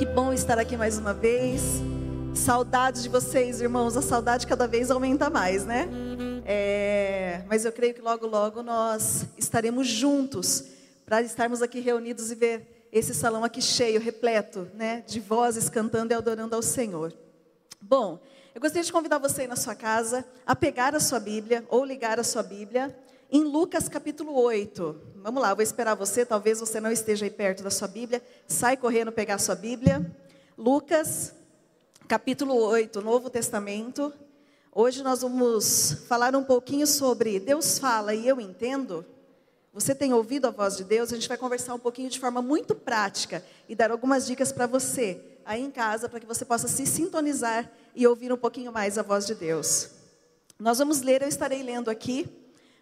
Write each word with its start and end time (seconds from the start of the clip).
Que 0.00 0.06
bom 0.06 0.32
estar 0.32 0.58
aqui 0.58 0.78
mais 0.78 0.96
uma 0.96 1.12
vez. 1.12 1.60
Saudades 2.34 3.02
de 3.02 3.08
vocês, 3.10 3.60
irmãos. 3.60 3.98
A 3.98 4.00
saudade 4.00 4.46
cada 4.46 4.66
vez 4.66 4.90
aumenta 4.90 5.28
mais, 5.28 5.66
né? 5.66 5.86
É, 6.46 7.42
mas 7.46 7.66
eu 7.66 7.70
creio 7.70 7.92
que 7.92 8.00
logo, 8.00 8.26
logo 8.26 8.62
nós 8.62 9.26
estaremos 9.36 9.86
juntos 9.86 10.64
para 11.04 11.20
estarmos 11.20 11.60
aqui 11.60 11.80
reunidos 11.80 12.30
e 12.30 12.34
ver 12.34 12.88
esse 12.90 13.12
salão 13.12 13.44
aqui 13.44 13.60
cheio, 13.60 14.00
repleto, 14.00 14.70
né, 14.72 15.04
de 15.06 15.20
vozes 15.20 15.68
cantando 15.68 16.14
e 16.14 16.16
adorando 16.16 16.56
ao 16.56 16.62
Senhor. 16.62 17.12
Bom, 17.78 18.18
eu 18.54 18.60
gostaria 18.62 18.84
de 18.84 18.90
convidar 18.90 19.18
você 19.18 19.42
aí 19.42 19.46
na 19.46 19.54
sua 19.54 19.74
casa 19.74 20.24
a 20.46 20.56
pegar 20.56 20.94
a 20.94 21.00
sua 21.00 21.20
Bíblia 21.20 21.62
ou 21.68 21.84
ligar 21.84 22.18
a 22.18 22.24
sua 22.24 22.42
Bíblia 22.42 22.96
em 23.30 23.44
Lucas 23.44 23.88
capítulo 23.88 24.34
8. 24.34 24.96
Vamos 25.16 25.40
lá, 25.40 25.50
eu 25.50 25.56
vou 25.56 25.62
esperar 25.62 25.94
você, 25.94 26.26
talvez 26.26 26.58
você 26.58 26.80
não 26.80 26.90
esteja 26.90 27.24
aí 27.24 27.30
perto 27.30 27.62
da 27.62 27.70
sua 27.70 27.86
Bíblia. 27.86 28.20
Sai 28.48 28.76
correndo 28.76 29.12
pegar 29.12 29.36
a 29.36 29.38
sua 29.38 29.54
Bíblia. 29.54 30.10
Lucas 30.58 31.32
capítulo 32.08 32.54
8, 32.56 33.00
Novo 33.00 33.30
Testamento. 33.30 34.12
Hoje 34.72 35.02
nós 35.04 35.22
vamos 35.22 35.92
falar 36.08 36.34
um 36.34 36.42
pouquinho 36.42 36.86
sobre 36.86 37.38
Deus 37.38 37.78
fala 37.78 38.14
e 38.14 38.26
eu 38.26 38.40
entendo. 38.40 39.06
Você 39.72 39.94
tem 39.94 40.12
ouvido 40.12 40.46
a 40.46 40.50
voz 40.50 40.76
de 40.76 40.82
Deus? 40.82 41.12
A 41.12 41.14
gente 41.14 41.28
vai 41.28 41.36
conversar 41.36 41.74
um 41.74 41.78
pouquinho 41.78 42.10
de 42.10 42.18
forma 42.18 42.42
muito 42.42 42.74
prática 42.74 43.44
e 43.68 43.76
dar 43.76 43.92
algumas 43.92 44.26
dicas 44.26 44.50
para 44.50 44.66
você 44.66 45.20
aí 45.44 45.62
em 45.62 45.70
casa, 45.70 46.08
para 46.08 46.18
que 46.18 46.26
você 46.26 46.44
possa 46.44 46.66
se 46.66 46.84
sintonizar 46.84 47.70
e 47.94 48.04
ouvir 48.08 48.32
um 48.32 48.36
pouquinho 48.36 48.72
mais 48.72 48.98
a 48.98 49.02
voz 49.02 49.24
de 49.24 49.36
Deus. 49.36 49.90
Nós 50.58 50.78
vamos 50.78 51.00
ler, 51.00 51.22
eu 51.22 51.28
estarei 51.28 51.62
lendo 51.62 51.88
aqui, 51.88 52.28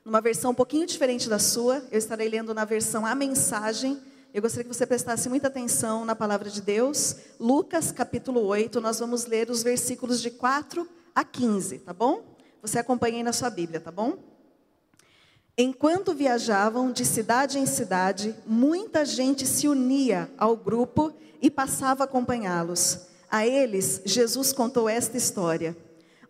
numa 0.09 0.23
versão 0.23 0.53
um 0.53 0.55
pouquinho 0.55 0.87
diferente 0.87 1.29
da 1.29 1.39
sua, 1.39 1.85
eu 1.93 1.99
estarei 1.99 2.31
lendo 2.31 2.55
na 2.55 2.65
versão 2.65 3.05
A 3.05 3.15
Mensagem. 3.15 4.01
Eu 4.33 4.41
gostaria 4.41 4.65
que 4.65 4.75
você 4.75 4.87
prestasse 4.87 5.29
muita 5.29 5.49
atenção 5.49 6.03
na 6.03 6.17
palavra 6.17 6.49
de 6.49 6.63
Deus. 6.63 7.15
Lucas 7.39 7.93
capítulo 7.93 8.41
8, 8.41 8.81
nós 8.81 8.99
vamos 8.99 9.27
ler 9.27 9.51
os 9.51 9.63
versículos 9.63 10.23
de 10.23 10.31
4 10.31 10.89
a 11.15 11.23
15, 11.23 11.81
tá 11.81 11.93
bom? 11.93 12.25
Você 12.63 12.79
acompanha 12.79 13.19
aí 13.19 13.23
na 13.23 13.35
sua 13.35 13.51
Bíblia, 13.51 13.81
tá 13.81 13.93
bom? 13.93 14.17
Enquanto 15.59 16.15
viajavam 16.15 16.91
de 16.91 17.05
cidade 17.05 17.59
em 17.59 17.67
cidade, 17.67 18.35
muita 18.47 19.05
gente 19.05 19.47
se 19.47 19.69
unia 19.69 20.31
ao 20.39 20.57
grupo 20.57 21.13
e 21.43 21.51
passava 21.51 22.05
a 22.05 22.07
acompanhá-los. 22.07 23.01
A 23.31 23.47
eles, 23.47 24.01
Jesus 24.07 24.55
contou 24.55 24.89
esta 24.89 25.19
história. 25.19 25.77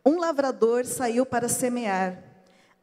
Um 0.05 0.19
lavrador 0.19 0.85
saiu 0.85 1.25
para 1.25 1.49
semear. 1.49 2.28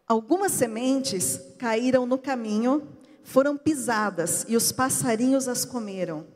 Algumas 0.07 0.51
sementes 0.51 1.41
caíram 1.57 2.05
no 2.05 2.17
caminho, 2.19 2.87
foram 3.23 3.57
pisadas 3.57 4.45
e 4.47 4.55
os 4.55 4.71
passarinhos 4.71 5.47
as 5.47 5.65
comeram. 5.65 6.27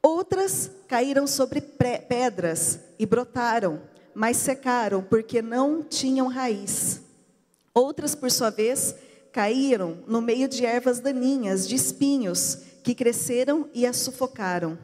Outras 0.00 0.70
caíram 0.86 1.26
sobre 1.26 1.60
pedras 1.60 2.78
e 3.00 3.04
brotaram, 3.04 3.82
mas 4.14 4.36
secaram 4.36 5.02
porque 5.02 5.42
não 5.42 5.82
tinham 5.82 6.28
raiz. 6.28 7.02
Outras, 7.74 8.14
por 8.14 8.30
sua 8.30 8.50
vez, 8.50 8.94
caíram 9.32 9.98
no 10.06 10.22
meio 10.22 10.46
de 10.48 10.64
ervas 10.64 11.00
daninhas, 11.00 11.68
de 11.68 11.74
espinhos, 11.74 12.58
que 12.84 12.94
cresceram 12.94 13.68
e 13.74 13.84
as 13.86 13.96
sufocaram. 13.96 14.78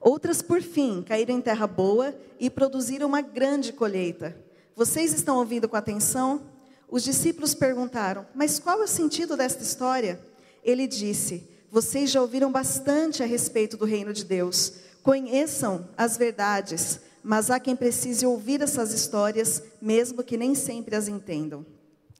Outras, 0.00 0.42
por 0.42 0.60
fim, 0.60 1.02
caíram 1.02 1.34
em 1.34 1.40
terra 1.40 1.66
boa 1.66 2.14
e 2.38 2.50
produziram 2.50 3.08
uma 3.08 3.22
grande 3.22 3.72
colheita. 3.72 4.36
Vocês 4.76 5.14
estão 5.14 5.38
ouvindo 5.38 5.68
com 5.68 5.76
atenção? 5.76 6.42
Os 6.90 7.04
discípulos 7.04 7.54
perguntaram: 7.54 8.26
Mas 8.34 8.58
qual 8.58 8.80
é 8.80 8.84
o 8.84 8.88
sentido 8.88 9.36
desta 9.36 9.62
história? 9.62 10.20
Ele 10.62 10.86
disse: 10.86 11.48
Vocês 11.70 12.10
já 12.10 12.20
ouviram 12.20 12.50
bastante 12.50 13.22
a 13.22 13.26
respeito 13.26 13.76
do 13.76 13.84
reino 13.84 14.12
de 14.12 14.24
Deus. 14.24 14.72
Conheçam 15.02 15.88
as 15.96 16.16
verdades, 16.16 17.00
mas 17.22 17.50
há 17.50 17.60
quem 17.60 17.76
precise 17.76 18.26
ouvir 18.26 18.60
essas 18.60 18.92
histórias, 18.92 19.62
mesmo 19.80 20.22
que 20.22 20.36
nem 20.36 20.54
sempre 20.54 20.96
as 20.96 21.06
entendam. 21.06 21.64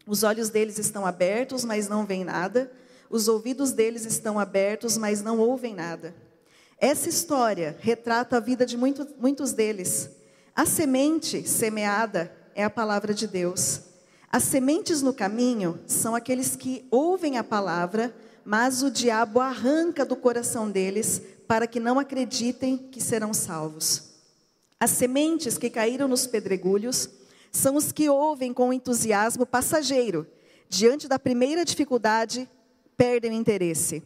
Os 0.06 0.22
olhos 0.22 0.48
deles 0.48 0.78
estão 0.78 1.04
abertos, 1.04 1.64
mas 1.64 1.88
não 1.88 2.06
veem 2.06 2.24
nada. 2.24 2.70
Os 3.10 3.26
ouvidos 3.26 3.72
deles 3.72 4.06
estão 4.06 4.38
abertos, 4.38 4.96
mas 4.96 5.20
não 5.20 5.38
ouvem 5.38 5.74
nada. 5.74 6.14
Essa 6.78 7.08
história 7.08 7.76
retrata 7.80 8.36
a 8.36 8.40
vida 8.40 8.64
de 8.64 8.76
muito, 8.76 9.06
muitos 9.18 9.52
deles. 9.52 10.08
A 10.54 10.64
semente 10.64 11.46
semeada 11.46 12.32
é 12.54 12.64
a 12.64 12.70
palavra 12.70 13.12
de 13.12 13.26
Deus. 13.26 13.89
As 14.32 14.44
sementes 14.44 15.02
no 15.02 15.12
caminho 15.12 15.80
são 15.88 16.14
aqueles 16.14 16.54
que 16.54 16.86
ouvem 16.88 17.36
a 17.36 17.42
palavra, 17.42 18.14
mas 18.44 18.80
o 18.80 18.88
diabo 18.88 19.40
arranca 19.40 20.04
do 20.04 20.14
coração 20.14 20.70
deles 20.70 21.20
para 21.48 21.66
que 21.66 21.80
não 21.80 21.98
acreditem 21.98 22.78
que 22.78 23.00
serão 23.00 23.34
salvos. 23.34 24.04
As 24.78 24.90
sementes 24.90 25.58
que 25.58 25.68
caíram 25.68 26.06
nos 26.06 26.28
pedregulhos 26.28 27.10
são 27.50 27.74
os 27.74 27.90
que 27.90 28.08
ouvem 28.08 28.54
com 28.54 28.72
entusiasmo 28.72 29.44
passageiro. 29.44 30.24
Diante 30.68 31.08
da 31.08 31.18
primeira 31.18 31.64
dificuldade, 31.64 32.48
perdem 32.96 33.32
o 33.32 33.34
interesse. 33.34 34.00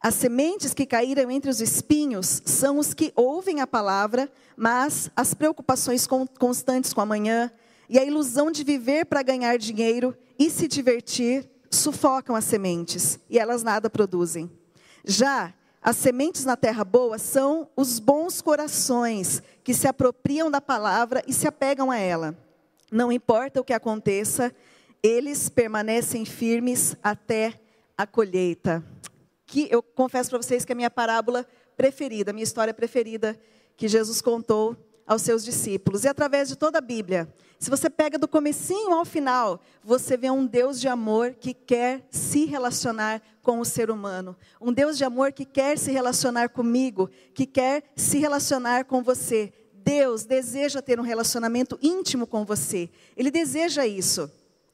As 0.00 0.14
sementes 0.16 0.74
que 0.74 0.84
caíram 0.84 1.30
entre 1.30 1.48
os 1.48 1.60
espinhos 1.60 2.42
são 2.44 2.78
os 2.78 2.92
que 2.92 3.12
ouvem 3.14 3.60
a 3.60 3.66
palavra, 3.68 4.28
mas 4.56 5.08
as 5.14 5.32
preocupações 5.32 6.08
constantes 6.36 6.92
com 6.92 7.00
amanhã 7.00 7.48
e 7.92 7.98
a 7.98 8.04
ilusão 8.04 8.50
de 8.50 8.64
viver 8.64 9.04
para 9.04 9.22
ganhar 9.22 9.58
dinheiro 9.58 10.16
e 10.38 10.48
se 10.48 10.66
divertir 10.66 11.46
sufocam 11.70 12.34
as 12.34 12.46
sementes 12.46 13.20
e 13.28 13.38
elas 13.38 13.62
nada 13.62 13.90
produzem. 13.90 14.50
Já 15.04 15.52
as 15.82 15.98
sementes 15.98 16.46
na 16.46 16.56
terra 16.56 16.84
boa 16.84 17.18
são 17.18 17.68
os 17.76 17.98
bons 17.98 18.40
corações 18.40 19.42
que 19.62 19.74
se 19.74 19.86
apropriam 19.86 20.50
da 20.50 20.58
palavra 20.58 21.22
e 21.26 21.34
se 21.34 21.46
apegam 21.46 21.90
a 21.90 21.98
ela. 21.98 22.34
Não 22.90 23.12
importa 23.12 23.60
o 23.60 23.64
que 23.64 23.74
aconteça, 23.74 24.54
eles 25.02 25.50
permanecem 25.50 26.24
firmes 26.24 26.96
até 27.02 27.60
a 27.98 28.06
colheita. 28.06 28.82
Que 29.44 29.68
eu 29.70 29.82
confesso 29.82 30.30
para 30.30 30.40
vocês 30.40 30.64
que 30.64 30.72
é 30.72 30.74
a 30.74 30.76
minha 30.76 30.90
parábola 30.90 31.46
preferida, 31.76 32.30
a 32.30 32.32
minha 32.32 32.44
história 32.44 32.72
preferida 32.72 33.38
que 33.76 33.86
Jesus 33.86 34.22
contou 34.22 34.74
aos 35.06 35.22
seus 35.22 35.44
discípulos. 35.44 36.04
E 36.04 36.08
através 36.08 36.48
de 36.48 36.56
toda 36.56 36.78
a 36.78 36.80
Bíblia, 36.80 37.32
se 37.58 37.70
você 37.70 37.88
pega 37.88 38.18
do 38.18 38.26
comecinho 38.26 38.92
ao 38.92 39.04
final, 39.04 39.60
você 39.84 40.16
vê 40.16 40.30
um 40.30 40.44
Deus 40.44 40.80
de 40.80 40.88
amor 40.88 41.34
que 41.34 41.54
quer 41.54 42.06
se 42.10 42.44
relacionar 42.44 43.22
com 43.40 43.60
o 43.60 43.64
ser 43.64 43.90
humano. 43.90 44.36
Um 44.60 44.72
Deus 44.72 44.98
de 44.98 45.04
amor 45.04 45.32
que 45.32 45.44
quer 45.44 45.78
se 45.78 45.92
relacionar 45.92 46.48
comigo, 46.48 47.08
que 47.32 47.46
quer 47.46 47.84
se 47.94 48.18
relacionar 48.18 48.84
com 48.84 49.02
você. 49.02 49.52
Deus 49.72 50.24
deseja 50.24 50.82
ter 50.82 50.98
um 50.98 51.04
relacionamento 51.04 51.78
íntimo 51.80 52.26
com 52.26 52.44
você. 52.44 52.90
Ele 53.16 53.30
deseja 53.30 53.86
isso. 53.86 54.30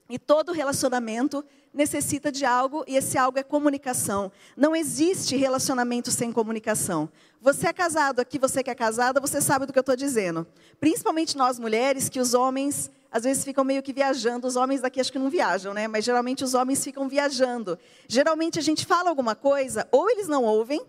E 0.09 0.19
todo 0.19 0.53
relacionamento 0.53 1.45
necessita 1.73 2.33
de 2.33 2.45
algo 2.45 2.85
e 2.87 2.97
esse 2.97 3.17
algo 3.19 3.39
é 3.39 3.43
comunicação. 3.43 4.33
Não 4.57 4.75
existe 4.75 5.37
relacionamento 5.37 6.11
sem 6.11 6.33
comunicação. 6.33 7.09
Você 7.41 7.69
é 7.69 7.73
casado 7.73 8.21
aqui, 8.21 8.39
você 8.39 8.63
que 8.63 8.71
é 8.71 8.75
casada, 8.75 9.21
você 9.21 9.41
sabe 9.41 9.67
do 9.67 9.73
que 9.73 9.79
eu 9.79 9.83
estou 9.83 9.97
dizendo. 9.97 10.47
Principalmente 10.81 11.37
nós 11.37 11.59
mulheres, 11.59 12.09
que 12.09 12.21
os 12.21 12.35
homens 12.35 12.91
às 13.11 13.25
vezes 13.25 13.45
ficam 13.45 13.65
meio 13.65 13.83
que 13.83 13.93
viajando. 13.93 14.47
Os 14.47 14.57
homens 14.57 14.81
daqui 14.81 15.01
acho 15.01 15.13
que 15.13 15.19
não 15.19 15.31
viajam, 15.31 15.73
né? 15.73 15.89
Mas 15.89 16.05
geralmente 16.05 16.45
os 16.45 16.55
homens 16.55 16.83
ficam 16.83 17.09
viajando. 17.09 17.79
Geralmente 18.07 18.59
a 18.59 18.63
gente 18.63 18.85
fala 18.85 19.09
alguma 19.09 19.35
coisa, 19.35 19.89
ou 19.91 20.11
eles 20.11 20.29
não 20.29 20.45
ouvem, 20.45 20.85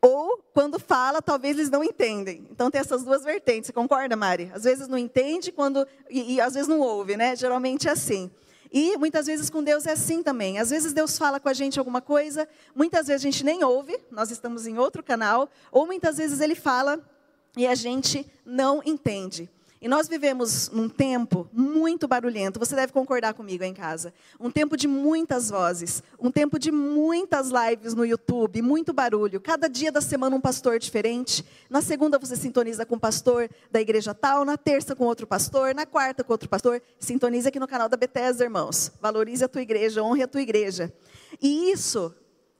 ou, 0.00 0.38
quando 0.54 0.78
fala, 0.78 1.20
talvez 1.20 1.56
eles 1.56 1.70
não 1.70 1.82
entendem. 1.82 2.46
Então, 2.50 2.70
tem 2.70 2.80
essas 2.80 3.02
duas 3.02 3.24
vertentes. 3.24 3.66
Você 3.66 3.72
concorda, 3.72 4.14
Mari? 4.14 4.50
Às 4.54 4.62
vezes 4.62 4.86
não 4.86 4.96
entende 4.96 5.50
quando, 5.50 5.86
e, 6.08 6.34
e 6.34 6.40
às 6.40 6.54
vezes 6.54 6.68
não 6.68 6.78
ouve, 6.80 7.16
né? 7.16 7.34
Geralmente 7.34 7.88
é 7.88 7.90
assim. 7.90 8.30
E 8.72 8.96
muitas 8.96 9.26
vezes 9.26 9.48
com 9.48 9.62
Deus 9.62 9.86
é 9.86 9.92
assim 9.92 10.22
também. 10.22 10.58
Às 10.58 10.70
vezes 10.70 10.92
Deus 10.92 11.16
fala 11.16 11.40
com 11.40 11.48
a 11.48 11.52
gente 11.52 11.78
alguma 11.78 12.00
coisa, 12.00 12.48
muitas 12.74 13.06
vezes 13.06 13.22
a 13.22 13.30
gente 13.30 13.44
nem 13.44 13.64
ouve, 13.64 13.98
nós 14.10 14.30
estamos 14.30 14.66
em 14.66 14.78
outro 14.78 15.02
canal, 15.02 15.48
ou 15.72 15.86
muitas 15.86 16.18
vezes 16.18 16.40
Ele 16.40 16.54
fala 16.54 17.00
e 17.56 17.66
a 17.66 17.74
gente 17.74 18.26
não 18.44 18.82
entende. 18.84 19.50
E 19.80 19.86
nós 19.86 20.08
vivemos 20.08 20.70
num 20.70 20.88
tempo 20.88 21.48
muito 21.52 22.08
barulhento, 22.08 22.58
você 22.58 22.74
deve 22.74 22.92
concordar 22.92 23.32
comigo 23.32 23.62
em 23.62 23.72
casa. 23.72 24.12
Um 24.40 24.50
tempo 24.50 24.76
de 24.76 24.88
muitas 24.88 25.50
vozes, 25.50 26.02
um 26.18 26.32
tempo 26.32 26.58
de 26.58 26.72
muitas 26.72 27.50
lives 27.50 27.94
no 27.94 28.04
YouTube, 28.04 28.60
muito 28.60 28.92
barulho. 28.92 29.40
Cada 29.40 29.68
dia 29.68 29.92
da 29.92 30.00
semana 30.00 30.34
um 30.34 30.40
pastor 30.40 30.80
diferente. 30.80 31.44
Na 31.70 31.80
segunda 31.80 32.18
você 32.18 32.34
sintoniza 32.34 32.84
com 32.84 32.96
o 32.96 33.00
pastor 33.00 33.48
da 33.70 33.80
igreja 33.80 34.12
tal, 34.12 34.44
na 34.44 34.56
terça 34.56 34.96
com 34.96 35.04
outro 35.04 35.28
pastor, 35.28 35.72
na 35.74 35.86
quarta 35.86 36.24
com 36.24 36.32
outro 36.32 36.48
pastor. 36.48 36.82
Sintonize 36.98 37.46
aqui 37.46 37.60
no 37.60 37.68
canal 37.68 37.88
da 37.88 37.96
Bethesda, 37.96 38.42
irmãos. 38.42 38.90
Valorize 39.00 39.44
a 39.44 39.48
tua 39.48 39.62
igreja, 39.62 40.02
honre 40.02 40.24
a 40.24 40.28
tua 40.28 40.42
igreja. 40.42 40.92
E 41.40 41.70
isso, 41.70 42.12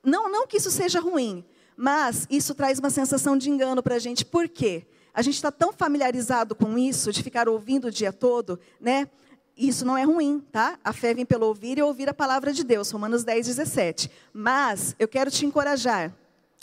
não, 0.04 0.30
não 0.30 0.46
que 0.46 0.58
isso 0.58 0.70
seja 0.70 1.00
ruim, 1.00 1.44
mas 1.76 2.28
isso 2.30 2.54
traz 2.54 2.78
uma 2.78 2.90
sensação 2.90 3.36
de 3.36 3.50
engano 3.50 3.82
para 3.82 3.96
a 3.96 3.98
gente. 3.98 4.24
Por 4.24 4.48
quê? 4.48 4.86
A 5.18 5.22
gente 5.22 5.34
está 5.34 5.50
tão 5.50 5.72
familiarizado 5.72 6.54
com 6.54 6.78
isso, 6.78 7.10
de 7.10 7.24
ficar 7.24 7.48
ouvindo 7.48 7.88
o 7.88 7.90
dia 7.90 8.12
todo, 8.12 8.56
né? 8.80 9.08
Isso 9.56 9.84
não 9.84 9.98
é 9.98 10.04
ruim, 10.04 10.38
tá? 10.52 10.78
A 10.84 10.92
fé 10.92 11.12
vem 11.12 11.26
pelo 11.26 11.44
ouvir 11.44 11.76
e 11.76 11.82
ouvir 11.82 12.08
a 12.08 12.14
palavra 12.14 12.52
de 12.52 12.62
Deus, 12.62 12.88
Romanos 12.92 13.24
10, 13.24 13.48
17. 13.48 14.08
Mas 14.32 14.94
eu 14.96 15.08
quero 15.08 15.28
te 15.28 15.44
encorajar 15.44 16.14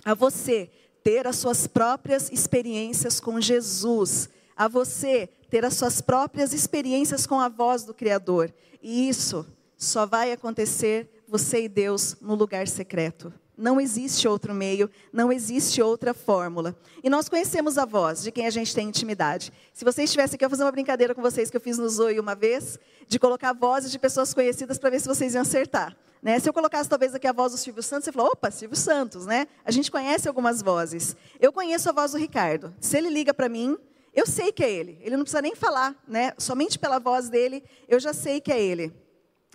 a 0.05 0.13
você 0.13 0.69
ter 1.03 1.27
as 1.27 1.35
suas 1.35 1.67
próprias 1.67 2.31
experiências 2.31 3.19
com 3.19 3.41
Jesus, 3.41 4.29
a 4.55 4.69
você 4.69 5.27
ter 5.49 5.65
as 5.65 5.73
suas 5.73 5.99
próprias 5.99 6.53
experiências 6.53 7.27
com 7.27 7.41
a 7.41 7.49
voz 7.49 7.83
do 7.83 7.93
Criador. 7.93 8.53
E 8.81 9.09
isso 9.09 9.45
só 9.77 10.05
vai 10.05 10.31
acontecer 10.31 11.23
você 11.27 11.65
e 11.65 11.67
Deus 11.67 12.15
no 12.21 12.35
lugar 12.35 12.69
secreto. 12.69 13.33
Não 13.57 13.79
existe 13.79 14.27
outro 14.27 14.53
meio, 14.53 14.89
não 15.13 15.31
existe 15.31 15.81
outra 15.81 16.13
fórmula. 16.13 16.75
E 17.03 17.09
nós 17.09 17.29
conhecemos 17.29 17.77
a 17.77 17.85
voz 17.85 18.21
de 18.21 18.31
quem 18.31 18.47
a 18.47 18.49
gente 18.49 18.75
tem 18.75 18.89
intimidade. 18.89 19.51
Se 19.73 19.85
você 19.85 20.03
estivesse 20.03 20.35
aqui, 20.35 20.43
eu 20.43 20.49
vou 20.49 20.57
fazer 20.57 20.65
uma 20.65 20.71
brincadeira 20.71 21.15
com 21.15 21.21
vocês 21.21 21.49
que 21.49 21.55
eu 21.55 21.61
fiz 21.61 21.77
no 21.77 21.87
Zoe 21.89 22.19
uma 22.19 22.35
vez, 22.35 22.77
de 23.07 23.17
colocar 23.17 23.53
vozes 23.53 23.91
de 23.91 23.97
pessoas 23.99 24.33
conhecidas 24.33 24.77
para 24.77 24.89
ver 24.89 24.99
se 24.99 25.07
vocês 25.07 25.33
iam 25.33 25.41
acertar. 25.41 25.95
Né? 26.21 26.39
Se 26.39 26.49
eu 26.49 26.53
colocasse 26.53 26.89
talvez 26.89 27.13
aqui 27.13 27.27
a 27.27 27.31
voz 27.31 27.51
do 27.51 27.57
Silvio 27.57 27.83
Santos, 27.83 28.05
você 28.05 28.11
falou, 28.11 28.31
opa, 28.31 28.49
Silvio 28.49 28.75
Santos, 28.75 29.25
né? 29.27 29.47
A 29.63 29.71
gente 29.71 29.91
conhece 29.91 30.27
algumas 30.27 30.61
vozes. 30.61 31.15
Eu 31.39 31.53
conheço 31.53 31.87
a 31.87 31.91
voz 31.91 32.13
do 32.13 32.17
Ricardo. 32.17 32.73
Se 32.81 32.97
ele 32.97 33.09
liga 33.09 33.31
para 33.31 33.47
mim, 33.47 33.77
eu 34.11 34.25
sei 34.25 34.51
que 34.51 34.63
é 34.63 34.71
ele. 34.71 34.97
Ele 35.01 35.17
não 35.17 35.23
precisa 35.23 35.41
nem 35.41 35.55
falar, 35.55 35.95
né? 36.07 36.33
Somente 36.37 36.79
pela 36.79 36.99
voz 36.99 37.29
dele, 37.29 37.63
eu 37.87 37.99
já 37.99 38.11
sei 38.11 38.41
que 38.41 38.51
é 38.51 38.59
ele. 38.59 38.91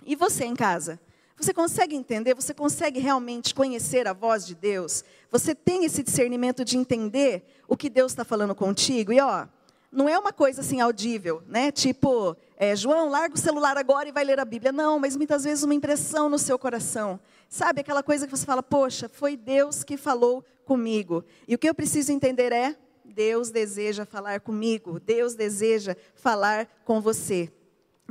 E 0.05 0.15
você 0.15 0.45
em 0.45 0.55
casa? 0.55 0.99
Você 1.41 1.55
consegue 1.55 1.95
entender? 1.95 2.35
Você 2.35 2.53
consegue 2.53 2.99
realmente 2.99 3.55
conhecer 3.55 4.07
a 4.07 4.13
voz 4.13 4.45
de 4.45 4.53
Deus? 4.53 5.03
Você 5.31 5.55
tem 5.55 5.85
esse 5.85 6.03
discernimento 6.03 6.63
de 6.63 6.77
entender 6.77 7.43
o 7.67 7.75
que 7.75 7.89
Deus 7.89 8.11
está 8.11 8.23
falando 8.23 8.53
contigo? 8.53 9.11
E 9.11 9.19
ó, 9.19 9.47
não 9.91 10.07
é 10.07 10.19
uma 10.19 10.31
coisa 10.31 10.61
assim 10.61 10.79
audível, 10.81 11.41
né? 11.47 11.71
Tipo, 11.71 12.37
é, 12.55 12.75
João, 12.75 13.09
larga 13.09 13.33
o 13.33 13.39
celular 13.39 13.75
agora 13.75 14.07
e 14.07 14.11
vai 14.11 14.23
ler 14.23 14.39
a 14.39 14.45
Bíblia. 14.45 14.71
Não, 14.71 14.99
mas 14.99 15.15
muitas 15.17 15.43
vezes 15.43 15.63
uma 15.63 15.73
impressão 15.73 16.29
no 16.29 16.37
seu 16.37 16.59
coração. 16.59 17.19
Sabe 17.49 17.81
aquela 17.81 18.03
coisa 18.03 18.27
que 18.27 18.37
você 18.37 18.45
fala, 18.45 18.61
poxa, 18.61 19.09
foi 19.09 19.35
Deus 19.35 19.83
que 19.83 19.97
falou 19.97 20.45
comigo. 20.63 21.25
E 21.47 21.55
o 21.55 21.57
que 21.57 21.67
eu 21.67 21.73
preciso 21.73 22.11
entender 22.11 22.51
é, 22.51 22.77
Deus 23.03 23.49
deseja 23.49 24.05
falar 24.05 24.41
comigo, 24.41 24.99
Deus 24.99 25.33
deseja 25.33 25.95
falar 26.13 26.67
com 26.85 27.01
você. 27.01 27.51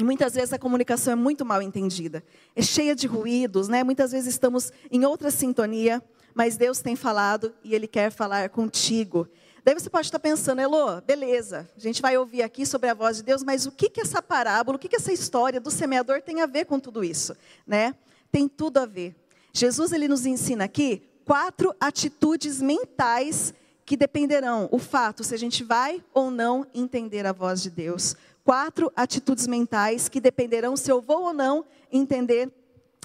E 0.01 0.05
muitas 0.05 0.33
vezes 0.33 0.51
a 0.51 0.59
comunicação 0.59 1.13
é 1.13 1.15
muito 1.15 1.45
mal 1.45 1.61
entendida, 1.61 2.25
é 2.57 2.63
cheia 2.63 2.97
de 2.97 3.07
ruídos, 3.07 3.69
né? 3.69 3.85
Muitas 3.85 4.13
vezes 4.13 4.29
estamos 4.33 4.73
em 4.91 5.05
outra 5.05 5.31
sintonia, 5.31 6.03
mas 6.35 6.57
Deus 6.57 6.81
tem 6.81 6.97
falado 6.97 7.53
e 7.63 7.75
Ele 7.75 7.87
quer 7.87 8.11
falar 8.11 8.49
contigo. 8.49 9.29
Daí 9.63 9.75
você 9.75 9.91
pode 9.91 10.07
estar 10.07 10.19
pensando, 10.19 10.59
Elô, 10.63 11.03
beleza, 11.03 11.69
a 11.77 11.79
gente 11.79 12.01
vai 12.01 12.17
ouvir 12.17 12.41
aqui 12.41 12.65
sobre 12.65 12.89
a 12.89 12.95
voz 12.95 13.19
de 13.19 13.25
Deus, 13.25 13.43
mas 13.43 13.67
o 13.67 13.71
que, 13.71 13.91
que 13.91 14.01
essa 14.01 14.23
parábola, 14.23 14.77
o 14.77 14.79
que, 14.79 14.89
que 14.89 14.97
essa 14.97 15.13
história 15.13 15.61
do 15.61 15.71
semeador 15.71 16.23
tem 16.23 16.41
a 16.41 16.47
ver 16.47 16.65
com 16.65 16.81
tudo 16.81 17.05
isso? 17.05 17.37
Né? 17.67 17.95
Tem 18.33 18.49
tudo 18.49 18.79
a 18.79 18.87
ver. 18.87 19.15
Jesus 19.53 19.93
ele 19.93 20.09
nos 20.09 20.25
ensina 20.25 20.65
aqui 20.65 21.03
quatro 21.27 21.75
atitudes 21.79 22.63
mentais 22.63 23.53
que 23.85 23.99
dependerão 23.99 24.67
o 24.73 24.79
fato 24.79 25.23
se 25.23 25.35
a 25.35 25.39
gente 25.39 25.63
vai 25.63 26.03
ou 26.15 26.31
não 26.31 26.65
entender 26.73 27.27
a 27.27 27.33
voz 27.33 27.61
de 27.61 27.69
Deus 27.69 28.17
quatro 28.51 28.93
atitudes 28.97 29.47
mentais 29.47 30.09
que 30.09 30.21
dependerão 30.21 30.77
se 30.77 30.91
eu 30.91 31.01
vou 31.01 31.23
ou 31.23 31.33
não 31.33 31.65
entender 31.93 32.51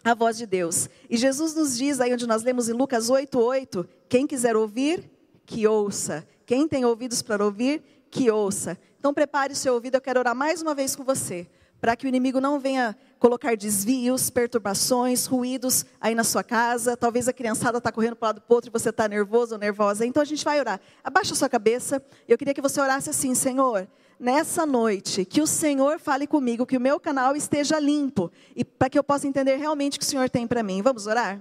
a 0.04 0.16
voz 0.16 0.38
de 0.38 0.48
Deus. 0.48 0.90
E 1.08 1.16
Jesus 1.18 1.54
nos 1.54 1.78
diz, 1.78 2.02
aí 2.02 2.12
onde 2.12 2.26
nós 2.26 2.42
lemos 2.42 2.68
em 2.68 2.74
Lucas 2.74 3.12
8:8, 3.12 3.88
quem 4.10 4.26
quiser 4.26 4.56
ouvir, 4.56 5.08
que 5.46 5.68
ouça. 5.68 6.28
Quem 6.48 6.68
tem 6.68 6.84
ouvidos 6.84 7.22
para 7.22 7.46
ouvir, 7.46 7.84
que 8.10 8.32
ouça. 8.32 8.76
Então 8.98 9.14
prepare 9.14 9.54
o 9.54 9.56
seu 9.56 9.76
ouvido, 9.76 9.94
eu 9.94 10.02
quero 10.02 10.20
orar 10.20 10.36
mais 10.36 10.64
uma 10.64 10.74
vez 10.74 10.96
com 10.96 11.04
você, 11.04 11.48
para 11.80 11.96
que 11.96 12.08
o 12.08 12.10
inimigo 12.10 12.42
não 12.42 12.60
venha 12.60 12.98
colocar 13.20 13.56
desvios, 13.56 14.32
perturbações, 14.32 15.28
ruídos 15.28 15.86
aí 16.02 16.16
na 16.16 16.24
sua 16.24 16.44
casa. 16.44 16.98
Talvez 16.98 17.28
a 17.28 17.34
criançada 17.34 17.78
está 17.78 17.92
correndo 17.92 18.16
para 18.16 18.26
o 18.26 18.30
lado 18.30 18.40
do 18.40 18.52
outro 18.52 18.72
e 18.72 18.74
você 18.74 18.90
está 18.90 19.08
nervoso 19.08 19.54
ou 19.54 19.60
nervosa. 19.60 20.08
Então 20.08 20.24
a 20.24 20.26
gente 20.26 20.44
vai 20.44 20.60
orar. 20.60 20.82
Abaixa 21.04 21.34
a 21.34 21.36
sua 21.36 21.50
cabeça. 21.50 22.04
Eu 22.28 22.36
queria 22.36 22.52
que 22.56 22.62
você 22.62 22.82
orasse 22.82 23.12
assim, 23.12 23.36
Senhor 23.36 23.88
nessa 24.20 24.66
noite, 24.66 25.26
que 25.26 25.42
o 25.42 25.48
Senhor 25.48 26.00
fale 26.00 26.26
comigo, 26.28 26.66
que 26.66 26.78
o 26.78 26.82
meu 26.82 27.00
canal 27.00 27.36
esteja 27.36 27.80
limpo 27.80 28.32
e 28.56 28.64
para 28.64 28.90
que 28.90 28.98
eu 28.98 29.04
possa 29.04 29.28
entender 29.28 29.56
realmente 29.56 29.98
o 29.98 30.00
que 30.00 30.06
o 30.06 30.10
Senhor 30.10 30.30
tem 30.30 30.48
para 30.48 30.64
mim. 30.64 30.82
Vamos 30.82 31.08
orar? 31.08 31.40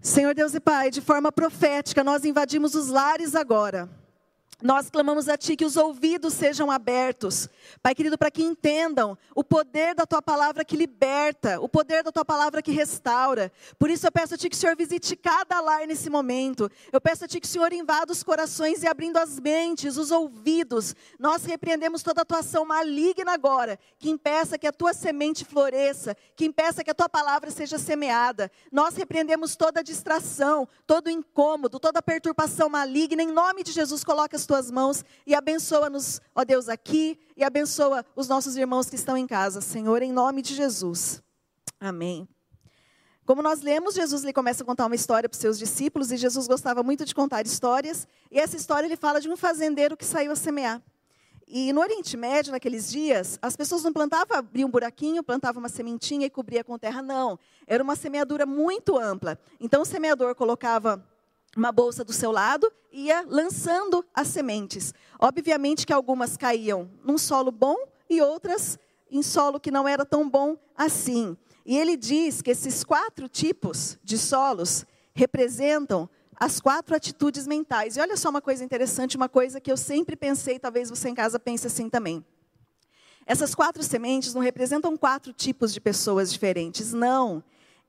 Senhor 0.00 0.34
Deus 0.34 0.54
e 0.54 0.60
Pai, 0.60 0.90
de 0.90 1.00
forma 1.00 1.32
profética, 1.32 2.04
nós 2.04 2.24
invadimos 2.24 2.74
os 2.74 2.88
lares 2.88 3.34
agora. 3.34 3.88
Nós 4.62 4.88
clamamos 4.88 5.28
a 5.28 5.36
Ti 5.36 5.56
que 5.56 5.64
os 5.64 5.76
ouvidos 5.76 6.32
sejam 6.34 6.70
abertos, 6.70 7.48
Pai 7.82 7.94
querido, 7.94 8.16
para 8.16 8.30
que 8.30 8.42
entendam 8.42 9.18
o 9.34 9.42
poder 9.42 9.94
da 9.94 10.06
Tua 10.06 10.22
palavra 10.22 10.64
que 10.64 10.76
liberta, 10.76 11.60
o 11.60 11.68
poder 11.68 12.02
da 12.02 12.12
Tua 12.12 12.24
palavra 12.24 12.62
que 12.62 12.70
restaura. 12.70 13.50
Por 13.78 13.90
isso 13.90 14.06
eu 14.06 14.12
peço 14.12 14.34
a 14.34 14.36
Ti 14.36 14.48
que 14.48 14.56
o 14.56 14.58
Senhor 14.58 14.76
visite 14.76 15.16
cada 15.16 15.60
lar 15.60 15.86
nesse 15.86 16.08
momento. 16.08 16.70
Eu 16.92 17.00
peço 17.00 17.24
a 17.24 17.28
Ti 17.28 17.40
que 17.40 17.46
o 17.46 17.50
Senhor 17.50 17.72
invada 17.72 18.12
os 18.12 18.22
corações 18.22 18.82
e 18.82 18.86
abrindo 18.86 19.16
as 19.16 19.40
mentes, 19.40 19.96
os 19.96 20.10
ouvidos. 20.10 20.94
Nós 21.18 21.44
repreendemos 21.44 22.02
toda 22.02 22.22
atuação 22.22 22.64
maligna 22.64 23.32
agora, 23.32 23.78
que 23.98 24.08
impeça 24.08 24.56
que 24.56 24.66
a 24.66 24.72
Tua 24.72 24.94
semente 24.94 25.44
floresça, 25.44 26.16
que 26.36 26.44
impeça 26.44 26.84
que 26.84 26.90
a 26.90 26.94
Tua 26.94 27.08
palavra 27.08 27.50
seja 27.50 27.78
semeada. 27.78 28.50
Nós 28.70 28.94
repreendemos 28.94 29.56
toda 29.56 29.82
distração, 29.82 30.68
todo 30.86 31.10
incômodo, 31.10 31.80
toda 31.80 32.00
perturbação 32.00 32.68
maligna. 32.68 33.22
Em 33.22 33.32
nome 33.32 33.62
de 33.62 33.72
Jesus, 33.72 34.04
coloca 34.04 34.36
as 34.44 34.46
Tuas 34.46 34.64
tuas 34.64 34.70
mãos 34.70 35.04
e 35.26 35.34
abençoa-nos, 35.34 36.20
ó 36.34 36.44
Deus, 36.44 36.68
aqui 36.68 37.18
e 37.36 37.42
abençoa 37.42 38.04
os 38.14 38.28
nossos 38.28 38.56
irmãos 38.56 38.88
que 38.88 38.94
estão 38.94 39.16
em 39.16 39.26
casa, 39.26 39.60
Senhor, 39.60 40.02
em 40.02 40.12
nome 40.12 40.42
de 40.42 40.54
Jesus. 40.54 41.22
Amém. 41.80 42.28
Como 43.24 43.42
nós 43.42 43.62
lemos, 43.62 43.94
Jesus 43.94 44.22
lhe 44.22 44.32
começa 44.32 44.62
a 44.62 44.66
contar 44.66 44.86
uma 44.86 44.94
história 44.94 45.28
para 45.28 45.34
os 45.34 45.40
seus 45.40 45.58
discípulos 45.58 46.12
e 46.12 46.18
Jesus 46.18 46.46
gostava 46.46 46.82
muito 46.82 47.06
de 47.06 47.14
contar 47.14 47.46
histórias. 47.46 48.06
E 48.30 48.38
essa 48.38 48.56
história 48.56 48.86
ele 48.86 48.96
fala 48.96 49.18
de 49.20 49.30
um 49.30 49.36
fazendeiro 49.36 49.96
que 49.96 50.04
saiu 50.04 50.30
a 50.30 50.36
semear. 50.36 50.82
E 51.48 51.72
no 51.72 51.80
Oriente 51.80 52.16
Médio, 52.16 52.52
naqueles 52.52 52.90
dias, 52.90 53.38
as 53.40 53.56
pessoas 53.56 53.82
não 53.82 53.92
plantavam, 53.92 54.36
abriam 54.36 54.68
um 54.68 54.70
buraquinho, 54.70 55.22
plantavam 55.22 55.62
uma 55.62 55.68
sementinha 55.68 56.26
e 56.26 56.30
cobria 56.30 56.62
com 56.62 56.78
terra, 56.78 57.00
não. 57.00 57.38
Era 57.66 57.82
uma 57.82 57.96
semeadura 57.96 58.44
muito 58.44 58.98
ampla. 58.98 59.38
Então 59.58 59.82
o 59.82 59.86
semeador 59.86 60.34
colocava 60.34 61.04
uma 61.56 61.72
bolsa 61.72 62.04
do 62.04 62.12
seu 62.12 62.30
lado 62.30 62.70
e 62.92 63.06
ia 63.06 63.24
lançando 63.28 64.04
as 64.14 64.28
sementes. 64.28 64.92
Obviamente 65.18 65.86
que 65.86 65.92
algumas 65.92 66.36
caíam 66.36 66.90
num 67.04 67.18
solo 67.18 67.50
bom 67.50 67.76
e 68.08 68.20
outras 68.20 68.78
em 69.10 69.22
solo 69.22 69.60
que 69.60 69.70
não 69.70 69.86
era 69.86 70.04
tão 70.04 70.28
bom 70.28 70.56
assim. 70.76 71.36
E 71.64 71.76
ele 71.78 71.96
diz 71.96 72.42
que 72.42 72.50
esses 72.50 72.84
quatro 72.84 73.28
tipos 73.28 73.98
de 74.02 74.18
solos 74.18 74.84
representam 75.14 76.08
as 76.36 76.60
quatro 76.60 76.94
atitudes 76.94 77.46
mentais. 77.46 77.96
E 77.96 78.00
olha 78.00 78.16
só 78.16 78.28
uma 78.28 78.40
coisa 78.40 78.64
interessante, 78.64 79.16
uma 79.16 79.28
coisa 79.28 79.60
que 79.60 79.70
eu 79.70 79.76
sempre 79.76 80.16
pensei, 80.16 80.58
talvez 80.58 80.90
você 80.90 81.08
em 81.08 81.14
casa 81.14 81.38
pense 81.38 81.66
assim 81.66 81.88
também. 81.88 82.24
Essas 83.26 83.54
quatro 83.54 83.82
sementes 83.82 84.34
não 84.34 84.42
representam 84.42 84.96
quatro 84.96 85.32
tipos 85.32 85.72
de 85.72 85.80
pessoas 85.80 86.30
diferentes, 86.30 86.92
não 86.92 87.42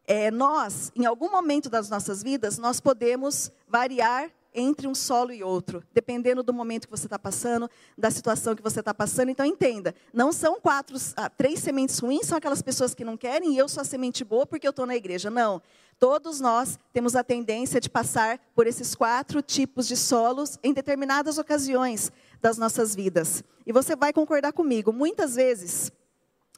é, 0.07 0.29
nós, 0.31 0.91
em 0.95 1.05
algum 1.05 1.29
momento 1.29 1.69
das 1.69 1.89
nossas 1.89 2.21
vidas, 2.21 2.57
nós 2.57 2.79
podemos 2.79 3.51
variar 3.67 4.31
entre 4.55 4.88
um 4.88 4.95
solo 4.95 5.33
e 5.33 5.43
outro, 5.43 5.83
dependendo 5.93 6.41
do 6.41 6.53
momento 6.53 6.88
que 6.88 6.91
você 6.91 7.07
está 7.07 7.19
passando, 7.19 7.69
da 7.97 8.09
situação 8.09 8.55
que 8.55 8.63
você 8.63 8.79
está 8.79 8.93
passando. 8.93 9.29
Então 9.29 9.45
entenda, 9.45 9.93
não 10.13 10.31
são 10.31 10.59
quatro, 10.62 10.95
ah, 11.17 11.29
três 11.29 11.59
sementes 11.59 12.00
ruins, 12.00 12.25
são 12.25 12.38
aquelas 12.38 12.62
pessoas 12.62 12.95
que 12.95 13.03
não 13.03 13.17
querem 13.17 13.53
e 13.53 13.57
eu 13.57 13.67
sou 13.67 13.81
a 13.81 13.83
semente 13.83 14.24
boa 14.24 14.45
porque 14.45 14.65
eu 14.65 14.69
estou 14.69 14.85
na 14.85 14.95
igreja. 14.95 15.29
Não, 15.29 15.62
todos 16.00 16.39
nós 16.39 16.79
temos 16.93 17.15
a 17.15 17.24
tendência 17.24 17.81
de 17.81 17.89
passar 17.89 18.39
por 18.55 18.65
esses 18.65 18.95
quatro 18.95 19.41
tipos 19.41 19.88
de 19.88 19.97
solos 19.97 20.57
em 20.63 20.74
determinadas 20.74 21.38
ocasiões 21.38 22.12
das 22.41 22.57
nossas 22.57 22.95
vidas. 22.95 23.43
E 23.65 23.74
você 23.74 23.93
vai 23.95 24.13
concordar 24.13 24.53
comigo, 24.53 24.93
muitas 24.93 25.35
vezes 25.35 25.91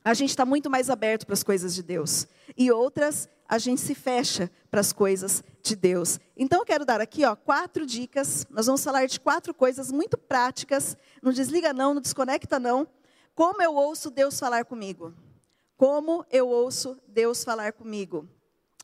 a 0.03 0.13
gente 0.13 0.29
está 0.29 0.45
muito 0.45 0.69
mais 0.69 0.89
aberto 0.89 1.25
para 1.25 1.33
as 1.33 1.43
coisas 1.43 1.73
de 1.73 1.83
Deus. 1.83 2.27
E 2.55 2.71
outras, 2.71 3.27
a 3.47 3.57
gente 3.57 3.81
se 3.81 3.95
fecha 3.95 4.51
para 4.69 4.81
as 4.81 4.91
coisas 4.91 5.43
de 5.63 5.75
Deus. 5.75 6.19
Então, 6.35 6.59
eu 6.59 6.65
quero 6.65 6.85
dar 6.85 6.99
aqui 6.99 7.23
ó, 7.23 7.35
quatro 7.35 7.85
dicas. 7.85 8.45
Nós 8.49 8.65
vamos 8.65 8.83
falar 8.83 9.05
de 9.05 9.19
quatro 9.19 9.53
coisas 9.53 9.91
muito 9.91 10.17
práticas. 10.17 10.97
Não 11.21 11.31
desliga, 11.31 11.73
não, 11.73 11.93
não 11.93 12.01
desconecta, 12.01 12.59
não. 12.59 12.87
Como 13.33 13.61
eu 13.61 13.75
ouço 13.75 14.09
Deus 14.09 14.39
falar 14.39 14.65
comigo? 14.65 15.13
Como 15.77 16.25
eu 16.31 16.49
ouço 16.49 16.99
Deus 17.07 17.43
falar 17.43 17.71
comigo? 17.73 18.27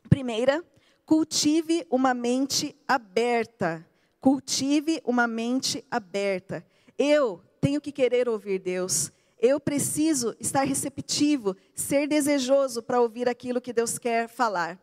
Primeira, 0.09 0.63
cultive 1.05 1.85
uma 1.89 2.13
mente 2.13 2.75
aberta. 2.87 3.85
Cultive 4.21 5.01
uma 5.03 5.27
mente 5.27 5.83
aberta. 5.89 6.65
Eu 6.97 7.41
tenho 7.59 7.81
que 7.81 7.91
querer 7.91 8.29
ouvir 8.29 8.59
Deus. 8.59 9.11
Eu 9.45 9.59
preciso 9.59 10.33
estar 10.39 10.63
receptivo, 10.63 11.53
ser 11.75 12.07
desejoso 12.07 12.81
para 12.81 13.01
ouvir 13.01 13.27
aquilo 13.27 13.59
que 13.59 13.73
Deus 13.73 13.99
quer 13.99 14.29
falar. 14.29 14.79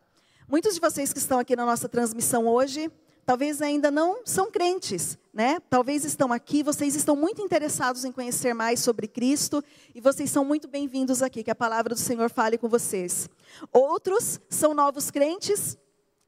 Muitos 0.47 0.75
de 0.75 0.79
vocês 0.79 1.11
que 1.11 1.17
estão 1.17 1.39
aqui 1.39 1.55
na 1.55 1.65
nossa 1.65 1.89
transmissão 1.89 2.45
hoje, 2.45 2.91
talvez 3.25 3.59
ainda 3.59 3.89
não 3.89 4.21
são 4.23 4.51
crentes, 4.51 5.17
né? 5.33 5.59
Talvez 5.67 6.05
estão 6.05 6.31
aqui, 6.31 6.61
vocês 6.61 6.95
estão 6.95 7.15
muito 7.15 7.41
interessados 7.41 8.05
em 8.05 8.11
conhecer 8.11 8.53
mais 8.53 8.81
sobre 8.81 9.07
Cristo 9.07 9.63
e 9.95 9.99
vocês 9.99 10.29
são 10.29 10.45
muito 10.45 10.67
bem-vindos 10.67 11.23
aqui, 11.23 11.41
que 11.41 11.49
a 11.49 11.55
palavra 11.55 11.95
do 11.95 11.99
Senhor 11.99 12.29
fale 12.29 12.55
com 12.55 12.69
vocês. 12.69 13.27
Outros 13.73 14.39
são 14.47 14.75
novos 14.75 15.09
crentes 15.09 15.75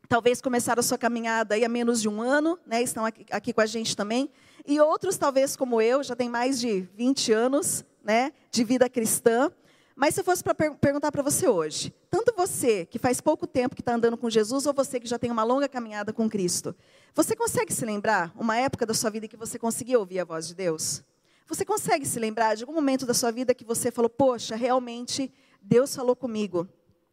talvez 0.09 0.41
começaram 0.41 0.79
a 0.79 0.83
sua 0.83 0.97
caminhada 0.97 1.55
aí 1.55 1.65
há 1.65 1.69
menos 1.69 1.99
de 1.99 2.07
um 2.07 2.21
ano, 2.21 2.59
né, 2.67 2.83
estão 2.83 3.03
aqui, 3.03 3.25
aqui, 3.31 3.53
com 3.53 3.61
a 3.61 3.65
gente 3.65 3.95
também. 3.95 4.29
E 4.63 4.79
outros, 4.79 5.17
talvez 5.17 5.55
como 5.55 5.81
eu, 5.81 6.03
já 6.03 6.15
tem 6.15 6.29
mais 6.29 6.59
de 6.59 6.81
20 6.95 7.31
anos 7.31 7.83
né, 8.03 8.31
de 8.51 8.63
vida 8.63 8.89
cristã. 8.89 9.51
Mas 9.95 10.15
se 10.15 10.21
eu 10.21 10.23
fosse 10.23 10.43
para 10.43 10.55
per 10.55 10.73
perguntar 10.75 11.11
para 11.11 11.21
você 11.21 11.47
hoje, 11.47 11.93
tanto 12.09 12.33
você 12.35 12.85
que 12.85 12.97
faz 12.97 13.21
pouco 13.21 13.45
tempo 13.45 13.75
que 13.75 13.81
está 13.81 13.93
andando 13.93 14.17
com 14.17 14.29
Jesus, 14.29 14.65
ou 14.65 14.73
você 14.73 14.99
que 14.99 15.07
já 15.07 15.19
tem 15.19 15.29
uma 15.29 15.43
longa 15.43 15.69
caminhada 15.69 16.11
com 16.11 16.29
Cristo, 16.29 16.75
você 17.13 17.35
consegue 17.35 17.71
se 17.71 17.85
lembrar 17.85 18.33
uma 18.35 18.57
época 18.57 18.85
da 18.85 18.93
sua 18.93 19.11
vida 19.11 19.27
que 19.27 19.37
você 19.37 19.59
conseguiu 19.59 19.99
ouvir 19.99 20.19
a 20.19 20.25
voz 20.25 20.47
de 20.47 20.55
Deus? 20.55 21.03
Você 21.47 21.63
consegue 21.63 22.05
se 22.05 22.19
lembrar 22.19 22.55
de 22.55 22.63
algum 22.63 22.73
momento 22.73 23.05
da 23.05 23.13
sua 23.13 23.31
vida 23.31 23.53
que 23.53 23.63
você 23.63 23.91
falou, 23.91 24.09
poxa, 24.09 24.55
realmente 24.55 25.31
Deus 25.61 25.95
falou 25.95 26.15
comigo? 26.15 26.67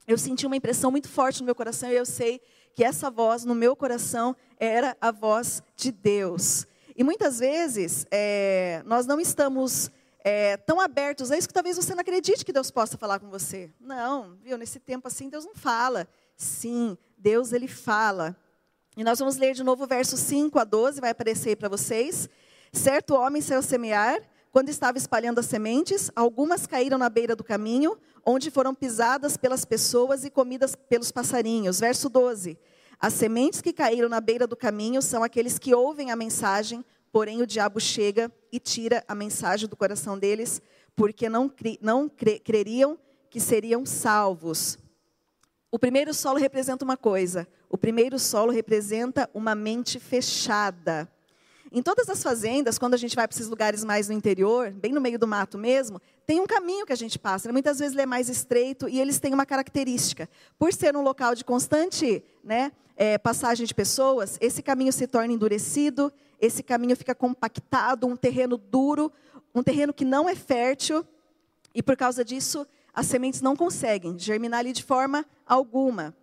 Eu 0.07 0.17
senti 0.17 0.47
uma 0.47 0.57
impressão 0.57 0.91
muito 0.91 1.09
forte 1.09 1.41
no 1.41 1.47
meu 1.47 1.55
coração 1.55 1.91
e 1.91 1.97
eu 1.97 2.07
sei 2.07 2.41
que 2.75 2.83
essa 2.83 3.11
voz 3.11 3.45
no 3.45 3.55
meu 3.55 3.77
coração 3.77 4.35
era 4.59 4.97
a 5.01 5.11
voz 5.11 5.63
de 5.77 5.93
Deus. 5.93 6.67
E 6.97 7.05
muitas 7.05 7.39
vezes 7.41 8.07
é, 8.11 8.83
nós 8.87 9.07
não 9.07 9.21
estamos 9.21 9.91
é, 10.23 10.57
tão 10.57 10.81
abertos 10.81 11.31
a 11.31 11.39
isso 11.39 11.49
que 11.49 11.55
talvez 11.55 11.77
você 11.77 11.95
não 11.95 12.01
acredite 12.01 12.45
que 12.45 12.53
Deus 12.53 12.71
possa 12.71 12.99
falar 12.99 13.19
com 13.19 13.31
você. 13.31 13.71
Não, 13.81 14.37
viu? 14.43 14.59
Nesse 14.59 14.79
tempo 14.79 15.09
assim 15.09 15.29
Deus 15.29 15.45
não 15.45 15.55
fala. 15.55 16.09
Sim, 16.37 16.97
Deus 17.17 17.53
ele 17.53 17.69
fala. 17.69 18.37
E 18.97 19.05
nós 19.05 19.19
vamos 19.19 19.37
ler 19.37 19.55
de 19.55 19.63
novo 19.63 19.85
o 19.85 19.87
verso 19.87 20.17
5 20.17 20.59
a 20.59 20.65
12, 20.65 21.01
vai 21.01 21.11
aparecer 21.11 21.57
para 21.57 21.69
vocês. 21.69 22.29
Certo 22.73 23.15
homem 23.15 23.41
saiu 23.41 23.63
semear, 23.63 24.21
quando 24.53 24.69
estava 24.69 24.99
espalhando 24.99 25.39
as 25.39 25.47
sementes, 25.47 26.11
algumas 26.15 26.67
caíram 26.67 26.99
na 26.99 27.09
beira 27.09 27.37
do 27.37 27.45
caminho, 27.45 27.97
onde 28.27 28.51
foram 28.51 28.75
pisadas 28.75 29.37
pelas 29.37 29.65
pessoas 29.65 30.25
e 30.25 30.31
comidas 30.31 30.75
pelos 30.75 31.13
passarinhos. 31.13 31.79
Verso 31.79 32.09
12. 32.09 32.59
As 32.99 33.15
sementes 33.15 33.63
que 33.63 33.73
caíram 33.73 34.09
na 34.09 34.21
beira 34.21 34.47
do 34.47 34.57
caminho 34.57 35.01
são 35.01 35.23
aqueles 35.23 35.59
que 35.59 35.75
ouvem 35.75 36.11
a 36.11 36.17
mensagem, 36.17 36.85
porém 37.13 37.43
o 37.43 37.47
diabo 37.47 37.81
chega 37.81 38.33
e 38.53 38.59
tira 38.59 39.05
a 39.07 39.15
mensagem 39.15 39.69
do 39.69 39.77
coração 39.77 40.19
deles, 40.19 40.61
porque 40.95 41.29
não, 41.29 41.53
não 41.81 42.09
creriam 42.09 42.99
que 43.29 43.41
seriam 43.41 43.87
salvos. 43.87 44.79
O 45.71 45.79
primeiro 45.79 46.13
solo 46.13 46.39
representa 46.39 46.85
uma 46.85 46.97
coisa: 46.97 47.47
o 47.69 47.79
primeiro 47.79 48.19
solo 48.19 48.51
representa 48.51 49.31
uma 49.33 49.55
mente 49.55 50.01
fechada. 50.01 51.09
Em 51.73 51.81
todas 51.81 52.11
as 52.11 52.21
fazendas, 52.21 52.79
quando 52.79 52.95
a 52.95 52.97
gente 52.97 53.15
vai 53.15 53.29
para 53.29 53.35
esses 53.37 53.47
lugares 53.47 53.85
mais 53.85 54.09
no 54.09 54.15
interior, 54.15 54.73
bem 54.73 54.93
no 54.93 55.01
meio 55.01 55.17
do 55.17 55.29
mato 55.29 55.57
mesmo, 55.57 56.03
tem 56.27 56.41
um 56.41 56.47
caminho 56.47 56.85
que 56.85 56.93
a 56.93 56.97
gente 56.97 57.17
passa. 57.17 57.53
Muitas 57.53 57.79
vezes 57.79 57.93
ele 57.93 58.03
é 58.03 58.07
mais 58.07 58.29
estreito 58.29 58.89
e 58.89 59.01
eles 59.01 59.21
têm 59.21 59.33
uma 59.33 59.47
característica. 59.47 60.29
Por 60.59 60.73
ser 60.73 60.97
um 60.97 61.03
local 61.03 61.33
de 61.33 61.45
constante 61.45 62.25
né, 62.43 62.73
é, 62.97 63.17
passagem 63.19 63.65
de 63.65 63.73
pessoas, 63.73 64.37
esse 64.41 64.65
caminho 64.65 64.93
se 64.93 65.07
torna 65.07 65.33
endurecido, 65.33 66.13
esse 66.41 66.63
caminho 66.63 66.97
fica 66.97 67.15
compactado, 67.15 68.07
um 68.07 68.17
terreno 68.17 68.57
duro, 68.57 69.13
um 69.55 69.63
terreno 69.63 69.93
que 69.93 70.05
não 70.05 70.29
é 70.29 70.35
fértil, 70.35 71.07
e 71.75 71.83
por 71.83 71.97
causa 71.97 72.25
disso, 72.25 72.67
as 72.93 73.07
sementes 73.07 73.41
não 73.41 73.55
conseguem 73.55 74.19
germinar 74.19 74.61
ali 74.61 74.73
de 74.73 74.83
forma 74.83 75.25
alguma. 75.47 76.15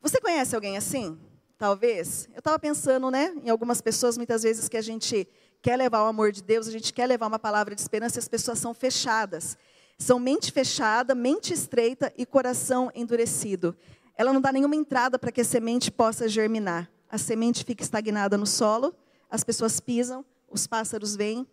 Você 0.00 0.20
conhece 0.20 0.54
alguém 0.54 0.76
assim? 0.76 1.18
talvez. 1.58 2.28
Eu 2.34 2.38
estava 2.38 2.58
pensando, 2.58 3.10
né, 3.10 3.34
em 3.42 3.50
algumas 3.50 3.80
pessoas, 3.80 4.16
muitas 4.16 4.42
vezes, 4.42 4.68
que 4.68 4.76
a 4.76 4.82
gente 4.82 5.26
quer 5.62 5.76
levar 5.76 6.02
o 6.02 6.06
amor 6.06 6.32
de 6.32 6.42
Deus, 6.42 6.68
a 6.68 6.70
gente 6.70 6.92
quer 6.92 7.06
levar 7.06 7.26
uma 7.26 7.38
palavra 7.38 7.74
de 7.74 7.80
esperança, 7.80 8.18
e 8.18 8.20
as 8.20 8.28
pessoas 8.28 8.58
são 8.58 8.74
fechadas. 8.74 9.56
São 9.98 10.18
mente 10.18 10.52
fechada, 10.52 11.14
mente 11.14 11.52
estreita 11.52 12.12
e 12.16 12.26
coração 12.26 12.90
endurecido. 12.94 13.74
Ela 14.16 14.32
não 14.32 14.40
dá 14.40 14.52
nenhuma 14.52 14.76
entrada 14.76 15.18
para 15.18 15.32
que 15.32 15.40
a 15.40 15.44
semente 15.44 15.90
possa 15.90 16.28
germinar. 16.28 16.90
A 17.10 17.16
semente 17.16 17.64
fica 17.64 17.82
estagnada 17.82 18.36
no 18.36 18.46
solo, 18.46 18.94
as 19.36 19.44
pessoas 19.44 19.78
pisam, 19.78 20.24
os 20.50 20.66
pássaros 20.66 21.14
vêm 21.14 21.46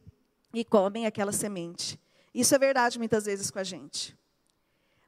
e 0.54 0.64
comem 0.64 1.06
aquela 1.06 1.32
semente. 1.32 2.00
Isso 2.34 2.56
é 2.56 2.58
verdade 2.58 2.98
muitas 2.98 3.26
vezes 3.26 3.52
com 3.52 3.60
a 3.60 3.64
gente. 3.64 4.18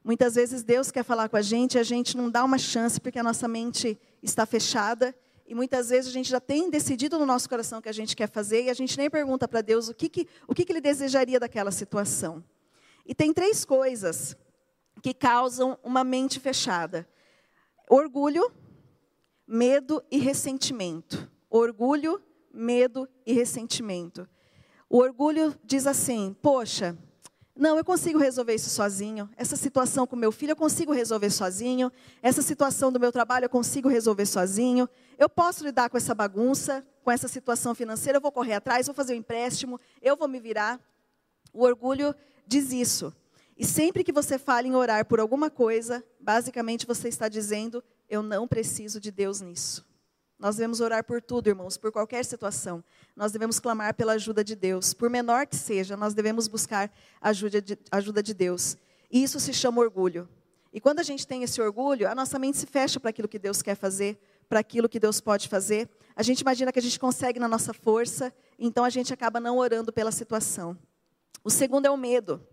Muitas 0.04 0.36
vezes 0.36 0.62
Deus 0.62 0.90
quer 0.90 1.02
falar 1.02 1.28
com 1.28 1.36
a 1.36 1.42
gente 1.42 1.74
e 1.74 1.78
a 1.78 1.82
gente 1.82 2.16
não 2.16 2.30
dá 2.30 2.44
uma 2.44 2.58
chance 2.58 3.00
porque 3.00 3.18
a 3.18 3.22
nossa 3.22 3.48
mente 3.48 3.98
está 4.22 4.46
fechada. 4.46 5.14
E 5.46 5.54
muitas 5.54 5.88
vezes 5.88 6.10
a 6.10 6.12
gente 6.12 6.28
já 6.28 6.38
tem 6.38 6.68
decidido 6.70 7.18
no 7.18 7.26
nosso 7.26 7.48
coração 7.48 7.78
o 7.78 7.82
que 7.82 7.88
a 7.88 7.92
gente 7.92 8.14
quer 8.14 8.28
fazer 8.28 8.64
e 8.64 8.70
a 8.70 8.74
gente 8.74 8.96
nem 8.98 9.08
pergunta 9.08 9.48
para 9.48 9.62
Deus 9.62 9.88
o 9.88 9.94
que, 9.94 10.08
que, 10.08 10.28
o 10.46 10.54
que, 10.54 10.64
que 10.64 10.72
Ele 10.72 10.80
desejaria 10.80 11.40
daquela 11.40 11.70
situação. 11.70 12.44
E 13.04 13.14
tem 13.14 13.32
três 13.32 13.64
coisas 13.64 14.36
que 15.02 15.14
causam 15.14 15.78
uma 15.82 16.04
mente 16.04 16.38
fechada: 16.38 17.08
orgulho, 17.88 18.52
medo 19.46 20.02
e 20.10 20.18
ressentimento. 20.18 21.30
Orgulho, 21.48 22.20
medo 22.56 23.08
e 23.24 23.32
ressentimento. 23.32 24.28
O 24.88 24.98
orgulho 24.98 25.54
diz 25.64 25.86
assim: 25.86 26.34
Poxa, 26.40 26.96
não, 27.54 27.78
eu 27.78 27.84
consigo 27.84 28.18
resolver 28.18 28.54
isso 28.54 28.68
sozinho. 28.68 29.30
Essa 29.34 29.56
situação 29.56 30.06
com 30.06 30.14
meu 30.14 30.30
filho 30.30 30.52
eu 30.52 30.56
consigo 30.56 30.92
resolver 30.92 31.30
sozinho. 31.30 31.90
Essa 32.22 32.42
situação 32.42 32.92
do 32.92 33.00
meu 33.00 33.10
trabalho 33.10 33.46
eu 33.46 33.50
consigo 33.50 33.88
resolver 33.88 34.26
sozinho. 34.26 34.88
Eu 35.18 35.28
posso 35.28 35.64
lidar 35.64 35.88
com 35.88 35.96
essa 35.96 36.14
bagunça, 36.14 36.86
com 37.02 37.10
essa 37.10 37.28
situação 37.28 37.74
financeira. 37.74 38.18
Eu 38.18 38.20
vou 38.20 38.30
correr 38.30 38.54
atrás, 38.54 38.86
vou 38.86 38.94
fazer 38.94 39.14
um 39.14 39.18
empréstimo, 39.18 39.80
eu 40.02 40.16
vou 40.16 40.28
me 40.28 40.38
virar. 40.38 40.78
O 41.50 41.64
orgulho 41.64 42.14
diz 42.46 42.72
isso. 42.72 43.14
E 43.56 43.64
sempre 43.64 44.04
que 44.04 44.12
você 44.12 44.38
fala 44.38 44.66
em 44.66 44.74
orar 44.74 45.06
por 45.06 45.18
alguma 45.18 45.48
coisa, 45.48 46.04
basicamente 46.20 46.86
você 46.86 47.08
está 47.08 47.26
dizendo: 47.26 47.82
eu 48.06 48.22
não 48.22 48.46
preciso 48.46 49.00
de 49.00 49.10
Deus 49.10 49.40
nisso. 49.40 49.82
Nós 50.38 50.56
devemos 50.56 50.80
orar 50.80 51.02
por 51.02 51.22
tudo, 51.22 51.48
irmãos, 51.48 51.78
por 51.78 51.90
qualquer 51.90 52.24
situação. 52.24 52.84
Nós 53.14 53.32
devemos 53.32 53.58
clamar 53.58 53.94
pela 53.94 54.12
ajuda 54.12 54.44
de 54.44 54.54
Deus. 54.54 54.92
Por 54.92 55.08
menor 55.08 55.46
que 55.46 55.56
seja, 55.56 55.96
nós 55.96 56.12
devemos 56.12 56.46
buscar 56.46 56.92
a 57.20 57.30
ajuda 57.30 57.62
de, 57.62 57.78
ajuda 57.90 58.22
de 58.22 58.34
Deus. 58.34 58.76
E 59.10 59.22
isso 59.22 59.40
se 59.40 59.54
chama 59.54 59.80
orgulho. 59.80 60.28
E 60.72 60.80
quando 60.80 60.98
a 60.98 61.02
gente 61.02 61.26
tem 61.26 61.42
esse 61.42 61.60
orgulho, 61.60 62.06
a 62.06 62.14
nossa 62.14 62.38
mente 62.38 62.58
se 62.58 62.66
fecha 62.66 63.00
para 63.00 63.08
aquilo 63.08 63.26
que 63.26 63.38
Deus 63.38 63.62
quer 63.62 63.74
fazer, 63.74 64.18
para 64.46 64.60
aquilo 64.60 64.88
que 64.90 65.00
Deus 65.00 65.22
pode 65.22 65.48
fazer. 65.48 65.88
A 66.14 66.22
gente 66.22 66.40
imagina 66.40 66.70
que 66.70 66.78
a 66.78 66.82
gente 66.82 67.00
consegue 67.00 67.40
na 67.40 67.48
nossa 67.48 67.72
força, 67.72 68.32
então 68.58 68.84
a 68.84 68.90
gente 68.90 69.14
acaba 69.14 69.40
não 69.40 69.56
orando 69.56 69.90
pela 69.90 70.12
situação. 70.12 70.76
O 71.42 71.50
segundo 71.50 71.86
é 71.86 71.90
o 71.90 71.96
medo. 71.96 72.46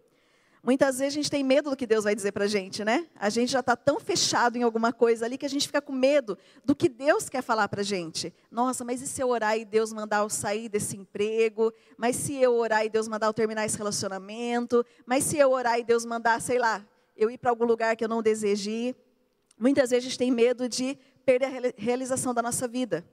Muitas 0.66 1.00
vezes 1.00 1.14
a 1.14 1.16
gente 1.16 1.30
tem 1.30 1.44
medo 1.44 1.72
do 1.72 1.76
que 1.76 1.86
Deus 1.86 2.06
vai 2.06 2.16
dizer 2.16 2.32
para 2.32 2.46
a 2.46 2.48
gente, 2.48 2.86
né? 2.86 3.06
A 3.18 3.30
gente 3.30 3.52
já 3.52 3.60
está 3.60 3.76
tão 3.76 4.00
fechado 4.00 4.56
em 4.56 4.64
alguma 4.64 4.94
coisa 4.94 5.26
ali 5.26 5.38
que 5.38 5.46
a 5.46 5.50
gente 5.50 5.68
fica 5.68 5.82
com 5.82 5.92
medo 5.92 6.38
do 6.64 6.74
que 6.74 6.88
Deus 6.88 7.28
quer 7.28 7.42
falar 7.42 7.68
para 7.68 7.82
a 7.82 7.84
gente. 7.84 8.34
Nossa, 8.50 8.86
mas 8.86 9.02
e 9.02 9.08
se 9.08 9.22
eu 9.22 9.28
orar 9.28 9.58
e 9.58 9.66
Deus 9.66 9.92
mandar 9.92 10.20
eu 10.20 10.30
sair 10.30 10.70
desse 10.70 10.96
emprego? 10.96 11.74
Mas 11.98 12.16
se 12.16 12.38
eu 12.38 12.54
orar 12.54 12.86
e 12.86 12.90
Deus 12.90 13.10
mandar 13.10 13.28
eu 13.28 13.34
terminar 13.34 13.66
esse 13.66 13.78
relacionamento? 13.78 14.86
Mas 15.06 15.26
se 15.26 15.38
eu 15.38 15.52
orar 15.52 15.78
e 15.80 15.84
Deus 15.84 16.06
mandar, 16.06 16.40
sei 16.40 16.58
lá, 16.58 16.82
eu 17.18 17.30
ir 17.30 17.38
para 17.38 17.50
algum 17.50 17.66
lugar 17.66 17.98
que 17.98 18.04
eu 18.06 18.10
não 18.10 18.24
desejei? 18.24 18.96
Muitas 19.60 19.90
vezes 19.90 20.06
a 20.06 20.10
gente 20.10 20.18
tem 20.18 20.32
medo 20.32 20.70
de 20.70 20.98
perder 21.26 21.46
a 21.46 21.74
realização 21.76 22.34
da 22.34 22.42
nossa 22.42 22.70
vida. 22.70 23.06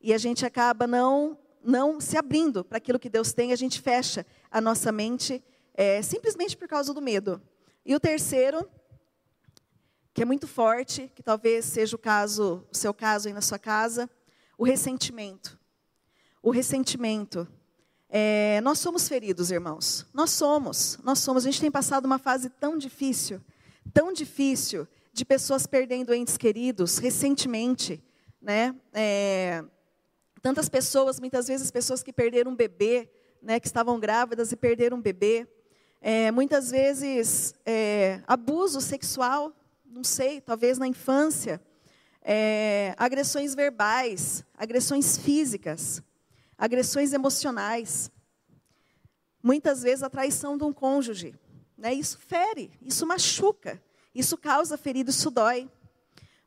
E 0.00 0.14
a 0.14 0.18
gente 0.18 0.46
acaba 0.46 0.86
não, 0.86 1.38
não 1.62 2.00
se 2.00 2.16
abrindo 2.16 2.64
para 2.64 2.78
aquilo 2.78 2.98
que 2.98 3.10
Deus 3.10 3.34
tem, 3.34 3.52
a 3.52 3.56
gente 3.56 3.82
fecha 3.82 4.24
a 4.50 4.62
nossa 4.62 4.90
mente 4.90 5.44
é, 5.76 6.00
simplesmente 6.00 6.56
por 6.56 6.66
causa 6.66 6.94
do 6.94 7.02
medo. 7.02 7.40
E 7.84 7.94
o 7.94 8.00
terceiro, 8.00 8.68
que 10.14 10.22
é 10.22 10.24
muito 10.24 10.48
forte, 10.48 11.12
que 11.14 11.22
talvez 11.22 11.66
seja 11.66 11.94
o 11.94 11.98
caso, 11.98 12.66
o 12.72 12.76
seu 12.76 12.94
caso 12.94 13.28
aí 13.28 13.34
na 13.34 13.42
sua 13.42 13.58
casa, 13.58 14.08
o 14.56 14.64
ressentimento. 14.64 15.58
O 16.42 16.50
ressentimento. 16.50 17.46
É, 18.08 18.60
nós 18.62 18.78
somos 18.78 19.06
feridos, 19.06 19.50
irmãos. 19.50 20.06
Nós 20.14 20.30
somos, 20.30 20.98
nós 21.04 21.18
somos. 21.18 21.44
A 21.44 21.50
gente 21.50 21.60
tem 21.60 21.70
passado 21.70 22.06
uma 22.06 22.18
fase 22.18 22.48
tão 22.48 22.78
difícil, 22.78 23.40
tão 23.92 24.12
difícil, 24.12 24.88
de 25.12 25.24
pessoas 25.24 25.66
perdendo 25.66 26.14
entes 26.14 26.36
queridos 26.36 26.98
recentemente, 26.98 28.02
né? 28.40 28.74
É, 28.92 29.64
tantas 30.40 30.68
pessoas, 30.68 31.20
muitas 31.20 31.48
vezes 31.48 31.70
pessoas 31.70 32.02
que 32.02 32.12
perderam 32.12 32.52
um 32.52 32.56
bebê, 32.56 33.10
né? 33.42 33.60
Que 33.60 33.66
estavam 33.66 34.00
grávidas 34.00 34.52
e 34.52 34.56
perderam 34.56 34.96
um 34.96 35.02
bebê. 35.02 35.46
É, 36.00 36.30
muitas 36.30 36.70
vezes, 36.70 37.54
é, 37.64 38.20
abuso 38.26 38.80
sexual, 38.80 39.52
não 39.84 40.04
sei, 40.04 40.40
talvez 40.40 40.78
na 40.78 40.86
infância, 40.86 41.60
é, 42.22 42.94
agressões 42.96 43.54
verbais, 43.54 44.44
agressões 44.56 45.16
físicas, 45.16 46.02
agressões 46.58 47.12
emocionais. 47.12 48.10
Muitas 49.42 49.82
vezes 49.82 50.02
a 50.02 50.10
traição 50.10 50.58
de 50.58 50.64
um 50.64 50.72
cônjuge. 50.72 51.34
Né? 51.78 51.94
Isso 51.94 52.18
fere, 52.18 52.70
isso 52.82 53.06
machuca, 53.06 53.80
isso 54.14 54.36
causa 54.36 54.76
ferido, 54.76 55.10
isso 55.10 55.30
dói. 55.30 55.70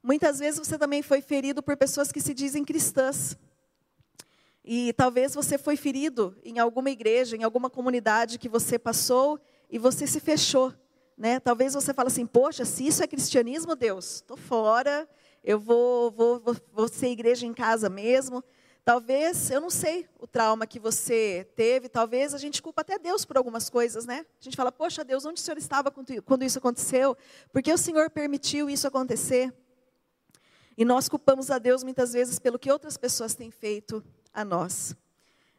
Muitas 0.01 0.39
vezes 0.39 0.59
você 0.59 0.77
também 0.77 1.01
foi 1.01 1.21
ferido 1.21 1.61
por 1.61 1.77
pessoas 1.77 2.11
que 2.11 2.21
se 2.21 2.33
dizem 2.33 2.65
cristãs. 2.65 3.37
E 4.71 4.93
talvez 4.93 5.33
você 5.33 5.57
foi 5.57 5.75
ferido 5.75 6.38
em 6.43 6.59
alguma 6.59 6.91
igreja, 6.91 7.35
em 7.35 7.43
alguma 7.43 7.71
comunidade 7.71 8.38
que 8.38 8.47
você 8.47 8.77
passou 8.77 9.39
e 9.67 9.79
você 9.79 10.05
se 10.05 10.19
fechou. 10.19 10.71
Né? 11.17 11.39
Talvez 11.39 11.73
você 11.73 11.91
fale 11.91 12.05
assim, 12.05 12.23
poxa, 12.23 12.63
se 12.65 12.85
isso 12.85 13.03
é 13.03 13.07
cristianismo, 13.07 13.75
Deus, 13.75 14.17
estou 14.17 14.38
fora, 14.38 15.09
eu 15.43 15.57
vou, 15.59 16.11
vou, 16.11 16.39
vou, 16.39 16.55
vou 16.71 16.88
ser 16.88 17.07
igreja 17.07 17.47
em 17.47 17.53
casa 17.53 17.89
mesmo. 17.89 18.43
Talvez, 18.85 19.49
eu 19.49 19.59
não 19.59 19.71
sei 19.71 20.07
o 20.19 20.27
trauma 20.27 20.67
que 20.67 20.79
você 20.79 21.49
teve, 21.55 21.89
talvez 21.89 22.35
a 22.35 22.38
gente 22.38 22.61
culpa 22.61 22.81
até 22.81 22.99
Deus 22.99 23.25
por 23.25 23.38
algumas 23.38 23.71
coisas, 23.71 24.05
né? 24.05 24.23
A 24.39 24.43
gente 24.43 24.55
fala, 24.55 24.71
poxa 24.71 25.03
Deus, 25.03 25.25
onde 25.25 25.41
o 25.41 25.43
Senhor 25.43 25.57
estava 25.57 25.89
quando 25.89 26.43
isso 26.43 26.59
aconteceu? 26.59 27.17
Porque 27.51 27.73
o 27.73 27.77
Senhor 27.77 28.11
permitiu 28.11 28.69
isso 28.69 28.85
acontecer? 28.85 29.51
E 30.77 30.85
nós 30.85 31.09
culpamos 31.09 31.49
a 31.49 31.57
Deus 31.57 31.83
muitas 31.83 32.13
vezes 32.13 32.38
pelo 32.38 32.59
que 32.59 32.71
outras 32.71 32.97
pessoas 32.97 33.33
têm 33.33 33.49
feito 33.49 34.05
a 34.39 34.46
nós. 34.46 34.96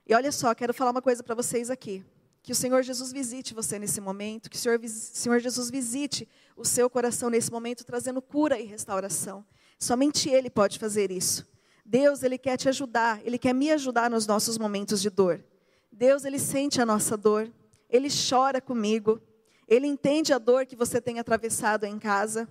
E 0.06 0.14
olha 0.14 0.32
só, 0.32 0.54
quero 0.54 0.72
falar 0.72 0.90
uma 0.90 1.02
coisa 1.02 1.22
para 1.22 1.34
vocês 1.34 1.70
aqui. 1.70 2.04
Que 2.42 2.52
o 2.52 2.54
Senhor 2.54 2.82
Jesus 2.82 3.12
visite 3.12 3.52
você 3.52 3.78
nesse 3.78 4.00
momento, 4.00 4.48
que 4.48 4.56
o 4.56 4.58
Senhor, 4.58 4.80
Senhor 4.88 5.38
Jesus 5.38 5.70
visite 5.70 6.26
o 6.56 6.64
seu 6.64 6.88
coração 6.88 7.28
nesse 7.28 7.52
momento, 7.52 7.84
trazendo 7.84 8.22
cura 8.22 8.58
e 8.58 8.64
restauração. 8.64 9.44
Somente 9.78 10.30
Ele 10.30 10.48
pode 10.48 10.78
fazer 10.78 11.10
isso. 11.10 11.46
Deus, 11.84 12.22
Ele 12.22 12.38
quer 12.38 12.56
te 12.56 12.68
ajudar, 12.68 13.20
Ele 13.24 13.38
quer 13.38 13.52
me 13.52 13.70
ajudar 13.70 14.08
nos 14.08 14.26
nossos 14.26 14.56
momentos 14.56 15.02
de 15.02 15.10
dor. 15.10 15.44
Deus, 15.92 16.24
Ele 16.24 16.38
sente 16.38 16.80
a 16.80 16.86
nossa 16.86 17.16
dor, 17.16 17.52
Ele 17.90 18.08
chora 18.08 18.60
comigo, 18.60 19.20
Ele 19.68 19.86
entende 19.86 20.32
a 20.32 20.38
dor 20.38 20.64
que 20.64 20.74
você 20.74 21.00
tem 21.00 21.18
atravessado 21.18 21.84
em 21.84 21.98
casa. 21.98 22.48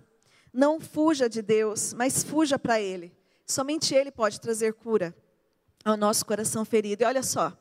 Não 0.53 0.79
fuja 0.79 1.27
de 1.27 1.41
Deus, 1.41 1.93
mas 1.93 2.23
fuja 2.23 2.59
para 2.59 2.79
Ele. 2.79 3.11
Somente 3.47 3.95
Ele 3.95 4.11
pode 4.11 4.39
trazer 4.39 4.75
cura 4.75 5.15
ao 5.83 5.97
nosso 5.97 6.25
coração 6.25 6.63
ferido. 6.65 7.03
E 7.03 7.05
olha 7.05 7.23
só, 7.23 7.57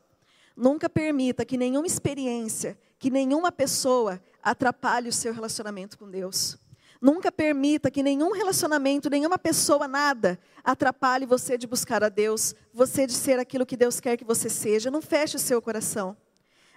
Nunca 0.58 0.90
permita 0.90 1.44
que 1.44 1.56
nenhuma 1.56 1.86
experiência, 1.86 2.76
que 2.98 3.12
nenhuma 3.12 3.52
pessoa 3.52 4.20
atrapalhe 4.42 5.08
o 5.08 5.12
seu 5.12 5.32
relacionamento 5.32 5.96
com 5.96 6.10
Deus. 6.10 6.58
Nunca 7.00 7.30
permita 7.30 7.92
que 7.92 8.02
nenhum 8.02 8.32
relacionamento, 8.32 9.08
nenhuma 9.08 9.38
pessoa, 9.38 9.86
nada, 9.86 10.36
atrapalhe 10.64 11.24
você 11.24 11.56
de 11.56 11.64
buscar 11.64 12.02
a 12.02 12.08
Deus, 12.08 12.56
você 12.74 13.06
de 13.06 13.12
ser 13.12 13.38
aquilo 13.38 13.64
que 13.64 13.76
Deus 13.76 14.00
quer 14.00 14.16
que 14.16 14.24
você 14.24 14.50
seja. 14.50 14.90
Não 14.90 15.00
feche 15.00 15.36
o 15.36 15.38
seu 15.38 15.62
coração. 15.62 16.16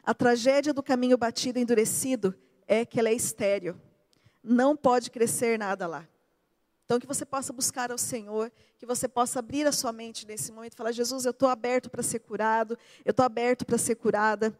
A 0.04 0.14
tragédia 0.14 0.72
do 0.72 0.84
caminho 0.84 1.18
batido 1.18 1.58
e 1.58 1.64
endurecido 1.64 2.36
é 2.68 2.86
que 2.86 3.00
ela 3.00 3.10
é 3.10 3.16
estéreo. 3.16 3.82
Não 4.44 4.78
pode 4.78 5.10
crescer 5.10 5.58
nada 5.58 5.88
lá. 5.88 6.08
Então, 6.92 7.00
que 7.00 7.08
você 7.08 7.26
possa 7.26 7.54
buscar 7.54 7.90
ao 7.90 7.98
Senhor, 7.98 8.52
que 8.78 8.86
você 8.86 9.08
possa 9.08 9.40
abrir 9.40 9.66
a 9.66 9.72
sua 9.72 9.94
mente 9.94 10.28
nesse 10.28 10.52
momento 10.52 10.74
e 10.74 10.76
falar: 10.76 10.92
Jesus, 10.92 11.24
eu 11.24 11.32
estou 11.32 11.48
aberto 11.48 11.90
para 11.90 12.04
ser 12.04 12.20
curado, 12.20 12.78
eu 13.06 13.12
estou 13.12 13.26
aberto 13.26 13.66
para 13.66 13.78
ser 13.78 13.96
curada 13.96 14.54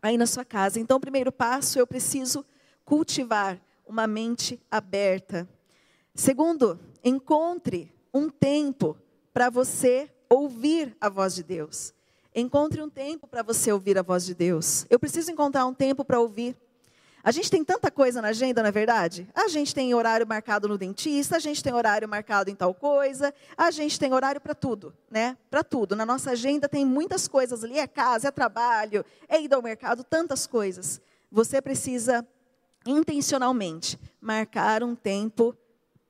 aí 0.00 0.16
na 0.16 0.24
sua 0.24 0.44
casa. 0.44 0.78
Então, 0.78 1.00
primeiro 1.00 1.32
passo, 1.32 1.80
eu 1.80 1.84
preciso 1.84 2.46
cultivar 2.84 3.60
uma 3.84 4.06
mente 4.06 4.62
aberta. 4.70 5.48
Segundo, 6.14 6.78
encontre 7.02 7.92
um 8.14 8.30
tempo 8.30 8.96
para 9.34 9.50
você 9.50 10.08
ouvir 10.30 10.96
a 11.00 11.08
voz 11.08 11.34
de 11.34 11.42
Deus. 11.42 11.92
Encontre 12.32 12.80
um 12.80 12.88
tempo 12.88 13.26
para 13.26 13.42
você 13.42 13.72
ouvir 13.72 13.98
a 13.98 14.02
voz 14.02 14.24
de 14.24 14.36
Deus. 14.36 14.86
Eu 14.88 15.00
preciso 15.00 15.32
encontrar 15.32 15.66
um 15.66 15.74
tempo 15.74 16.04
para 16.04 16.20
ouvir. 16.20 16.56
A 17.24 17.30
gente 17.30 17.48
tem 17.48 17.64
tanta 17.64 17.88
coisa 17.88 18.20
na 18.20 18.28
agenda, 18.28 18.62
não 18.62 18.68
é 18.68 18.72
verdade? 18.72 19.28
A 19.32 19.46
gente 19.46 19.72
tem 19.72 19.94
horário 19.94 20.26
marcado 20.26 20.66
no 20.66 20.76
dentista, 20.76 21.36
a 21.36 21.38
gente 21.38 21.62
tem 21.62 21.72
horário 21.72 22.08
marcado 22.08 22.50
em 22.50 22.54
tal 22.54 22.74
coisa, 22.74 23.32
a 23.56 23.70
gente 23.70 23.96
tem 23.96 24.12
horário 24.12 24.40
para 24.40 24.56
tudo, 24.56 24.92
né? 25.08 25.36
Para 25.48 25.62
tudo. 25.62 25.94
Na 25.94 26.04
nossa 26.04 26.32
agenda 26.32 26.68
tem 26.68 26.84
muitas 26.84 27.28
coisas 27.28 27.62
ali, 27.62 27.78
é 27.78 27.86
casa, 27.86 28.26
é 28.26 28.30
trabalho, 28.32 29.04
é 29.28 29.40
ir 29.40 29.54
ao 29.54 29.62
mercado, 29.62 30.02
tantas 30.02 30.48
coisas. 30.48 31.00
Você 31.30 31.62
precisa 31.62 32.26
intencionalmente 32.84 34.00
marcar 34.20 34.82
um 34.82 34.96
tempo 34.96 35.56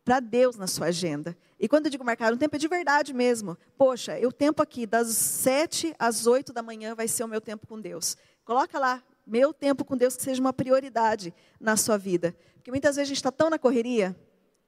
para 0.03 0.19
Deus 0.19 0.57
na 0.57 0.67
sua 0.67 0.87
agenda. 0.87 1.37
E 1.61 1.69
quando 1.69 1.87
eu 1.87 1.91
digo 1.91 2.05
marcar 2.05 2.33
um 2.33 2.39
tempo, 2.39 2.57
é 2.57 2.59
de 2.59 2.69
verdade 2.69 3.13
mesmo. 3.13 3.57
Poxa, 3.77 4.19
o 4.27 4.33
tempo 4.33 4.63
aqui, 4.63 4.87
das 4.87 5.09
sete 5.09 5.95
às 5.99 6.27
oito 6.27 6.55
da 6.55 6.63
manhã, 6.63 6.95
vai 6.95 7.07
ser 7.07 7.23
o 7.23 7.29
meu 7.29 7.41
tempo 7.41 7.67
com 7.67 7.79
Deus. 7.79 8.17
Coloca 8.45 8.79
lá 8.79 9.03
meu 9.27 9.53
tempo 9.53 9.85
com 9.85 9.97
Deus 9.97 10.17
que 10.17 10.23
seja 10.23 10.41
uma 10.41 10.53
prioridade 10.53 11.33
na 11.61 11.77
sua 11.77 11.97
vida. 11.97 12.37
Porque 12.55 12.71
muitas 12.71 12.97
vezes 12.97 13.09
a 13.09 13.11
gente 13.11 13.17
está 13.17 13.33
tão 13.33 13.51
na 13.51 13.59
correria, 13.59 14.17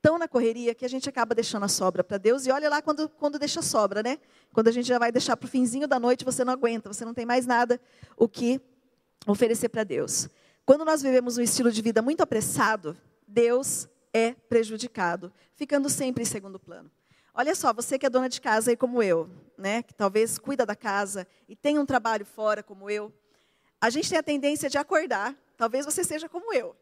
tão 0.00 0.18
na 0.18 0.28
correria, 0.28 0.74
que 0.74 0.84
a 0.84 0.88
gente 0.88 1.08
acaba 1.08 1.34
deixando 1.34 1.64
a 1.64 1.68
sobra 1.68 2.04
para 2.04 2.18
Deus. 2.18 2.46
E 2.46 2.50
olha 2.50 2.68
lá 2.68 2.82
quando, 2.82 3.08
quando 3.08 3.38
deixa 3.38 3.60
a 3.60 3.62
sobra, 3.62 4.02
né? 4.02 4.18
Quando 4.52 4.68
a 4.68 4.72
gente 4.72 4.86
já 4.86 4.98
vai 4.98 5.10
deixar 5.10 5.36
para 5.36 5.46
o 5.46 5.50
finzinho 5.50 5.88
da 5.88 5.98
noite, 5.98 6.24
você 6.24 6.44
não 6.44 6.52
aguenta, 6.52 6.92
você 6.92 7.04
não 7.04 7.14
tem 7.14 7.24
mais 7.24 7.46
nada 7.46 7.80
o 8.16 8.28
que 8.28 8.60
oferecer 9.26 9.68
para 9.68 9.84
Deus. 9.84 10.28
Quando 10.66 10.84
nós 10.84 11.02
vivemos 11.02 11.38
um 11.38 11.42
estilo 11.42 11.70
de 11.70 11.82
vida 11.82 12.02
muito 12.02 12.22
apressado, 12.22 12.96
Deus 13.26 13.88
é 14.12 14.32
prejudicado, 14.32 15.32
ficando 15.54 15.88
sempre 15.88 16.22
em 16.22 16.26
segundo 16.26 16.58
plano. 16.58 16.90
Olha 17.34 17.54
só, 17.54 17.72
você 17.72 17.98
que 17.98 18.06
é 18.06 18.10
dona 18.10 18.28
de 18.28 18.40
casa 18.40 18.70
aí 18.70 18.76
como 18.76 19.02
eu, 19.02 19.28
né, 19.58 19.82
que 19.82 19.92
talvez 19.92 20.38
cuida 20.38 20.64
da 20.64 20.76
casa 20.76 21.26
e 21.48 21.56
tem 21.56 21.78
um 21.78 21.84
trabalho 21.84 22.24
fora 22.24 22.62
como 22.62 22.88
eu, 22.88 23.12
a 23.80 23.90
gente 23.90 24.08
tem 24.08 24.18
a 24.18 24.22
tendência 24.22 24.68
de 24.68 24.78
acordar, 24.78 25.36
talvez 25.56 25.84
você 25.84 26.02
seja 26.02 26.28
como 26.28 26.52
eu. 26.52 26.74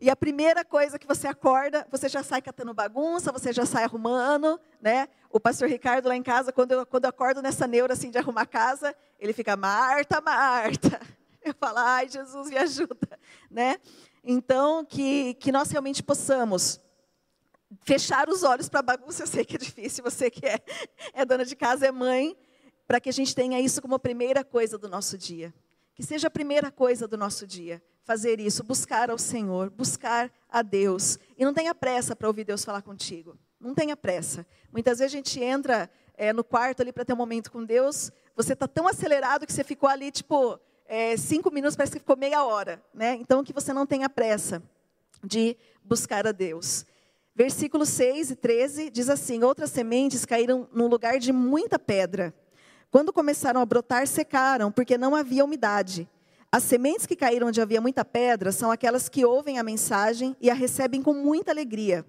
E 0.00 0.10
a 0.10 0.16
primeira 0.16 0.64
coisa 0.64 0.98
que 0.98 1.06
você 1.06 1.26
acorda, 1.26 1.86
você 1.90 2.08
já 2.08 2.22
sai 2.22 2.42
catando 2.42 2.74
bagunça, 2.74 3.32
você 3.32 3.52
já 3.52 3.64
sai 3.64 3.84
arrumando, 3.84 4.60
né? 4.80 5.08
O 5.30 5.38
pastor 5.38 5.68
Ricardo 5.68 6.08
lá 6.08 6.16
em 6.16 6.22
casa, 6.22 6.52
quando 6.52 6.72
eu, 6.72 6.86
quando 6.86 7.04
eu 7.04 7.10
acordo 7.10 7.40
nessa 7.40 7.66
neura 7.66 7.92
assim 7.92 8.10
de 8.10 8.18
arrumar 8.18 8.46
casa, 8.46 8.94
ele 9.18 9.32
fica, 9.32 9.56
Marta, 9.56 10.20
Marta. 10.20 11.00
Eu 11.44 11.52
falo, 11.52 11.76
ai, 11.76 12.08
Jesus, 12.08 12.48
me 12.48 12.56
ajuda, 12.56 13.18
né? 13.50 13.76
Então, 14.24 14.82
que, 14.82 15.34
que 15.34 15.52
nós 15.52 15.70
realmente 15.70 16.02
possamos 16.02 16.80
fechar 17.82 18.30
os 18.30 18.42
olhos 18.42 18.66
para 18.66 18.80
a 18.80 18.82
bagunça, 18.82 19.24
eu 19.24 19.26
sei 19.26 19.44
que 19.44 19.56
é 19.56 19.58
difícil, 19.58 20.02
você 20.02 20.30
que 20.30 20.46
é, 20.46 20.58
é 21.12 21.22
dona 21.26 21.44
de 21.44 21.54
casa, 21.54 21.86
é 21.86 21.92
mãe, 21.92 22.34
para 22.86 22.98
que 22.98 23.10
a 23.10 23.12
gente 23.12 23.34
tenha 23.34 23.60
isso 23.60 23.82
como 23.82 23.98
primeira 23.98 24.42
coisa 24.42 24.78
do 24.78 24.88
nosso 24.88 25.18
dia. 25.18 25.52
Que 25.94 26.02
seja 26.02 26.26
a 26.26 26.30
primeira 26.30 26.70
coisa 26.70 27.06
do 27.06 27.16
nosso 27.16 27.46
dia, 27.46 27.82
fazer 28.02 28.40
isso, 28.40 28.64
buscar 28.64 29.10
ao 29.10 29.18
Senhor, 29.18 29.70
buscar 29.70 30.30
a 30.48 30.60
Deus. 30.60 31.18
E 31.38 31.44
não 31.44 31.54
tenha 31.54 31.74
pressa 31.74 32.16
para 32.16 32.28
ouvir 32.28 32.44
Deus 32.44 32.64
falar 32.64 32.82
contigo. 32.82 33.38
Não 33.60 33.74
tenha 33.74 33.96
pressa. 33.96 34.46
Muitas 34.72 34.98
vezes 34.98 35.14
a 35.14 35.16
gente 35.16 35.42
entra 35.42 35.88
é, 36.16 36.32
no 36.32 36.44
quarto 36.44 36.82
ali 36.82 36.92
para 36.92 37.04
ter 37.04 37.12
um 37.12 37.16
momento 37.16 37.50
com 37.50 37.64
Deus, 37.64 38.10
você 38.36 38.52
está 38.52 38.66
tão 38.66 38.88
acelerado 38.88 39.46
que 39.46 39.52
você 39.52 39.64
ficou 39.64 39.88
ali, 39.88 40.10
tipo, 40.10 40.58
é, 40.86 41.16
cinco 41.16 41.50
minutos, 41.50 41.76
parece 41.76 41.92
que 41.92 42.00
ficou 42.00 42.16
meia 42.16 42.44
hora. 42.44 42.82
Né? 42.92 43.14
Então, 43.14 43.44
que 43.44 43.52
você 43.52 43.72
não 43.72 43.86
tenha 43.86 44.08
pressa 44.08 44.62
de 45.22 45.56
buscar 45.82 46.26
a 46.26 46.32
Deus. 46.32 46.84
Versículos 47.34 47.88
6 47.88 48.30
e 48.30 48.36
13 48.36 48.90
diz 48.90 49.08
assim: 49.08 49.42
Outras 49.42 49.70
sementes 49.70 50.24
caíram 50.24 50.68
num 50.72 50.86
lugar 50.86 51.18
de 51.18 51.32
muita 51.32 51.78
pedra 51.78 52.32
quando 52.94 53.12
começaram 53.12 53.60
a 53.60 53.66
brotar, 53.66 54.06
secaram, 54.06 54.70
porque 54.70 54.96
não 54.96 55.16
havia 55.16 55.44
umidade. 55.44 56.08
As 56.52 56.62
sementes 56.62 57.06
que 57.06 57.16
caíram 57.16 57.48
onde 57.48 57.60
havia 57.60 57.80
muita 57.80 58.04
pedra 58.04 58.52
são 58.52 58.70
aquelas 58.70 59.08
que 59.08 59.24
ouvem 59.24 59.58
a 59.58 59.64
mensagem 59.64 60.36
e 60.40 60.48
a 60.48 60.54
recebem 60.54 61.02
com 61.02 61.12
muita 61.12 61.50
alegria. 61.50 62.06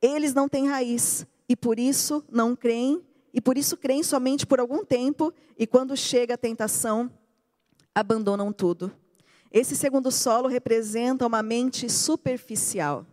Eles 0.00 0.32
não 0.32 0.48
têm 0.48 0.68
raiz 0.68 1.26
e 1.48 1.56
por 1.56 1.80
isso 1.80 2.22
não 2.30 2.54
creem, 2.54 3.04
e 3.34 3.40
por 3.40 3.58
isso 3.58 3.76
creem 3.76 4.04
somente 4.04 4.46
por 4.46 4.60
algum 4.60 4.84
tempo, 4.84 5.34
e 5.58 5.66
quando 5.66 5.96
chega 5.96 6.34
a 6.34 6.38
tentação, 6.38 7.10
abandonam 7.92 8.52
tudo. 8.52 8.92
Esse 9.50 9.74
segundo 9.74 10.12
solo 10.12 10.46
representa 10.46 11.26
uma 11.26 11.42
mente 11.42 11.90
superficial. 11.90 13.04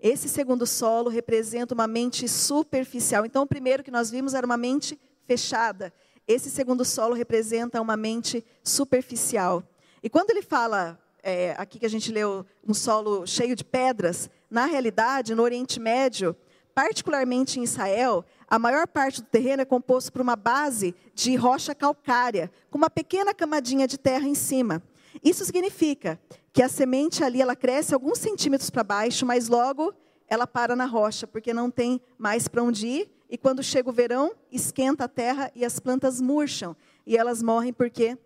Esse 0.00 0.28
segundo 0.28 0.66
solo 0.66 1.08
representa 1.08 1.72
uma 1.72 1.86
mente 1.86 2.26
superficial. 2.26 3.24
Então, 3.24 3.44
o 3.44 3.46
primeiro 3.46 3.84
que 3.84 3.92
nós 3.92 4.10
vimos 4.10 4.34
era 4.34 4.44
uma 4.44 4.56
mente 4.56 4.98
fechada. 5.24 5.92
Esse 6.28 6.50
segundo 6.50 6.84
solo 6.84 7.14
representa 7.14 7.80
uma 7.80 7.96
mente 7.96 8.44
superficial. 8.62 9.64
E 10.02 10.10
quando 10.10 10.28
ele 10.28 10.42
fala, 10.42 11.00
é, 11.22 11.54
aqui 11.56 11.78
que 11.78 11.86
a 11.86 11.88
gente 11.88 12.12
leu, 12.12 12.44
um 12.66 12.74
solo 12.74 13.26
cheio 13.26 13.56
de 13.56 13.64
pedras, 13.64 14.28
na 14.50 14.66
realidade, 14.66 15.34
no 15.34 15.42
Oriente 15.42 15.80
Médio, 15.80 16.36
particularmente 16.74 17.58
em 17.58 17.62
Israel, 17.62 18.26
a 18.46 18.58
maior 18.58 18.86
parte 18.86 19.22
do 19.22 19.26
terreno 19.26 19.62
é 19.62 19.64
composto 19.64 20.12
por 20.12 20.20
uma 20.20 20.36
base 20.36 20.94
de 21.14 21.34
rocha 21.34 21.74
calcária, 21.74 22.52
com 22.70 22.76
uma 22.76 22.90
pequena 22.90 23.32
camadinha 23.32 23.86
de 23.88 23.96
terra 23.96 24.28
em 24.28 24.34
cima. 24.34 24.82
Isso 25.24 25.46
significa 25.46 26.20
que 26.52 26.62
a 26.62 26.68
semente 26.68 27.24
ali 27.24 27.40
ela 27.40 27.56
cresce 27.56 27.94
alguns 27.94 28.18
centímetros 28.18 28.68
para 28.68 28.84
baixo, 28.84 29.24
mas 29.24 29.48
logo 29.48 29.94
ela 30.28 30.46
para 30.46 30.76
na 30.76 30.84
rocha, 30.84 31.26
porque 31.26 31.54
não 31.54 31.70
tem 31.70 32.02
mais 32.18 32.48
para 32.48 32.62
onde 32.62 32.86
ir 32.86 33.17
e 33.30 33.36
quando 33.36 33.62
chega 33.62 33.90
o 33.90 33.92
verão, 33.92 34.34
esquenta 34.50 35.04
a 35.04 35.08
terra 35.08 35.50
e 35.54 35.64
as 35.64 35.78
plantas 35.78 36.20
murcham. 36.20 36.74
E 37.06 37.16
elas 37.16 37.42
morrem 37.42 37.72
porque 37.72 38.16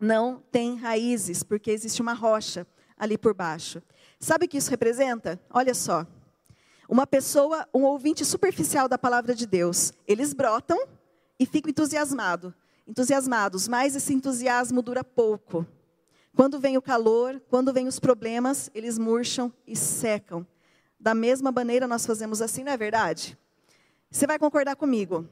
não 0.00 0.42
têm 0.50 0.76
raízes, 0.76 1.42
porque 1.42 1.70
existe 1.70 2.02
uma 2.02 2.14
rocha 2.14 2.66
ali 2.96 3.16
por 3.16 3.32
baixo. 3.32 3.80
Sabe 4.18 4.46
o 4.46 4.48
que 4.48 4.58
isso 4.58 4.70
representa? 4.70 5.40
Olha 5.50 5.74
só. 5.74 6.06
Uma 6.88 7.06
pessoa, 7.06 7.68
um 7.72 7.84
ouvinte 7.84 8.24
superficial 8.24 8.88
da 8.88 8.98
palavra 8.98 9.34
de 9.34 9.46
Deus, 9.46 9.92
eles 10.08 10.34
brotam 10.34 10.78
e 11.38 11.46
ficam 11.46 11.70
entusiasmado, 11.70 12.52
entusiasmados, 12.86 13.68
mas 13.68 13.94
esse 13.94 14.12
entusiasmo 14.12 14.82
dura 14.82 15.04
pouco. 15.04 15.64
Quando 16.34 16.58
vem 16.58 16.76
o 16.76 16.82
calor, 16.82 17.40
quando 17.48 17.72
vem 17.72 17.86
os 17.86 18.00
problemas, 18.00 18.68
eles 18.74 18.98
murcham 18.98 19.52
e 19.66 19.76
secam. 19.76 20.44
Da 20.98 21.14
mesma 21.14 21.52
maneira 21.52 21.86
nós 21.86 22.04
fazemos 22.04 22.42
assim, 22.42 22.64
não 22.64 22.72
é 22.72 22.76
verdade? 22.76 23.38
Você 24.12 24.26
vai 24.26 24.40
concordar 24.40 24.74
comigo? 24.74 25.24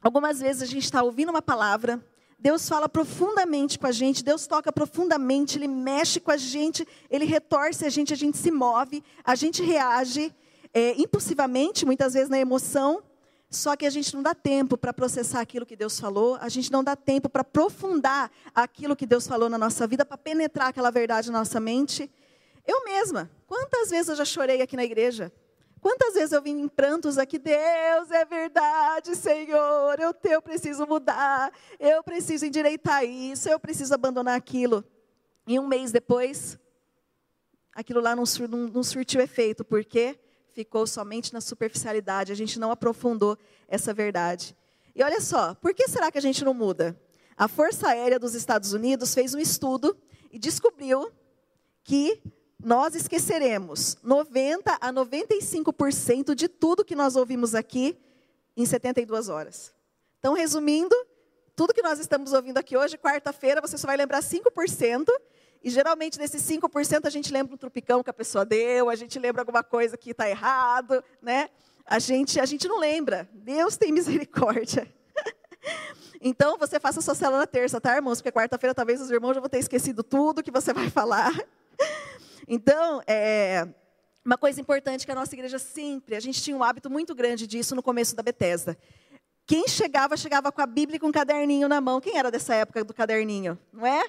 Algumas 0.00 0.40
vezes 0.40 0.62
a 0.62 0.66
gente 0.66 0.84
está 0.84 1.02
ouvindo 1.02 1.28
uma 1.28 1.42
palavra, 1.42 2.02
Deus 2.38 2.66
fala 2.66 2.88
profundamente 2.88 3.78
com 3.78 3.86
a 3.86 3.92
gente, 3.92 4.24
Deus 4.24 4.46
toca 4.46 4.72
profundamente, 4.72 5.58
Ele 5.58 5.68
mexe 5.68 6.18
com 6.18 6.30
a 6.30 6.36
gente, 6.38 6.88
Ele 7.10 7.26
retorce 7.26 7.84
a 7.84 7.90
gente, 7.90 8.14
a 8.14 8.16
gente 8.16 8.38
se 8.38 8.50
move, 8.50 9.04
a 9.22 9.34
gente 9.34 9.62
reage 9.62 10.34
é, 10.72 10.98
impulsivamente, 10.98 11.84
muitas 11.84 12.14
vezes 12.14 12.30
na 12.30 12.38
emoção, 12.38 13.02
só 13.50 13.76
que 13.76 13.84
a 13.84 13.90
gente 13.90 14.14
não 14.14 14.22
dá 14.22 14.34
tempo 14.34 14.78
para 14.78 14.94
processar 14.94 15.42
aquilo 15.42 15.66
que 15.66 15.76
Deus 15.76 16.00
falou, 16.00 16.38
a 16.40 16.48
gente 16.48 16.72
não 16.72 16.82
dá 16.82 16.96
tempo 16.96 17.28
para 17.28 17.42
aprofundar 17.42 18.30
aquilo 18.54 18.96
que 18.96 19.04
Deus 19.04 19.26
falou 19.26 19.50
na 19.50 19.58
nossa 19.58 19.86
vida, 19.86 20.06
para 20.06 20.16
penetrar 20.16 20.68
aquela 20.68 20.90
verdade 20.90 21.30
na 21.30 21.40
nossa 21.40 21.60
mente. 21.60 22.10
Eu 22.66 22.82
mesma, 22.82 23.30
quantas 23.46 23.90
vezes 23.90 24.08
eu 24.08 24.16
já 24.16 24.24
chorei 24.24 24.62
aqui 24.62 24.74
na 24.74 24.84
igreja? 24.84 25.30
Quantas 25.80 26.14
vezes 26.14 26.32
eu 26.32 26.42
vim 26.42 26.60
em 26.60 26.68
prantos 26.68 27.18
aqui, 27.18 27.38
Deus, 27.38 28.10
é 28.10 28.24
verdade, 28.24 29.14
Senhor, 29.14 30.00
eu, 30.00 30.14
eu 30.24 30.42
preciso 30.42 30.86
mudar, 30.86 31.52
eu 31.78 32.02
preciso 32.02 32.46
endireitar 32.46 33.04
isso, 33.04 33.48
eu 33.48 33.60
preciso 33.60 33.94
abandonar 33.94 34.36
aquilo. 34.36 34.84
E 35.46 35.58
um 35.60 35.66
mês 35.66 35.92
depois, 35.92 36.58
aquilo 37.74 38.00
lá 38.00 38.16
não, 38.16 38.24
não, 38.48 38.58
não 38.68 38.82
surtiu 38.82 39.20
efeito, 39.20 39.64
por 39.64 39.84
quê? 39.84 40.18
ficou 40.56 40.86
somente 40.86 41.34
na 41.34 41.40
superficialidade, 41.42 42.32
a 42.32 42.34
gente 42.34 42.58
não 42.58 42.70
aprofundou 42.70 43.36
essa 43.68 43.92
verdade. 43.92 44.56
E 44.94 45.02
olha 45.02 45.20
só, 45.20 45.54
por 45.54 45.74
que 45.74 45.86
será 45.86 46.10
que 46.10 46.16
a 46.16 46.22
gente 46.22 46.42
não 46.42 46.54
muda? 46.54 46.98
A 47.36 47.46
Força 47.46 47.88
Aérea 47.88 48.18
dos 48.18 48.34
Estados 48.34 48.72
Unidos 48.72 49.12
fez 49.12 49.34
um 49.34 49.38
estudo 49.38 49.94
e 50.32 50.38
descobriu 50.38 51.12
que 51.84 52.22
nós 52.62 52.94
esqueceremos 52.94 53.98
90 54.02 54.78
a 54.80 54.92
95% 54.92 56.34
de 56.34 56.48
tudo 56.48 56.84
que 56.84 56.94
nós 56.94 57.16
ouvimos 57.16 57.54
aqui 57.54 57.98
em 58.56 58.64
72 58.64 59.28
horas. 59.28 59.74
Então, 60.18 60.34
resumindo, 60.34 60.94
tudo 61.54 61.74
que 61.74 61.82
nós 61.82 61.98
estamos 61.98 62.32
ouvindo 62.32 62.58
aqui 62.58 62.76
hoje, 62.76 62.98
quarta-feira, 62.98 63.60
você 63.60 63.76
só 63.76 63.86
vai 63.86 63.96
lembrar 63.96 64.22
5%, 64.22 65.06
e 65.62 65.70
geralmente 65.70 66.18
desses 66.18 66.42
5% 66.42 67.06
a 67.06 67.10
gente 67.10 67.32
lembra 67.32 67.54
um 67.54 67.58
trupicão 67.58 68.02
que 68.02 68.10
a 68.10 68.14
pessoa 68.14 68.44
deu, 68.44 68.88
a 68.88 68.94
gente 68.94 69.18
lembra 69.18 69.42
alguma 69.42 69.62
coisa 69.62 69.96
que 69.96 70.10
está 70.10 70.28
errado, 70.28 71.02
né? 71.20 71.50
A 71.84 71.98
gente, 71.98 72.40
a 72.40 72.46
gente 72.46 72.66
não 72.66 72.78
lembra. 72.78 73.28
Deus 73.32 73.76
tem 73.76 73.92
misericórdia. 73.92 74.92
então, 76.20 76.58
você 76.58 76.80
faça 76.80 77.00
a 77.00 77.02
sua 77.02 77.14
célula 77.14 77.40
na 77.40 77.46
terça, 77.46 77.80
tá, 77.80 77.94
irmãos? 77.94 78.20
Porque 78.20 78.32
quarta-feira 78.32 78.74
talvez 78.74 79.00
os 79.00 79.10
irmãos 79.10 79.34
já 79.34 79.40
vão 79.40 79.48
ter 79.48 79.58
esquecido 79.58 80.02
tudo 80.02 80.42
que 80.42 80.50
você 80.50 80.72
vai 80.72 80.90
falar. 80.90 81.32
Então, 82.46 83.02
é, 83.06 83.66
uma 84.24 84.36
coisa 84.36 84.60
importante 84.60 85.04
que 85.04 85.12
a 85.12 85.14
nossa 85.14 85.34
igreja 85.34 85.58
sempre, 85.58 86.16
a 86.16 86.20
gente 86.20 86.42
tinha 86.42 86.56
um 86.56 86.62
hábito 86.62 86.90
muito 86.90 87.14
grande 87.14 87.46
disso 87.46 87.74
no 87.74 87.82
começo 87.82 88.14
da 88.14 88.22
Bethesda. 88.22 88.76
Quem 89.46 89.68
chegava, 89.68 90.16
chegava 90.16 90.50
com 90.50 90.60
a 90.60 90.66
Bíblia 90.66 90.96
e 90.96 91.00
com 91.00 91.06
um 91.06 91.12
caderninho 91.12 91.68
na 91.68 91.80
mão. 91.80 92.00
Quem 92.00 92.18
era 92.18 92.30
dessa 92.30 92.54
época 92.54 92.82
do 92.82 92.92
caderninho? 92.92 93.58
Não 93.72 93.86
é? 93.86 94.04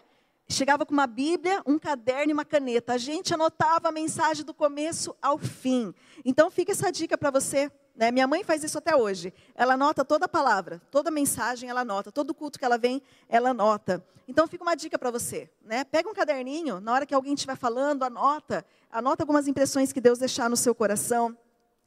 chegava 0.49 0.85
com 0.85 0.93
uma 0.93 1.07
Bíblia, 1.07 1.61
um 1.65 1.77
caderno 1.77 2.31
e 2.31 2.33
uma 2.33 2.45
caneta. 2.45 2.93
A 2.93 2.97
gente 2.97 3.33
anotava 3.33 3.89
a 3.89 3.91
mensagem 3.91 4.45
do 4.45 4.53
começo 4.53 5.15
ao 5.21 5.37
fim. 5.37 5.93
Então 6.23 6.49
fica 6.49 6.71
essa 6.71 6.91
dica 6.91 7.17
para 7.17 7.31
você. 7.31 7.71
Né? 7.97 8.11
Minha 8.11 8.27
mãe 8.27 8.43
faz 8.43 8.63
isso 8.63 8.77
até 8.77 8.95
hoje. 8.95 9.33
Ela 9.55 9.73
anota 9.73 10.05
toda 10.05 10.27
palavra, 10.27 10.79
toda 10.91 11.09
mensagem 11.09 11.67
ela 11.67 11.81
anota, 11.81 12.11
todo 12.11 12.33
culto 12.33 12.59
que 12.59 12.63
ela 12.63 12.77
vem, 12.77 13.01
ela 13.27 13.49
anota. 13.49 14.05
Então 14.27 14.47
fica 14.47 14.63
uma 14.63 14.75
dica 14.75 14.99
para 14.99 15.09
você. 15.09 15.49
Né? 15.63 15.83
Pega 15.83 16.07
um 16.07 16.13
caderninho, 16.13 16.79
na 16.79 16.93
hora 16.93 17.05
que 17.07 17.15
alguém 17.15 17.33
estiver 17.33 17.57
falando, 17.57 18.03
anota. 18.03 18.63
Anota 18.91 19.23
algumas 19.23 19.47
impressões 19.47 19.91
que 19.91 19.99
Deus 19.99 20.19
deixar 20.19 20.47
no 20.47 20.55
seu 20.55 20.75
coração. 20.75 21.35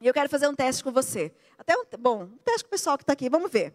E 0.01 0.07
eu 0.07 0.13
quero 0.13 0.29
fazer 0.29 0.49
um 0.49 0.55
teste 0.55 0.83
com 0.83 0.91
você. 0.91 1.33
Até 1.57 1.77
um, 1.77 1.85
bom, 1.99 2.25
um 2.25 2.39
teste 2.39 2.65
com 2.65 2.69
o 2.69 2.71
pessoal 2.71 2.99
que 2.99 3.05
está 3.05 3.13
aqui. 3.13 3.31
Vamos 3.31 3.53
ver. 3.53 3.73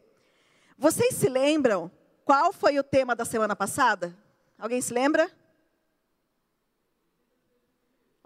Vocês 0.77 1.15
se 1.15 1.29
lembram 1.29 1.89
qual 2.25 2.51
foi 2.51 2.77
o 2.77 2.83
tema 2.83 3.15
da 3.15 3.23
semana 3.23 3.55
passada? 3.55 4.13
Alguém 4.59 4.81
se 4.81 4.93
lembra? 4.93 5.31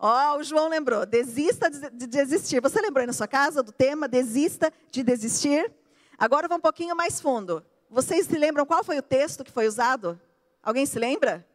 Ó, 0.01 0.35
oh, 0.35 0.39
o 0.39 0.43
João 0.43 0.69
lembrou. 0.69 1.05
Desista 1.05 1.69
de 1.69 2.07
desistir. 2.07 2.61
Você 2.61 2.79
lembrou 2.79 3.01
aí 3.01 3.07
na 3.07 3.11
sua 3.11 3.27
casa 3.27 3.61
do 3.61 3.71
tema? 3.73 4.07
Desista 4.07 4.71
de 4.89 5.03
desistir. 5.03 5.69
Agora 6.17 6.47
vamos 6.47 6.59
um 6.59 6.61
pouquinho 6.61 6.95
mais 6.95 7.19
fundo. 7.19 7.65
Vocês 7.89 8.25
se 8.25 8.37
lembram 8.37 8.65
qual 8.65 8.81
foi 8.81 8.97
o 8.97 9.01
texto 9.01 9.43
que 9.43 9.51
foi 9.51 9.67
usado? 9.67 10.19
Alguém 10.63 10.85
se 10.85 10.97
lembra? 10.97 11.45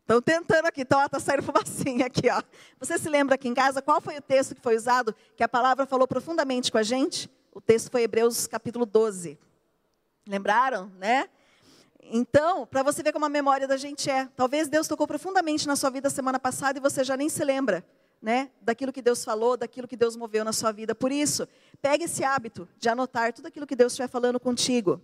Estão 0.00 0.22
tentando 0.22 0.64
aqui, 0.64 0.80
então 0.80 1.04
está 1.04 1.20
saindo 1.20 1.42
fumacinha 1.44 2.06
aqui, 2.06 2.30
ó. 2.30 2.42
Você 2.80 2.96
se 2.96 3.10
lembra 3.10 3.34
aqui 3.34 3.48
em 3.48 3.54
casa 3.54 3.82
qual 3.82 4.00
foi 4.00 4.16
o 4.16 4.22
texto 4.22 4.54
que 4.54 4.62
foi 4.62 4.76
usado, 4.76 5.14
que 5.36 5.42
a 5.42 5.48
palavra 5.48 5.84
falou 5.84 6.08
profundamente 6.08 6.72
com 6.72 6.78
a 6.78 6.82
gente? 6.82 7.30
O 7.52 7.60
texto 7.60 7.90
foi 7.90 8.04
Hebreus 8.04 8.46
capítulo 8.46 8.86
12. 8.86 9.38
Lembraram, 10.26 10.90
né? 10.98 11.28
Então, 12.02 12.66
para 12.66 12.82
você 12.82 13.02
ver 13.02 13.12
como 13.12 13.26
a 13.26 13.28
memória 13.28 13.66
da 13.66 13.76
gente 13.76 14.08
é. 14.10 14.26
Talvez 14.36 14.68
Deus 14.68 14.88
tocou 14.88 15.06
profundamente 15.06 15.66
na 15.66 15.76
sua 15.76 15.90
vida 15.90 16.08
semana 16.08 16.38
passada 16.38 16.78
e 16.78 16.80
você 16.80 17.04
já 17.04 17.16
nem 17.16 17.28
se 17.28 17.44
lembra, 17.44 17.84
né? 18.20 18.50
Daquilo 18.62 18.92
que 18.92 19.02
Deus 19.02 19.24
falou, 19.24 19.56
daquilo 19.56 19.86
que 19.86 19.96
Deus 19.96 20.16
moveu 20.16 20.44
na 20.44 20.52
sua 20.52 20.72
vida. 20.72 20.94
Por 20.94 21.12
isso, 21.12 21.46
pegue 21.82 22.04
esse 22.04 22.24
hábito 22.24 22.68
de 22.78 22.88
anotar 22.88 23.32
tudo 23.32 23.46
aquilo 23.46 23.66
que 23.66 23.76
Deus 23.76 23.92
estiver 23.92 24.08
falando 24.08 24.40
contigo. 24.40 25.00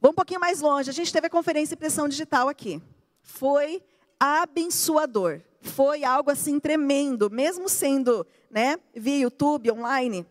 Vamos 0.00 0.12
um 0.12 0.16
pouquinho 0.16 0.40
mais 0.40 0.60
longe. 0.60 0.90
A 0.90 0.92
gente 0.92 1.12
teve 1.12 1.26
a 1.26 1.30
conferência 1.30 1.74
Impressão 1.74 2.08
Digital 2.08 2.48
aqui. 2.48 2.80
Foi 3.22 3.82
abençoador. 4.18 5.40
Foi 5.60 6.04
algo 6.04 6.30
assim 6.30 6.58
tremendo, 6.58 7.28
mesmo 7.28 7.68
sendo, 7.68 8.26
né, 8.50 8.78
via 8.94 9.18
YouTube, 9.18 9.70
online 9.72 10.26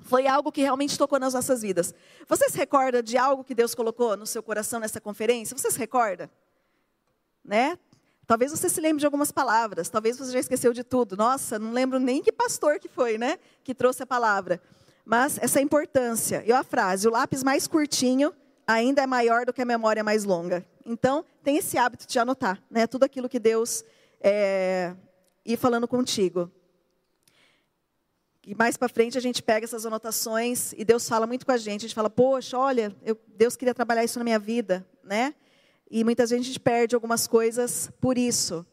foi 0.00 0.26
algo 0.26 0.52
que 0.52 0.60
realmente 0.60 0.98
tocou 0.98 1.18
nas 1.18 1.34
nossas 1.34 1.62
vidas. 1.62 1.94
Você 2.28 2.48
se 2.48 2.56
recorda 2.56 3.02
de 3.02 3.16
algo 3.16 3.44
que 3.44 3.54
Deus 3.54 3.74
colocou 3.74 4.16
no 4.16 4.26
seu 4.26 4.42
coração 4.42 4.80
nessa 4.80 5.00
conferência? 5.00 5.56
Você 5.56 5.70
se 5.70 5.78
recorda? 5.78 6.30
Né? 7.44 7.78
Talvez 8.26 8.50
você 8.50 8.68
se 8.68 8.80
lembre 8.80 9.00
de 9.00 9.06
algumas 9.06 9.30
palavras, 9.30 9.90
talvez 9.90 10.18
você 10.18 10.32
já 10.32 10.38
esqueceu 10.38 10.72
de 10.72 10.82
tudo. 10.82 11.16
Nossa, 11.16 11.58
não 11.58 11.72
lembro 11.72 11.98
nem 11.98 12.22
que 12.22 12.32
pastor 12.32 12.78
que 12.78 12.88
foi, 12.88 13.18
né? 13.18 13.38
Que 13.62 13.74
trouxe 13.74 14.02
a 14.02 14.06
palavra. 14.06 14.60
Mas 15.04 15.38
essa 15.38 15.60
importância. 15.60 16.42
E 16.46 16.52
a 16.52 16.64
frase: 16.64 17.06
o 17.06 17.10
lápis 17.10 17.42
mais 17.42 17.66
curtinho 17.66 18.32
ainda 18.66 19.02
é 19.02 19.06
maior 19.06 19.44
do 19.44 19.52
que 19.52 19.60
a 19.60 19.66
memória 19.66 20.02
mais 20.02 20.24
longa. 20.24 20.64
Então, 20.86 21.24
tem 21.42 21.58
esse 21.58 21.76
hábito 21.76 22.06
de 22.06 22.18
anotar, 22.18 22.62
né? 22.70 22.86
Tudo 22.86 23.04
aquilo 23.04 23.28
que 23.28 23.38
Deus 23.38 23.84
é, 24.22 24.94
ir 25.44 25.58
falando 25.58 25.86
contigo. 25.86 26.50
E 28.46 28.54
mais 28.54 28.76
para 28.76 28.88
frente 28.88 29.16
a 29.16 29.20
gente 29.20 29.42
pega 29.42 29.64
essas 29.64 29.86
anotações 29.86 30.74
e 30.76 30.84
Deus 30.84 31.08
fala 31.08 31.26
muito 31.26 31.46
com 31.46 31.52
a 31.52 31.56
gente. 31.56 31.80
A 31.80 31.88
gente 31.88 31.94
fala, 31.94 32.10
poxa, 32.10 32.58
olha, 32.58 32.94
eu, 33.02 33.18
Deus 33.36 33.56
queria 33.56 33.74
trabalhar 33.74 34.04
isso 34.04 34.18
na 34.18 34.24
minha 34.24 34.38
vida, 34.38 34.86
né? 35.02 35.34
E 35.90 36.04
muitas 36.04 36.30
vezes 36.30 36.44
a 36.44 36.48
gente 36.48 36.60
perde 36.60 36.94
algumas 36.94 37.26
coisas 37.26 37.90
por 38.00 38.18
isso. 38.18 38.66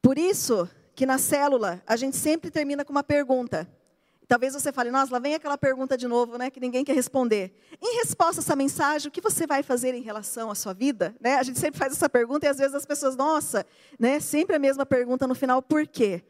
Por 0.00 0.18
isso 0.18 0.68
que 0.94 1.04
na 1.04 1.18
célula 1.18 1.82
a 1.86 1.96
gente 1.96 2.16
sempre 2.16 2.50
termina 2.50 2.84
com 2.84 2.92
uma 2.92 3.02
pergunta. 3.02 3.68
Talvez 4.28 4.54
você 4.54 4.72
fale, 4.72 4.90
nossa, 4.90 5.12
lá 5.12 5.18
vem 5.20 5.34
aquela 5.34 5.56
pergunta 5.56 5.96
de 5.96 6.08
novo, 6.08 6.36
né, 6.36 6.50
que 6.50 6.58
ninguém 6.58 6.84
quer 6.84 6.94
responder. 6.94 7.54
Em 7.80 7.98
resposta 7.98 8.40
a 8.40 8.42
essa 8.42 8.56
mensagem, 8.56 9.08
o 9.08 9.10
que 9.10 9.20
você 9.20 9.46
vai 9.46 9.62
fazer 9.62 9.94
em 9.94 10.02
relação 10.02 10.50
à 10.50 10.54
sua 10.54 10.72
vida? 10.72 11.14
Né? 11.20 11.36
A 11.36 11.42
gente 11.44 11.60
sempre 11.60 11.78
faz 11.78 11.92
essa 11.92 12.08
pergunta 12.08 12.46
e 12.46 12.48
às 12.48 12.58
vezes 12.58 12.74
as 12.74 12.84
pessoas, 12.84 13.14
nossa, 13.14 13.64
né, 13.98 14.18
sempre 14.18 14.56
a 14.56 14.58
mesma 14.58 14.84
pergunta 14.84 15.28
no 15.28 15.34
final, 15.34 15.62
por 15.62 15.86
quê? 15.86 16.24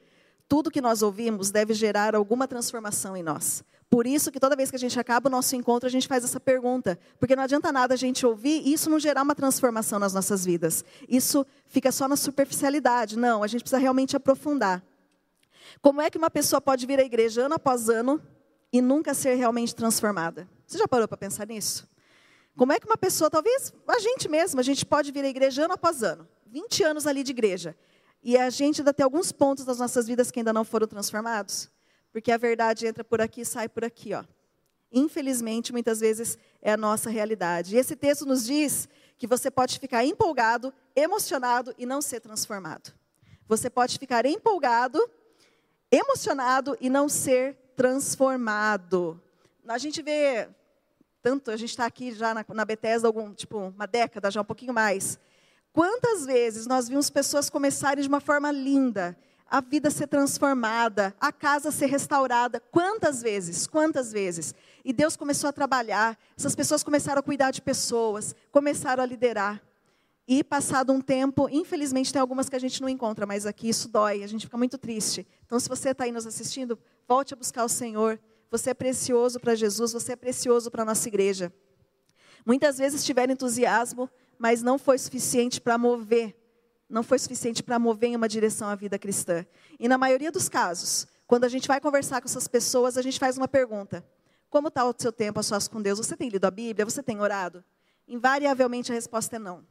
Tudo 0.48 0.70
que 0.70 0.80
nós 0.80 1.02
ouvimos 1.02 1.50
deve 1.50 1.74
gerar 1.74 2.14
alguma 2.14 2.46
transformação 2.46 3.16
em 3.16 3.22
nós. 3.22 3.64
Por 3.88 4.06
isso 4.06 4.32
que 4.32 4.40
toda 4.40 4.56
vez 4.56 4.68
que 4.68 4.76
a 4.76 4.78
gente 4.78 4.98
acaba 4.98 5.28
o 5.28 5.30
nosso 5.30 5.54
encontro, 5.54 5.86
a 5.86 5.90
gente 5.90 6.08
faz 6.08 6.24
essa 6.24 6.40
pergunta. 6.40 6.98
Porque 7.20 7.36
não 7.36 7.42
adianta 7.42 7.70
nada 7.70 7.94
a 7.94 7.96
gente 7.96 8.26
ouvir 8.26 8.62
e 8.64 8.72
isso 8.72 8.90
não 8.90 8.98
gerar 8.98 9.22
uma 9.22 9.34
transformação 9.34 9.98
nas 9.98 10.12
nossas 10.12 10.44
vidas. 10.44 10.84
Isso 11.08 11.46
fica 11.66 11.92
só 11.92 12.08
na 12.08 12.16
superficialidade. 12.16 13.16
Não, 13.16 13.42
a 13.42 13.46
gente 13.46 13.60
precisa 13.60 13.78
realmente 13.78 14.16
aprofundar. 14.16 14.82
Como 15.80 16.00
é 16.00 16.10
que 16.10 16.18
uma 16.18 16.30
pessoa 16.30 16.60
pode 16.60 16.84
vir 16.86 16.98
à 16.98 17.04
igreja 17.04 17.46
ano 17.46 17.54
após 17.54 17.88
ano 17.88 18.20
e 18.72 18.80
nunca 18.80 19.14
ser 19.14 19.34
realmente 19.34 19.74
transformada? 19.74 20.48
Você 20.66 20.78
já 20.78 20.88
parou 20.88 21.06
para 21.06 21.16
pensar 21.16 21.46
nisso? 21.46 21.88
Como 22.56 22.72
é 22.72 22.80
que 22.80 22.86
uma 22.86 22.96
pessoa, 22.96 23.30
talvez 23.30 23.72
a 23.86 23.98
gente 23.98 24.28
mesmo, 24.28 24.58
a 24.58 24.62
gente 24.62 24.84
pode 24.84 25.12
vir 25.12 25.24
à 25.24 25.28
igreja 25.28 25.64
ano 25.64 25.74
após 25.74 26.02
ano, 26.02 26.26
20 26.46 26.82
anos 26.82 27.06
ali 27.06 27.22
de 27.22 27.30
igreja, 27.30 27.76
e 28.22 28.36
a 28.36 28.50
gente 28.50 28.80
ainda 28.80 28.92
tem 28.92 29.04
alguns 29.04 29.32
pontos 29.32 29.64
das 29.64 29.78
nossas 29.78 30.06
vidas 30.06 30.30
que 30.30 30.40
ainda 30.40 30.52
não 30.52 30.64
foram 30.64 30.86
transformados. 30.86 31.70
Porque 32.12 32.32
a 32.32 32.38
verdade 32.38 32.86
entra 32.86 33.04
por 33.04 33.20
aqui 33.20 33.42
e 33.42 33.44
sai 33.44 33.68
por 33.68 33.84
aqui. 33.84 34.14
Ó. 34.14 34.24
Infelizmente, 34.90 35.72
muitas 35.72 36.00
vezes 36.00 36.38
é 36.62 36.72
a 36.72 36.76
nossa 36.76 37.10
realidade. 37.10 37.76
E 37.76 37.78
esse 37.78 37.94
texto 37.94 38.24
nos 38.24 38.46
diz 38.46 38.88
que 39.18 39.26
você 39.26 39.50
pode 39.50 39.78
ficar 39.78 40.04
empolgado, 40.04 40.72
emocionado 40.94 41.74
e 41.76 41.86
não 41.86 42.00
ser 42.00 42.20
transformado. 42.20 42.92
Você 43.46 43.70
pode 43.70 43.98
ficar 43.98 44.26
empolgado, 44.26 44.98
emocionado 45.90 46.76
e 46.80 46.90
não 46.90 47.08
ser 47.08 47.54
transformado. 47.76 49.20
A 49.68 49.78
gente 49.78 50.02
vê 50.02 50.48
tanto, 51.22 51.50
a 51.50 51.56
gente 51.56 51.70
está 51.70 51.86
aqui 51.86 52.12
já 52.12 52.32
na, 52.32 52.44
na 52.48 52.64
Bethesda 52.64 53.08
algum, 53.08 53.32
tipo, 53.34 53.58
uma 53.58 53.86
década, 53.86 54.30
já 54.30 54.40
um 54.40 54.44
pouquinho 54.44 54.72
mais. 54.72 55.18
Quantas 55.76 56.24
vezes 56.24 56.66
nós 56.66 56.88
vimos 56.88 57.10
pessoas 57.10 57.50
começarem 57.50 58.00
de 58.00 58.08
uma 58.08 58.18
forma 58.18 58.50
linda, 58.50 59.14
a 59.46 59.60
vida 59.60 59.90
ser 59.90 60.06
transformada, 60.06 61.14
a 61.20 61.30
casa 61.30 61.70
ser 61.70 61.84
restaurada. 61.84 62.60
Quantas 62.72 63.20
vezes? 63.20 63.66
Quantas 63.66 64.10
vezes? 64.10 64.54
E 64.82 64.90
Deus 64.90 65.18
começou 65.18 65.50
a 65.50 65.52
trabalhar, 65.52 66.18
essas 66.34 66.54
pessoas 66.54 66.82
começaram 66.82 67.20
a 67.20 67.22
cuidar 67.22 67.50
de 67.50 67.60
pessoas, 67.60 68.34
começaram 68.50 69.02
a 69.02 69.06
liderar. 69.06 69.62
E 70.26 70.42
passado 70.42 70.94
um 70.94 71.00
tempo, 71.02 71.46
infelizmente 71.50 72.10
tem 72.10 72.22
algumas 72.22 72.48
que 72.48 72.56
a 72.56 72.58
gente 72.58 72.80
não 72.80 72.88
encontra 72.88 73.26
mais 73.26 73.44
aqui, 73.44 73.68
isso 73.68 73.86
dói, 73.86 74.24
a 74.24 74.26
gente 74.26 74.46
fica 74.46 74.56
muito 74.56 74.78
triste. 74.78 75.26
Então, 75.44 75.60
se 75.60 75.68
você 75.68 75.90
está 75.90 76.04
aí 76.04 76.10
nos 76.10 76.26
assistindo, 76.26 76.78
volte 77.06 77.34
a 77.34 77.36
buscar 77.36 77.66
o 77.66 77.68
Senhor. 77.68 78.18
Você 78.50 78.70
é 78.70 78.74
precioso 78.74 79.38
para 79.38 79.54
Jesus, 79.54 79.92
você 79.92 80.12
é 80.12 80.16
precioso 80.16 80.70
para 80.70 80.84
a 80.84 80.86
nossa 80.86 81.06
igreja. 81.06 81.52
Muitas 82.46 82.78
vezes 82.78 83.04
tiveram 83.04 83.34
entusiasmo, 83.34 84.08
mas 84.38 84.62
não 84.62 84.78
foi 84.78 84.98
suficiente 84.98 85.60
para 85.60 85.78
mover, 85.78 86.36
não 86.88 87.02
foi 87.02 87.18
suficiente 87.18 87.62
para 87.62 87.78
mover 87.78 88.10
em 88.10 88.16
uma 88.16 88.28
direção 88.28 88.68
a 88.68 88.74
vida 88.74 88.98
cristã. 88.98 89.44
E 89.78 89.88
na 89.88 89.98
maioria 89.98 90.30
dos 90.30 90.48
casos, 90.48 91.06
quando 91.26 91.44
a 91.44 91.48
gente 91.48 91.68
vai 91.68 91.80
conversar 91.80 92.20
com 92.20 92.28
essas 92.28 92.46
pessoas, 92.46 92.96
a 92.96 93.02
gente 93.02 93.18
faz 93.18 93.36
uma 93.36 93.48
pergunta: 93.48 94.04
Como 94.48 94.68
está 94.68 94.84
o 94.84 94.94
seu 94.96 95.12
tempo 95.12 95.40
a 95.40 95.42
sós 95.42 95.68
com 95.68 95.82
Deus? 95.82 95.98
Você 95.98 96.16
tem 96.16 96.28
lido 96.28 96.44
a 96.44 96.50
Bíblia? 96.50 96.84
Você 96.84 97.02
tem 97.02 97.20
orado? 97.20 97.64
Invariavelmente 98.06 98.92
a 98.92 98.94
resposta 98.94 99.36
é 99.36 99.38
não 99.38 99.64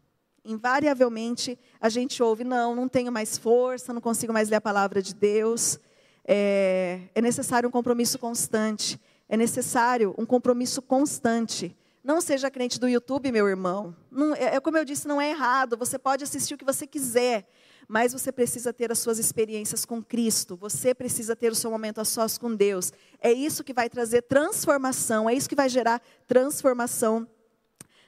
invariavelmente 0.46 1.58
a 1.82 1.90
gente 1.90 2.22
ouve: 2.22 2.44
não, 2.44 2.76
não 2.76 2.88
tenho 2.88 3.12
mais 3.12 3.38
força, 3.38 3.92
não 3.92 4.00
consigo 4.00 4.32
mais 4.32 4.48
ler 4.48 4.58
a 4.58 4.62
palavra 4.62 5.02
de 5.02 5.14
Deus. 5.14 5.80
É, 6.24 7.02
é 7.14 7.22
necessário 7.22 7.68
um 7.68 7.72
compromisso 7.72 8.20
constante. 8.20 9.00
É 9.28 9.36
necessário 9.36 10.14
um 10.18 10.26
compromisso 10.26 10.82
constante. 10.82 11.76
Não 12.06 12.22
seja 12.22 12.52
crente 12.52 12.80
do 12.80 12.88
YouTube, 12.88 13.32
meu 13.32 13.48
irmão. 13.48 13.96
Não, 14.12 14.36
é, 14.36 14.58
é 14.58 14.60
como 14.60 14.78
eu 14.78 14.86
disse, 14.86 15.08
não 15.08 15.20
é 15.20 15.32
errado. 15.32 15.76
Você 15.76 15.98
pode 15.98 16.24
assistir 16.24 16.54
o 16.54 16.58
que 16.58 16.64
você 16.64 16.86
quiser, 16.86 17.50
mas 17.88 18.14
você 18.14 18.32
precisa 18.32 18.72
ter 18.72 18.92
as 18.92 19.00
suas 19.00 19.18
experiências 19.18 19.86
com 19.86 20.04
Cristo. 20.04 20.56
Você 20.56 20.94
precisa 20.94 21.36
ter 21.36 21.52
o 21.52 21.56
seu 21.56 21.72
momento 21.72 22.00
a 22.00 22.06
sós 22.06 22.38
com 22.38 22.54
Deus. 22.54 22.94
É 23.20 23.34
isso 23.34 23.64
que 23.64 23.74
vai 23.74 23.90
trazer 23.90 24.22
transformação. 24.22 25.28
É 25.28 25.34
isso 25.34 25.50
que 25.50 25.56
vai 25.56 25.68
gerar 25.68 26.00
transformação 26.28 27.28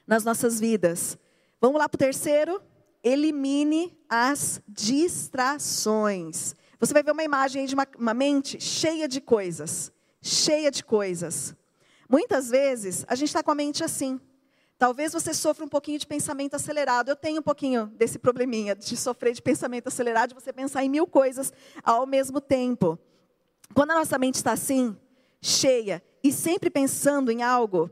nas 0.06 0.22
nossas 0.22 0.60
vidas. 0.60 1.18
Vamos 1.60 1.80
lá 1.80 1.88
para 1.88 1.96
o 1.96 1.98
terceiro. 1.98 2.62
Elimine 3.02 3.98
as 4.08 4.62
distrações. 4.68 6.54
Você 6.78 6.92
vai 6.94 7.02
ver 7.02 7.10
uma 7.10 7.24
imagem 7.24 7.66
de 7.66 7.74
uma, 7.74 7.88
uma 7.98 8.14
mente 8.14 8.60
cheia 8.60 9.08
de 9.08 9.20
coisas. 9.20 9.90
Cheia 10.22 10.70
de 10.70 10.84
coisas. 10.84 11.57
Muitas 12.08 12.48
vezes, 12.48 13.04
a 13.06 13.14
gente 13.14 13.28
está 13.28 13.42
com 13.42 13.50
a 13.50 13.54
mente 13.54 13.84
assim. 13.84 14.18
Talvez 14.78 15.12
você 15.12 15.34
sofra 15.34 15.64
um 15.64 15.68
pouquinho 15.68 15.98
de 15.98 16.06
pensamento 16.06 16.54
acelerado. 16.54 17.10
Eu 17.10 17.16
tenho 17.16 17.40
um 17.40 17.42
pouquinho 17.42 17.86
desse 17.96 18.18
probleminha 18.18 18.74
de 18.74 18.96
sofrer 18.96 19.34
de 19.34 19.42
pensamento 19.42 19.88
acelerado, 19.88 20.30
de 20.30 20.34
você 20.34 20.52
pensar 20.52 20.84
em 20.84 20.88
mil 20.88 21.06
coisas 21.06 21.52
ao 21.82 22.06
mesmo 22.06 22.40
tempo. 22.40 22.98
Quando 23.74 23.90
a 23.90 23.94
nossa 23.94 24.16
mente 24.18 24.36
está 24.36 24.52
assim, 24.52 24.96
cheia 25.42 26.02
e 26.22 26.32
sempre 26.32 26.70
pensando 26.70 27.30
em 27.30 27.42
algo, 27.42 27.90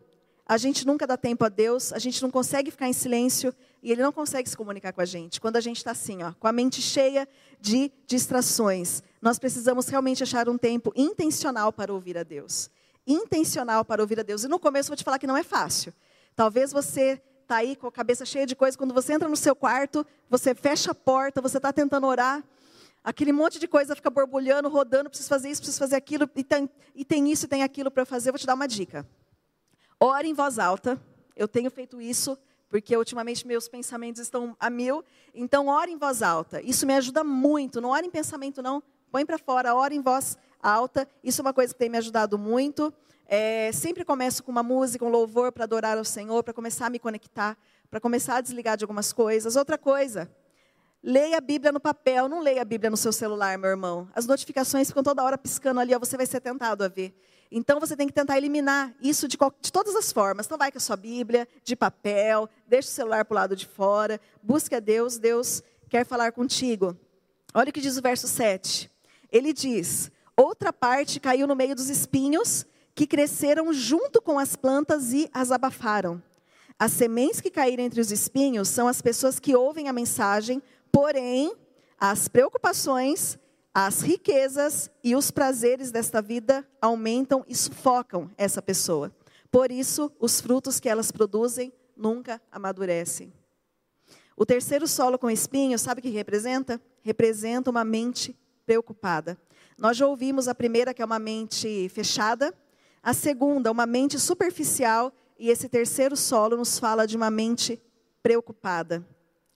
a 0.49 0.57
gente 0.57 0.87
nunca 0.87 1.07
dá 1.07 1.17
tempo 1.17 1.45
a 1.45 1.49
Deus, 1.49 1.93
a 1.93 1.99
gente 1.99 2.23
não 2.23 2.31
consegue 2.31 2.71
ficar 2.71 2.89
em 2.89 2.93
silêncio 2.93 3.53
e 3.83 3.91
Ele 3.91 4.01
não 4.01 4.13
consegue 4.13 4.49
se 4.49 4.57
comunicar 4.57 4.93
com 4.93 5.01
a 5.01 5.05
gente. 5.05 5.41
Quando 5.41 5.57
a 5.57 5.61
gente 5.61 5.79
está 5.79 5.91
assim, 5.91 6.23
ó, 6.23 6.33
com 6.39 6.47
a 6.47 6.53
mente 6.53 6.81
cheia 6.81 7.29
de 7.61 7.91
distrações, 8.07 9.03
nós 9.21 9.41
precisamos 9.41 9.89
realmente 9.89 10.23
achar 10.23 10.49
um 10.49 10.57
tempo 10.57 10.93
intencional 10.95 11.73
para 11.73 11.93
ouvir 11.93 12.17
a 12.17 12.23
Deus. 12.23 12.71
Intencional 13.07 13.85
para 13.85 14.03
ouvir 14.03 14.19
a 14.21 14.23
Deus. 14.23 14.45
E 14.45 14.49
no 14.49 14.59
começo 14.59 14.89
eu 14.89 14.91
vou 14.91 14.97
te 14.97 15.05
falar 15.05 15.19
que 15.19 15.27
não 15.27 15.37
é 15.37 15.43
fácil. 15.43 15.93
Talvez 16.35 16.73
você 16.73 17.21
está 17.43 17.57
aí 17.57 17.77
com 17.77 17.87
a 17.87 17.93
cabeça 17.93 18.25
cheia 18.25 18.45
de 18.45 18.57
coisas, 18.57 18.77
quando 18.77 18.93
você 18.93 19.13
entra 19.13 19.29
no 19.29 19.37
seu 19.37 19.55
quarto, 19.55 20.05
você 20.29 20.55
fecha 20.55 20.91
a 20.91 20.95
porta, 20.95 21.41
você 21.41 21.59
está 21.59 21.73
tentando 21.73 22.07
orar, 22.07 22.43
aquele 23.05 23.33
monte 23.33 23.61
de 23.61 23.69
coisa 23.69 23.95
fica 23.95 24.11
borbulhando, 24.11 24.69
rodando, 24.69 25.09
preciso 25.09 25.29
fazer 25.29 25.49
isso, 25.49 25.61
preciso 25.61 25.79
fazer 25.79 25.95
aquilo, 25.95 26.29
e 26.35 26.43
tem, 26.43 26.69
e 26.93 27.05
tem 27.05 27.31
isso 27.31 27.45
e 27.47 27.49
tem 27.49 27.63
aquilo 27.63 27.89
para 27.89 28.05
fazer. 28.05 28.31
Eu 28.31 28.33
vou 28.33 28.39
te 28.41 28.47
dar 28.47 28.55
uma 28.55 28.67
dica. 28.67 29.07
Ore 30.01 30.29
em 30.29 30.35
voz 30.35 30.59
alta. 30.59 31.01
Eu 31.37 31.47
tenho 31.47 31.71
feito 31.71 32.01
isso 32.01 32.37
porque 32.69 32.97
ultimamente 32.97 33.47
meus 33.47 33.69
pensamentos 33.69 34.21
estão 34.21 34.57
a 34.59 34.69
mil. 34.69 35.05
Então, 35.35 35.69
ore 35.69 35.93
em 35.93 35.97
voz 35.97 36.23
alta. 36.23 36.61
Isso 36.61 36.87
me 36.87 36.95
ajuda 36.95 37.23
muito. 37.23 37.81
Não 37.81 37.91
ore 37.91 38.07
em 38.07 38.11
pensamento, 38.11 38.61
não. 38.61 38.83
Põe 39.11 39.25
para 39.25 39.39
fora, 39.39 39.75
ore 39.75 39.95
em 39.95 40.01
voz 40.01 40.37
alta. 40.63 41.09
Isso 41.23 41.41
é 41.41 41.43
uma 41.43 41.53
coisa 41.53 41.73
que 41.73 41.79
tem 41.79 41.89
me 41.89 41.99
ajudado 41.99 42.39
muito. 42.39 42.93
É, 43.27 43.71
sempre 43.73 44.05
começo 44.05 44.43
com 44.43 44.53
uma 44.53 44.63
música, 44.63 45.05
um 45.05 45.09
louvor 45.09 45.51
para 45.51 45.65
adorar 45.65 45.99
ao 45.99 46.05
Senhor, 46.05 46.43
para 46.45 46.55
começar 46.55 46.87
a 46.87 46.91
me 46.91 46.99
conectar, 46.99 47.59
para 47.91 48.01
começar 48.01 48.37
a 48.37 48.41
desligar 48.41 48.77
de 48.77 48.85
algumas 48.85 49.13
coisas. 49.13 49.57
Outra 49.57 49.77
coisa, 49.77 50.31
leia 51.03 51.39
a 51.39 51.41
Bíblia 51.41 51.73
no 51.73 51.81
papel, 51.81 52.29
não 52.29 52.41
leia 52.41 52.63
a 52.63 52.65
Bíblia 52.65 52.91
no 52.91 52.97
seu 52.97 53.13
celular, 53.13 53.59
meu 53.59 53.71
irmão. 53.71 54.09
As 54.15 54.27
notificações 54.27 54.89
ficam 54.89 55.03
toda 55.03 55.23
hora 55.25 55.37
piscando 55.37 55.81
ali, 55.81 55.95
ó, 55.95 55.99
você 55.99 56.17
vai 56.17 56.27
ser 56.27 56.41
tentado 56.41 56.85
a 56.85 56.89
ver. 56.89 57.15
Então 57.51 57.79
você 57.79 57.97
tem 57.97 58.07
que 58.07 58.13
tentar 58.13 58.37
eliminar 58.37 58.95
isso 59.01 59.29
de, 59.29 59.37
de, 59.61 59.73
todas 59.73 59.95
as 59.95 60.13
formas. 60.13 60.47
Então 60.47 60.59
vai 60.59 60.71
com 60.71 60.79
a 60.79 60.81
sua 60.81 60.97
Bíblia, 60.97 61.49
de 61.65 61.77
papel, 61.77 62.49
deixa 62.67 62.89
o 62.89 62.93
celular 62.93 63.25
para 63.25 63.35
o 63.35 63.37
lado 63.37 63.57
de 63.57 63.67
fora, 63.67 64.21
busque 64.43 64.75
a 64.75 64.81
Deus, 64.81 65.19
Deus 65.19 65.63
quer 65.89 66.05
falar 66.05 66.33
contigo. 66.33 66.97
Olha 67.55 67.71
o 67.71 67.73
que 67.73 67.81
diz 67.81 67.97
o 67.97 68.03
verso 68.03 68.27
7. 68.27 68.91
Ele 69.31 69.53
diz: 69.53 70.11
Outra 70.37 70.73
parte 70.73 71.19
caiu 71.19 71.47
no 71.47 71.57
meio 71.57 71.75
dos 71.75 71.89
espinhos, 71.89 72.67
que 72.95 73.07
cresceram 73.07 73.73
junto 73.73 74.21
com 74.21 74.39
as 74.39 74.55
plantas 74.55 75.13
e 75.13 75.29
as 75.33 75.51
abafaram. 75.51 76.23
As 76.79 76.93
sementes 76.93 77.41
que 77.41 77.51
caíram 77.51 77.83
entre 77.83 78.01
os 78.01 78.13
espinhos 78.13 78.69
são 78.69 78.87
as 78.87 79.01
pessoas 79.01 79.41
que 79.41 79.57
ouvem 79.57 79.89
a 79.89 79.93
mensagem, 79.93 80.63
porém, 80.93 81.55
as 81.99 82.29
preocupações, 82.29 83.39
as 83.73 84.03
riquezas 84.03 84.91
e 85.03 85.17
os 85.17 85.31
prazeres 85.31 85.91
desta 85.91 86.21
vida 86.21 86.67
aumentam 86.81 87.45
e 87.49 87.55
sufocam 87.55 88.31
essa 88.37 88.61
pessoa. 88.61 89.11
Por 89.51 89.71
isso, 89.71 90.13
os 90.21 90.41
frutos 90.41 90.79
que 90.79 90.89
elas 90.89 91.11
produzem 91.11 91.73
nunca 91.97 92.43
amadurecem. 92.53 93.33
O 94.37 94.45
terceiro 94.45 94.87
solo 94.87 95.19
com 95.19 95.31
espinhos, 95.31 95.81
sabe 95.81 96.01
o 96.01 96.03
que 96.03 96.11
representa? 96.11 96.79
Representa 97.03 97.71
uma 97.71 97.85
mente 97.85 98.37
preocupada. 98.67 99.39
Nós 99.79 99.97
já 99.97 100.07
ouvimos 100.07 100.49
a 100.49 100.55
primeira, 100.55 100.95
que 100.95 101.03
é 101.03 101.05
uma 101.05 101.19
mente 101.19 101.89
fechada, 101.91 102.55
a 103.03 103.13
segunda, 103.13 103.71
uma 103.71 103.85
mente 103.85 104.19
superficial, 104.19 105.13
e 105.39 105.51
esse 105.51 105.69
terceiro 105.69 106.17
solo 106.17 106.57
nos 106.57 106.79
fala 106.79 107.07
de 107.07 107.15
uma 107.15 107.31
mente 107.31 107.81
preocupada. 108.23 109.07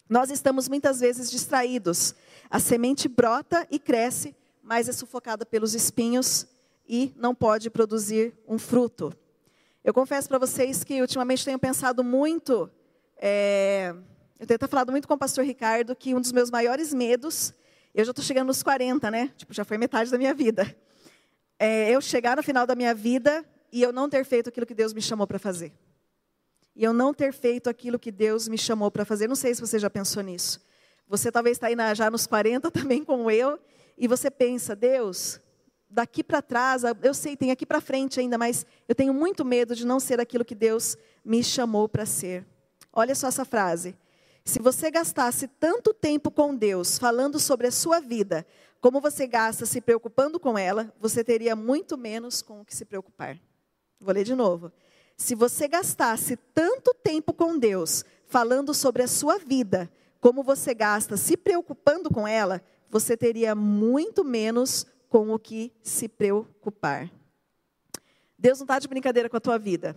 Nós 0.09 0.31
estamos 0.31 0.69
muitas 0.69 1.01
vezes 1.01 1.31
distraídos 1.31 2.15
a 2.51 2.59
semente 2.59 3.09
brota 3.09 3.67
e 3.71 3.79
cresce, 3.79 4.37
mas 4.63 4.89
é 4.89 4.93
sufocada 4.93 5.47
pelos 5.47 5.75
espinhos 5.75 6.47
e 6.87 7.15
não 7.17 7.35
pode 7.35 7.71
produzir 7.71 8.35
um 8.47 8.59
fruto. 8.59 9.15
Eu 9.83 9.95
confesso 9.95 10.29
para 10.29 10.39
vocês 10.39 10.85
que 10.85 11.01
ultimamente 11.01 11.45
tenho 11.45 11.59
pensado 11.59 12.05
muito, 12.05 12.71
é, 13.17 13.95
eu 14.39 14.47
tenho 14.47 14.59
falado 14.69 14.91
muito 14.91 15.09
com 15.09 15.15
o 15.15 15.19
pastor 15.19 15.45
Ricardo 15.45 15.97
que 15.97 16.15
um 16.15 16.21
dos 16.21 16.33
meus 16.33 16.51
maiores 16.51 16.93
medos, 16.93 17.55
eu 17.95 18.05
já 18.05 18.11
estou 18.11 18.25
chegando 18.25 18.49
nos 18.49 18.63
40, 18.63 19.11
né? 19.11 19.33
Tipo, 19.37 19.53
já 19.53 19.65
foi 19.65 19.77
metade 19.77 20.11
da 20.11 20.19
minha 20.19 20.33
vida. 20.33 20.77
É, 21.59 21.91
eu 21.91 22.01
chegar 22.01 22.37
no 22.37 22.43
final 22.43 22.67
da 22.67 22.75
minha 22.75 22.95
vida 22.95 23.45
e 23.73 23.83
eu 23.83 23.93
não 23.93 24.09
ter 24.09 24.25
feito 24.25 24.49
aquilo 24.49 24.67
que 24.67 24.75
Deus 24.75 24.93
me 24.93 25.03
chamou 25.03 25.27
para 25.27 25.39
fazer. 25.39 25.73
E 26.75 26.85
eu 26.85 26.93
não 26.93 27.13
ter 27.13 27.33
feito 27.33 27.69
aquilo 27.69 27.99
que 27.99 28.11
Deus 28.11 28.49
me 28.49 28.57
chamou 28.57 28.91
para 28.91 29.05
fazer. 29.05 29.29
Não 29.29 29.35
sei 29.35 29.55
se 29.55 29.61
você 29.61 29.79
já 29.79 29.91
pensou 29.91 30.23
nisso. 30.23 30.61
Você 31.09 31.33
talvez 31.33 31.57
está 31.57 31.67
aí 31.67 31.75
na, 31.75 31.93
já 31.93 32.09
nos 32.11 32.27
40 32.27 32.71
também, 32.73 33.05
como 33.05 33.31
eu, 33.31 33.59
e 33.99 34.07
você 34.07 34.31
pensa, 34.31 34.77
Deus, 34.77 35.41
daqui 35.91 36.23
para 36.23 36.41
trás, 36.41 36.83
eu 37.03 37.13
sei, 37.13 37.37
tem 37.37 37.51
aqui 37.51 37.67
para 37.67 37.81
frente 37.81 38.21
ainda, 38.21 38.39
mas 38.39 38.65
eu 38.89 38.95
tenho 38.95 39.13
muito 39.13 39.45
medo 39.45 39.75
de 39.75 39.85
não 39.85 39.99
ser 39.99 40.21
aquilo 40.21 40.45
que 40.45 40.55
Deus 40.55 40.97
me 41.25 41.43
chamou 41.43 41.89
para 41.89 42.07
ser. 42.07 42.47
Olha 42.93 43.15
só 43.15 43.27
essa 43.27 43.45
frase. 43.45 43.97
Se 44.45 44.61
você 44.61 44.91
gastasse 44.91 45.47
tanto 45.47 45.93
tempo 45.93 46.31
com 46.31 46.55
Deus 46.55 46.99
falando 46.99 47.39
sobre 47.39 47.67
a 47.67 47.71
sua 47.71 48.01
vida, 48.01 48.47
como 48.81 49.01
você 49.01 49.27
gasta 49.27 49.67
se 49.67 49.81
preocupando 49.81 50.41
com 50.41 50.57
ela, 50.57 50.93
você 50.99 51.23
teria 51.23 51.55
muito 51.55 51.99
menos 51.99 52.41
com 52.41 52.61
o 52.61 52.65
que 52.65 52.75
se 52.75 52.85
preocupar. 52.85 53.39
Vou 54.01 54.15
ler 54.15 54.25
de 54.25 54.35
novo. 54.35 54.73
Se 55.17 55.35
você 55.35 55.69
gastasse 55.69 56.37
tanto 56.55 56.95
tempo 56.95 57.35
com 57.35 57.59
Deus 57.59 58.05
falando 58.27 58.73
sobre 58.73 59.03
a 59.03 59.09
sua 59.09 59.39
vida, 59.39 59.91
como 60.19 60.43
você 60.43 60.73
gasta 60.73 61.17
se 61.17 61.37
preocupando 61.37 62.09
com 62.09 62.27
ela, 62.27 62.63
você 62.89 63.17
teria 63.17 63.55
muito 63.55 64.25
menos 64.25 64.87
com 65.11 65.31
o 65.31 65.39
que 65.39 65.73
se 65.83 66.09
preocupar. 66.09 67.11
Deus 68.39 68.59
não 68.59 68.65
está 68.65 68.79
de 68.79 68.89
brincadeira 68.89 69.29
com 69.29 69.37
a 69.37 69.41
tua 69.41 69.59
vida. 69.59 69.95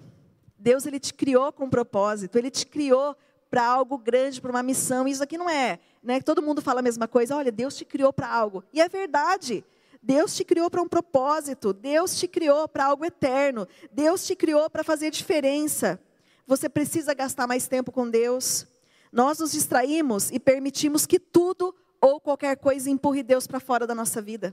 Deus 0.57 0.85
ele 0.85 0.99
te 0.99 1.13
criou 1.13 1.51
com 1.53 1.65
um 1.65 1.69
propósito, 1.69 2.37
ele 2.37 2.51
te 2.51 2.65
criou 2.65 3.15
para 3.53 3.63
algo 3.63 3.99
grande, 3.99 4.41
para 4.41 4.49
uma 4.49 4.63
missão. 4.63 5.07
Isso 5.07 5.21
aqui 5.21 5.37
não 5.37 5.47
é, 5.47 5.77
né? 6.01 6.19
Todo 6.19 6.41
mundo 6.41 6.59
fala 6.59 6.79
a 6.79 6.81
mesma 6.81 7.07
coisa. 7.07 7.35
Olha, 7.35 7.51
Deus 7.51 7.77
te 7.77 7.85
criou 7.85 8.11
para 8.11 8.27
algo. 8.27 8.63
E 8.73 8.81
é 8.81 8.89
verdade. 8.89 9.63
Deus 10.01 10.35
te 10.35 10.43
criou 10.43 10.71
para 10.71 10.81
um 10.81 10.87
propósito. 10.87 11.71
Deus 11.71 12.17
te 12.17 12.27
criou 12.27 12.67
para 12.67 12.85
algo 12.85 13.05
eterno. 13.05 13.67
Deus 13.91 14.25
te 14.25 14.35
criou 14.35 14.71
para 14.71 14.83
fazer 14.83 15.11
diferença. 15.11 16.01
Você 16.47 16.67
precisa 16.67 17.13
gastar 17.13 17.45
mais 17.45 17.67
tempo 17.67 17.91
com 17.91 18.09
Deus. 18.09 18.65
Nós 19.11 19.37
nos 19.37 19.51
distraímos 19.51 20.31
e 20.31 20.39
permitimos 20.39 21.05
que 21.05 21.19
tudo 21.19 21.75
ou 22.01 22.19
qualquer 22.19 22.57
coisa 22.57 22.89
empurre 22.89 23.21
Deus 23.21 23.45
para 23.45 23.59
fora 23.59 23.85
da 23.85 23.93
nossa 23.93 24.19
vida. 24.19 24.51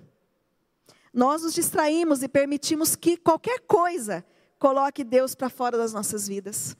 Nós 1.10 1.42
nos 1.42 1.54
distraímos 1.54 2.22
e 2.22 2.28
permitimos 2.28 2.94
que 2.94 3.16
qualquer 3.16 3.60
coisa 3.60 4.22
coloque 4.58 5.02
Deus 5.02 5.34
para 5.34 5.48
fora 5.48 5.78
das 5.78 5.94
nossas 5.94 6.28
vidas. 6.28 6.76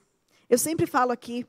Eu 0.50 0.58
sempre 0.58 0.84
falo 0.86 1.12
aqui, 1.12 1.46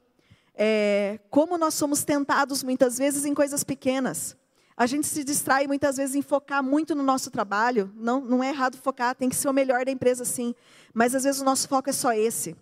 é, 0.56 1.20
como 1.30 1.58
nós 1.58 1.74
somos 1.74 2.04
tentados 2.04 2.64
muitas 2.64 2.98
vezes 2.98 3.26
em 3.26 3.34
coisas 3.34 3.64
pequenas. 3.64 4.36
A 4.76 4.86
gente 4.86 5.06
se 5.06 5.24
distrai 5.24 5.68
muitas 5.68 5.98
vezes 5.98 6.16
em 6.16 6.22
focar 6.22 6.64
muito 6.64 6.96
no 6.96 7.04
nosso 7.04 7.30
trabalho. 7.30 7.92
Não, 7.96 8.22
não 8.22 8.44
é 8.44 8.50
errado 8.50 8.78
focar, 8.78 9.16
tem 9.16 9.30
que 9.30 9.36
ser 9.36 9.48
o 9.48 9.54
melhor 9.54 9.86
da 9.86 9.92
empresa 9.92 10.26
sim. 10.26 10.56
Mas 10.94 11.14
às 11.14 11.24
vezes 11.24 11.42
o 11.42 11.46
nosso 11.46 11.68
foco 11.68 11.90
é 11.90 11.94
só 11.94 12.14
esse. 12.14 12.56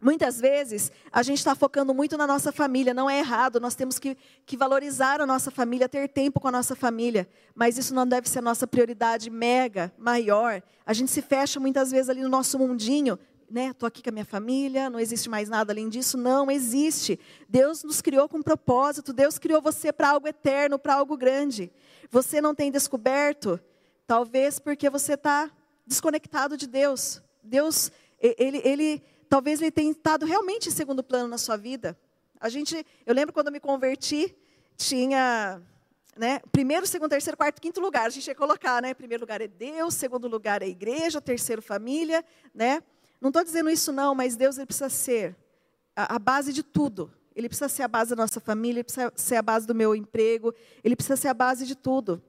Muitas 0.00 0.40
vezes 0.40 0.92
a 1.10 1.24
gente 1.24 1.38
está 1.38 1.56
focando 1.56 1.92
muito 1.92 2.16
na 2.16 2.24
nossa 2.24 2.52
família, 2.52 2.94
não 2.94 3.10
é 3.10 3.18
errado, 3.18 3.58
nós 3.58 3.74
temos 3.74 3.98
que, 3.98 4.16
que, 4.46 4.56
valorizar 4.56 5.20
a 5.20 5.26
nossa 5.26 5.50
família, 5.50 5.88
ter 5.88 6.08
tempo 6.08 6.38
com 6.38 6.46
a 6.46 6.52
nossa 6.52 6.76
família, 6.76 7.28
mas 7.52 7.76
isso 7.76 7.92
não 7.92 8.06
deve 8.06 8.28
ser 8.28 8.38
a 8.38 8.42
nossa 8.42 8.64
prioridade 8.64 9.28
mega, 9.28 9.92
maior. 9.98 10.62
A 10.86 10.92
gente 10.92 11.10
se 11.10 11.20
fecha 11.20 11.58
muitas 11.58 11.90
vezes 11.90 12.08
ali 12.08 12.22
no 12.22 12.28
nosso 12.28 12.56
mundinho, 12.60 13.18
né? 13.50 13.68
Estou 13.68 13.86
aqui 13.86 14.02
com 14.02 14.10
a 14.10 14.12
minha 14.12 14.24
família, 14.24 14.90
não 14.90 15.00
existe 15.00 15.28
mais 15.28 15.48
nada 15.48 15.72
além 15.72 15.88
disso. 15.88 16.16
Não, 16.16 16.50
existe. 16.50 17.18
Deus 17.48 17.82
nos 17.82 18.00
criou 18.00 18.28
com 18.28 18.38
um 18.38 18.42
propósito, 18.42 19.12
Deus 19.12 19.38
criou 19.38 19.62
você 19.62 19.92
para 19.92 20.10
algo 20.10 20.28
eterno, 20.28 20.78
para 20.78 20.94
algo 20.94 21.16
grande. 21.16 21.70
Você 22.10 22.40
não 22.40 22.54
tem 22.54 22.70
descoberto, 22.70 23.60
talvez 24.06 24.58
porque 24.58 24.88
você 24.90 25.14
está 25.14 25.50
desconectado 25.86 26.56
de 26.56 26.66
Deus. 26.66 27.22
Deus, 27.42 27.90
ele, 28.20 28.60
ele 28.64 29.02
talvez 29.28 29.60
ele 29.60 29.70
tenha 29.70 29.90
estado 29.90 30.26
realmente 30.26 30.68
em 30.68 30.72
segundo 30.72 31.02
plano 31.02 31.28
na 31.28 31.38
sua 31.38 31.56
vida. 31.56 31.98
A 32.40 32.48
gente, 32.48 32.86
eu 33.04 33.14
lembro 33.14 33.32
quando 33.32 33.48
eu 33.48 33.52
me 33.52 33.60
converti, 33.60 34.34
tinha, 34.76 35.60
né, 36.16 36.40
primeiro, 36.52 36.86
segundo, 36.86 37.10
terceiro, 37.10 37.36
quarto, 37.36 37.60
quinto 37.60 37.80
lugar. 37.80 38.06
A 38.06 38.10
gente 38.10 38.26
ia 38.26 38.34
colocar, 38.34 38.80
né? 38.80 38.94
Primeiro 38.94 39.22
lugar 39.22 39.40
é 39.40 39.48
Deus, 39.48 39.94
segundo 39.94 40.28
lugar 40.28 40.62
é 40.62 40.68
igreja, 40.68 41.20
terceiro 41.20 41.60
família, 41.60 42.24
né? 42.54 42.82
Não 43.20 43.28
estou 43.28 43.42
dizendo 43.42 43.70
isso 43.70 43.92
não, 43.92 44.14
mas 44.14 44.36
Deus 44.36 44.56
ele 44.56 44.66
precisa 44.66 44.88
ser 44.88 45.36
a, 45.94 46.16
a 46.16 46.18
base 46.18 46.52
de 46.52 46.62
tudo. 46.62 47.12
Ele 47.34 47.48
precisa 47.48 47.68
ser 47.68 47.82
a 47.82 47.88
base 47.88 48.10
da 48.10 48.16
nossa 48.16 48.40
família, 48.40 48.80
ele 48.80 48.84
precisa 48.84 49.12
ser 49.14 49.36
a 49.36 49.42
base 49.42 49.66
do 49.66 49.74
meu 49.74 49.94
emprego, 49.94 50.54
ele 50.82 50.96
precisa 50.96 51.16
ser 51.16 51.28
a 51.28 51.34
base 51.34 51.66
de 51.66 51.76
tudo. 51.76 52.22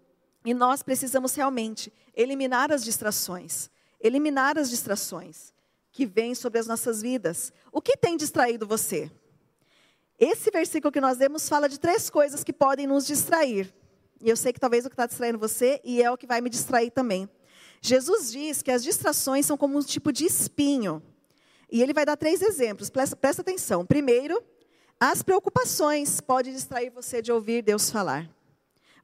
E 0.46 0.54
nós 0.54 0.84
precisamos 0.84 1.34
realmente 1.36 1.92
eliminar 2.16 2.72
as 2.72 2.84
distrações. 2.84 3.70
Eliminar 4.00 4.58
as 4.58 4.70
distrações 4.70 5.54
que 5.92 6.06
vêm 6.06 6.34
sobre 6.34 6.60
as 6.60 6.68
nossas 6.68 7.02
vidas. 7.02 7.52
O 7.72 7.82
que 7.82 7.98
tem 7.98 8.16
distraído 8.16 8.66
você? 8.68 9.12
Esse 10.18 10.52
versículo 10.52 10.92
que 10.92 11.02
nós 11.02 11.18
lemos 11.18 11.48
fala 11.48 11.68
de 11.68 11.80
três 11.80 12.10
coisas 12.10 12.44
que 12.44 12.54
podem 12.54 12.86
nos 12.86 13.06
distrair. 13.06 13.74
E 14.22 14.30
eu 14.30 14.36
sei 14.36 14.52
que 14.52 14.60
talvez 14.60 14.86
o 14.86 14.90
que 14.90 14.94
está 14.94 15.06
distraindo 15.06 15.40
você 15.40 15.80
e 15.84 16.02
é 16.02 16.12
o 16.12 16.18
que 16.18 16.28
vai 16.28 16.42
me 16.42 16.50
distrair 16.50 16.92
também. 16.92 17.30
Jesus 17.82 18.32
diz 18.32 18.62
que 18.62 18.72
as 18.72 18.84
distrações 18.84 19.46
são 19.46 19.58
como 19.58 19.78
um 19.78 19.82
tipo 19.82 20.12
de 20.12 20.26
espinho. 20.26 21.02
E 21.72 21.82
ele 21.82 21.94
vai 21.94 22.06
dar 22.06 22.18
três 22.18 22.42
exemplos, 22.42 22.90
presta, 22.90 23.16
presta 23.16 23.42
atenção. 23.42 23.86
Primeiro, 23.86 24.42
as 25.00 25.22
preocupações 25.22 26.20
podem 26.20 26.54
distrair 26.54 26.90
você 26.90 27.22
de 27.22 27.32
ouvir 27.32 27.62
Deus 27.62 27.90
falar. 27.90 28.30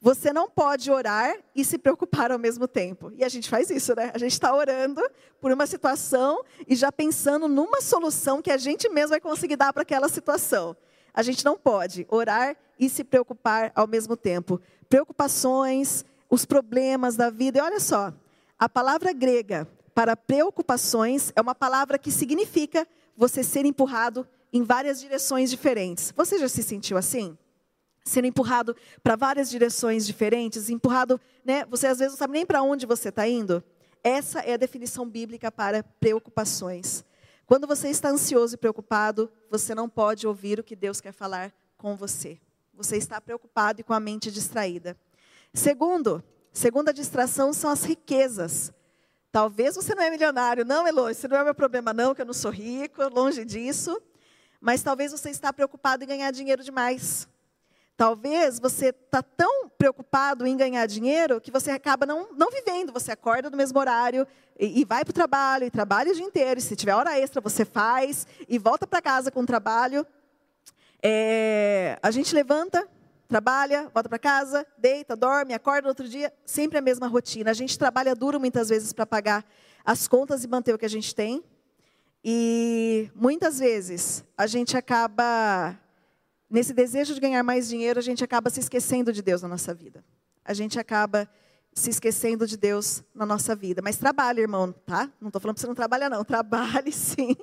Você 0.02 0.34
não 0.34 0.50
pode 0.50 0.92
orar 0.92 1.36
e 1.56 1.64
se 1.64 1.78
preocupar 1.78 2.32
ao 2.32 2.38
mesmo 2.38 2.68
tempo. 2.68 3.12
E 3.16 3.24
a 3.24 3.30
gente 3.30 3.50
faz 3.50 3.70
isso, 3.70 3.96
né? 3.96 4.12
A 4.14 4.18
gente 4.18 4.34
está 4.34 4.54
orando 4.54 5.02
por 5.40 5.52
uma 5.52 5.66
situação 5.66 6.44
e 6.68 6.76
já 6.76 6.92
pensando 6.92 7.48
numa 7.48 7.82
solução 7.82 8.42
que 8.42 8.52
a 8.52 8.58
gente 8.58 8.90
mesmo 8.90 9.10
vai 9.10 9.22
conseguir 9.22 9.56
dar 9.56 9.72
para 9.72 9.84
aquela 9.84 10.10
situação. 10.10 10.76
A 11.14 11.24
gente 11.24 11.46
não 11.46 11.58
pode 11.58 12.06
orar 12.10 12.56
e 12.80 12.90
se 12.90 13.04
preocupar 13.04 13.72
ao 13.74 13.88
mesmo 13.88 14.18
tempo. 14.18 14.60
Preocupações, 14.90 16.04
os 16.30 16.46
problemas 16.46 17.16
da 17.16 17.30
vida. 17.30 17.60
E 17.60 17.62
olha 17.62 17.80
só, 17.80 18.14
a 18.58 18.70
palavra 18.70 19.14
grega 19.14 19.68
para 19.94 20.16
preocupações 20.16 21.32
é 21.36 21.42
uma 21.42 21.56
palavra 21.56 21.98
que 21.98 22.12
significa 22.12 22.88
você 23.16 23.44
ser 23.44 23.66
empurrado 23.66 24.28
em 24.52 24.64
várias 24.64 25.00
direções 25.00 25.50
diferentes. 25.50 26.14
Você 26.16 26.38
já 26.38 26.48
se 26.48 26.64
sentiu 26.64 26.98
assim? 26.98 27.38
sendo 28.06 28.28
empurrado 28.28 28.76
para 29.02 29.16
várias 29.16 29.50
direções 29.50 30.06
diferentes, 30.06 30.70
empurrado, 30.70 31.20
né? 31.44 31.66
Você 31.66 31.88
às 31.88 31.98
vezes 31.98 32.14
não 32.14 32.20
sabe 32.20 32.34
nem 32.34 32.46
para 32.46 32.62
onde 32.62 32.86
você 32.86 33.10
está 33.10 33.28
indo. 33.28 33.64
Essa 34.04 34.42
é 34.42 34.54
a 34.54 34.58
definição 34.58 35.10
bíblica 35.10 35.52
para 35.52 35.84
preocupações. 36.00 37.04
Quando 37.48 37.66
você 37.66 37.90
está 37.90 38.10
ansioso 38.10 38.54
e 38.54 38.58
preocupado, 38.58 39.32
você 39.50 39.74
não 39.74 39.90
pode 39.90 40.28
ouvir 40.28 40.60
o 40.60 40.64
que 40.64 40.76
Deus 40.76 41.02
quer 41.02 41.12
falar 41.12 41.52
com 41.78 41.96
você. 41.96 42.40
Você 42.76 42.98
está 42.98 43.20
preocupado 43.20 43.82
e 43.82 43.84
com 43.84 43.94
a 43.94 44.00
mente 44.00 44.30
distraída. 44.30 44.96
Segundo, 45.54 46.24
segunda 46.58 46.94
distração 46.94 47.54
são 47.54 47.70
as 47.70 47.84
riquezas. 47.84 48.72
Talvez 49.32 49.76
você 49.76 49.94
não 49.94 50.02
é 50.02 50.10
milionário, 50.10 50.64
não, 50.64 50.88
Elo, 50.88 51.10
isso 51.10 51.28
não 51.28 51.38
é 51.38 51.44
meu 51.44 51.54
problema 51.54 51.94
não, 51.94 52.16
que 52.16 52.22
eu 52.22 52.26
não 52.26 52.34
sou 52.34 52.50
rico, 52.50 53.04
longe 53.10 53.44
disso. 53.44 54.02
Mas 54.62 54.82
talvez 54.82 55.12
você 55.12 55.30
está 55.30 55.52
preocupado 55.52 56.04
em 56.04 56.08
ganhar 56.08 56.32
dinheiro 56.32 56.64
demais. 56.64 57.28
Talvez 57.98 58.60
você 58.60 58.88
está 58.88 59.22
tão 59.22 59.70
preocupado 59.70 60.48
em 60.48 60.56
ganhar 60.56 60.86
dinheiro 60.86 61.40
que 61.40 61.52
você 61.52 61.72
acaba 61.72 62.06
não, 62.06 62.30
não 62.34 62.50
vivendo. 62.50 62.94
Você 62.94 63.12
acorda 63.12 63.50
no 63.50 63.58
mesmo 63.58 63.78
horário 63.78 64.26
e, 64.58 64.82
e 64.82 64.86
vai 64.86 65.04
para 65.04 65.12
o 65.12 65.14
trabalho, 65.14 65.66
e 65.66 65.70
trabalha 65.72 66.12
o 66.12 66.16
dia 66.16 66.26
inteiro. 66.26 66.60
E 66.60 66.64
se 66.64 66.76
tiver 66.76 66.94
hora 66.94 67.20
extra, 67.20 67.42
você 67.42 67.64
faz 67.64 68.26
e 68.48 68.58
volta 68.58 68.88
para 68.88 69.02
casa 69.02 69.32
com 69.32 69.42
o 69.42 69.46
trabalho. 69.46 70.06
É, 71.02 72.00
a 72.02 72.12
gente 72.12 72.34
levanta, 72.34 72.88
trabalha, 73.28 73.90
volta 73.94 74.10
para 74.10 74.20
casa, 74.20 74.66
deita, 74.78 75.16
dorme, 75.16 75.54
acorda 75.54 75.84
no 75.84 75.90
outro 75.90 76.08
dia, 76.08 76.34
sempre 76.46 76.78
a 76.78 76.82
mesma 76.82 77.08
rotina. 77.08 77.52
A 77.52 77.54
gente 77.54 77.78
trabalha 77.78 78.16
duro 78.16 78.40
muitas 78.40 78.70
vezes 78.70 78.94
para 78.94 79.06
pagar 79.06 79.46
as 79.84 80.08
contas 80.08 80.44
e 80.44 80.48
manter 80.48 80.74
o 80.74 80.78
que 80.78 80.86
a 80.86 80.90
gente 80.90 81.14
tem. 81.14 81.44
E 82.24 83.12
muitas 83.14 83.60
vezes 83.60 84.24
a 84.38 84.48
gente 84.48 84.76
acaba 84.76 85.78
nesse 86.50 86.74
desejo 86.74 87.14
de 87.14 87.20
ganhar 87.20 87.44
mais 87.44 87.68
dinheiro, 87.68 88.00
a 88.00 88.04
gente 88.04 88.24
acaba 88.24 88.50
se 88.50 88.60
esquecendo 88.60 89.12
de 89.12 89.22
Deus 89.22 89.42
na 89.42 89.48
nossa 89.48 89.74
vida. 89.74 90.04
A 90.44 90.54
gente 90.54 90.80
acaba 90.80 91.30
se 91.74 91.90
esquecendo 91.90 92.48
de 92.48 92.56
Deus 92.56 93.04
na 93.14 93.26
nossa 93.26 93.56
vida. 93.56 93.82
Mas 93.82 93.98
trabalhe, 93.98 94.42
irmão, 94.42 94.72
tá? 94.72 95.12
Não 95.20 95.28
estou 95.28 95.42
falando 95.42 95.56
para 95.56 95.62
você 95.62 95.68
não 95.68 95.76
trabalhar, 95.76 96.10
não. 96.10 96.24
Trabalhe 96.26 96.92
sim. 96.92 97.36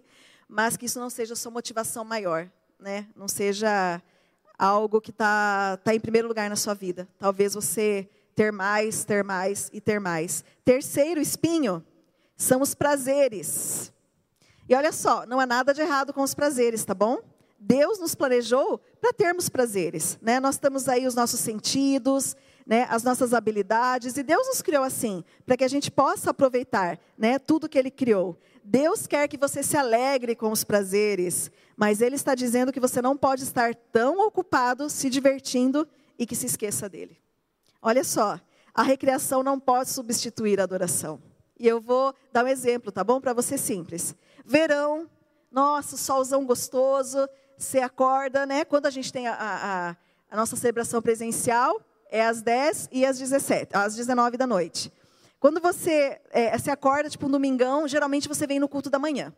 Mas 0.48 0.76
que 0.76 0.86
isso 0.86 0.98
não 0.98 1.10
seja 1.10 1.34
a 1.34 1.36
sua 1.36 1.52
motivação 1.52 2.04
maior, 2.04 2.50
né? 2.78 3.06
Não 3.14 3.28
seja 3.28 4.02
algo 4.62 5.01
que 5.01 5.11
está 5.11 5.77
tá 5.79 5.92
em 5.92 5.98
primeiro 5.98 6.29
lugar 6.29 6.48
na 6.48 6.55
sua 6.55 6.72
vida. 6.72 7.09
Talvez 7.18 7.55
você 7.55 8.09
ter 8.33 8.53
mais, 8.53 9.05
ter 9.05 9.25
mais 9.25 9.68
e 9.72 9.81
ter 9.81 9.98
mais. 9.98 10.44
Terceiro 10.64 11.20
espinho 11.20 11.85
são 12.37 12.62
os 12.62 12.72
prazeres. 12.72 13.92
E 14.68 14.75
olha 14.77 14.92
só, 14.92 15.27
não 15.27 15.40
há 15.40 15.46
nada 15.46 15.75
de 15.75 15.81
errado 15.81 16.12
com 16.12 16.22
os 16.22 16.33
prazeres, 16.33 16.85
tá 16.85 16.94
bom? 16.94 17.18
Deus 17.59 17.98
nos 17.98 18.14
planejou 18.14 18.81
para 19.01 19.12
termos 19.12 19.48
prazeres, 19.48 20.16
né? 20.22 20.38
Nós 20.38 20.59
temos 20.59 20.88
aí 20.88 21.09
os 21.09 21.14
nossos 21.16 21.40
sentidos, 21.40 22.37
né? 22.64 22.87
As 22.88 23.03
nossas 23.03 23.35
habilidades 23.35 24.16
e 24.16 24.22
Deus 24.22 24.46
nos 24.46 24.62
criou 24.62 24.85
assim 24.85 25.25
para 25.44 25.57
que 25.57 25.64
a 25.64 25.68
gente 25.68 25.90
possa 25.90 26.31
aproveitar, 26.31 27.01
né? 27.18 27.37
Tudo 27.37 27.68
que 27.68 27.79
Ele 27.79 27.90
criou. 27.90 28.38
Deus 28.64 29.07
quer 29.07 29.29
que 29.29 29.37
você 29.37 29.62
se 29.62 29.77
alegre 29.77 30.37
com 30.37 30.51
os 30.51 30.64
prazeres, 30.64 31.51
mas 31.77 32.01
Ele 32.01 32.14
está 32.14 32.35
dizendo 32.35 32.72
que 32.72 32.81
você 32.81 33.03
não 33.03 33.16
pode 33.16 33.42
estar 33.42 33.75
tão 33.75 34.27
ocupado 34.27 34.88
se 34.88 35.11
divertindo 35.11 35.87
e 36.18 36.27
que 36.27 36.37
se 36.37 36.46
esqueça 36.46 36.88
dele. 36.88 37.18
Olha 37.81 38.05
só, 38.05 38.40
a 38.72 38.83
recreação 38.83 39.42
não 39.42 39.59
pode 39.59 39.90
substituir 39.90 40.61
a 40.61 40.64
adoração. 40.64 41.20
E 41.59 41.66
eu 41.66 41.81
vou 41.81 42.14
dar 42.33 42.44
um 42.44 42.48
exemplo, 42.48 42.90
tá 42.92 43.05
bom? 43.05 43.20
Para 43.20 43.33
você 43.33 43.59
simples. 43.59 44.14
Verão, 44.44 45.09
nossa, 45.51 45.96
solzão 45.96 46.46
gostoso, 46.46 47.29
você 47.59 47.81
acorda, 47.81 48.46
né? 48.46 48.64
Quando 48.64 48.87
a 48.87 48.90
gente 48.90 49.12
tem 49.12 49.29
a, 49.29 49.35
a, 49.35 49.96
a 50.31 50.37
nossa 50.37 50.57
celebração 50.57 51.03
presencial, 51.03 51.81
é 52.11 52.25
às 52.25 52.42
10 52.42 52.88
e 52.92 53.07
às 53.07 53.18
17, 53.18 53.77
às 53.77 53.94
19 53.96 54.37
da 54.37 54.46
noite. 54.46 54.92
Quando 55.42 55.61
você 55.61 56.20
é, 56.31 56.57
se 56.57 56.70
acorda, 56.70 57.11
tipo 57.11 57.27
um 57.27 57.29
domingão, 57.29 57.88
geralmente 57.88 58.29
você 58.29 58.46
vem 58.46 58.60
no 58.60 58.69
culto 58.69 58.88
da 58.88 58.96
manhã. 58.96 59.35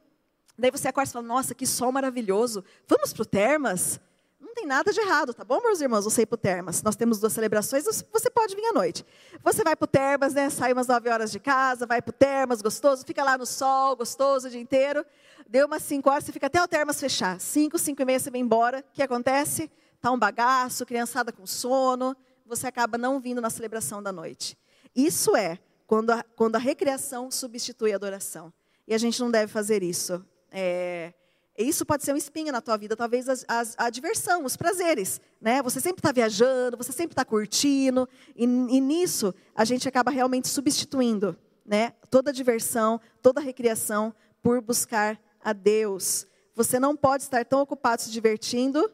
Daí 0.59 0.70
você 0.70 0.89
acorda 0.89 1.09
e 1.09 1.12
fala, 1.14 1.24
nossa, 1.24 1.55
que 1.55 1.66
sol 1.66 1.91
maravilhoso. 1.91 2.62
Vamos 2.87 3.14
para 3.14 3.22
o 3.22 3.24
Termas? 3.24 3.99
Não 4.39 4.53
tem 4.53 4.66
nada 4.66 4.93
de 4.93 5.01
errado, 5.01 5.33
tá 5.33 5.43
bom, 5.45 5.62
meus 5.62 5.81
irmãos? 5.81 6.05
Você 6.05 6.20
ir 6.20 6.26
para 6.26 6.35
o 6.35 6.37
Termas. 6.37 6.83
Nós 6.83 6.95
temos 6.95 7.20
duas 7.20 7.33
celebrações, 7.33 7.87
você 8.12 8.28
pode 8.28 8.55
vir 8.55 8.66
à 8.66 8.74
noite. 8.74 9.03
Você 9.43 9.64
vai 9.64 9.74
para 9.74 9.85
o 9.85 9.87
Termas, 9.87 10.35
né? 10.35 10.51
Sai 10.51 10.74
umas 10.74 10.87
9 10.89 11.09
horas 11.09 11.33
de 11.33 11.41
casa, 11.41 11.87
vai 11.87 12.03
para 12.03 12.11
o 12.11 12.12
Termas, 12.12 12.61
gostoso, 12.61 13.03
fica 13.07 13.24
lá 13.24 13.39
no 13.39 13.47
sol, 13.47 13.97
gostoso 13.97 14.49
o 14.49 14.51
dia 14.51 14.61
inteiro. 14.61 15.07
Deu 15.49 15.66
umas 15.66 15.83
5 15.85 16.11
horas, 16.11 16.24
você 16.24 16.33
fica 16.33 16.49
até 16.49 16.62
o 16.62 16.68
termas 16.68 17.01
fechar. 17.01 17.41
5, 17.41 17.78
5 17.78 18.03
e 18.03 18.05
meia 18.05 18.20
você 18.20 18.31
vem 18.31 18.43
embora. 18.43 18.81
O 18.81 18.93
que 18.93 19.03
acontece? 19.03 19.70
Está 19.97 20.11
um 20.11 20.18
bagaço, 20.18 20.85
criançada 20.85 21.33
com 21.33 21.47
sono. 21.47 22.14
Você 22.45 22.66
acaba 22.66 22.99
não 22.99 23.18
vindo 23.18 23.41
na 23.41 23.49
celebração 23.49 24.03
da 24.03 24.12
noite. 24.12 24.55
Isso 24.95 25.35
é 25.35 25.59
quando 25.87 26.11
a, 26.11 26.22
quando 26.22 26.57
a 26.57 26.59
recreação 26.59 27.30
substitui 27.30 27.93
a 27.93 27.97
adoração. 27.97 28.53
E 28.87 28.95
a 28.95 28.99
gente 28.99 29.20
não 29.20 29.30
deve 29.30 29.51
fazer 29.51 29.82
isso. 29.82 30.24
É, 30.51 31.12
Isso 31.57 31.87
pode 31.87 32.05
ser 32.05 32.12
um 32.12 32.16
espinho 32.16 32.53
na 32.53 32.61
tua 32.61 32.76
vida, 32.76 32.97
talvez 32.97 33.28
a, 33.28 33.35
a, 33.49 33.87
a 33.87 33.91
diversão, 33.91 34.45
os 34.45 34.57
prazeres, 34.57 35.20
né? 35.41 35.62
Você 35.62 35.80
sempre 35.80 36.01
está 36.01 36.11
viajando, 36.11 36.76
você 36.76 36.93
sempre 36.93 37.12
está 37.12 37.24
curtindo, 37.24 38.09
e, 38.35 38.45
e, 38.45 38.80
nisso 38.80 39.32
a 39.55 39.64
gente 39.64 39.89
acaba 39.89 40.11
realmente 40.11 40.49
substituindo, 40.49 41.37
né? 41.64 41.93
Toda 42.11 42.32
diversão, 42.32 43.01
toda 43.22 43.41
recreação 43.41 44.12
por 44.43 44.61
buscar 44.61 45.20
a 45.41 45.53
Deus. 45.53 46.26
Você 46.57 46.78
não 46.78 46.97
pode 46.97 47.22
estar 47.22 47.45
tão 47.45 47.61
ocupado 47.61 48.03
se 48.03 48.11
divertindo 48.11 48.91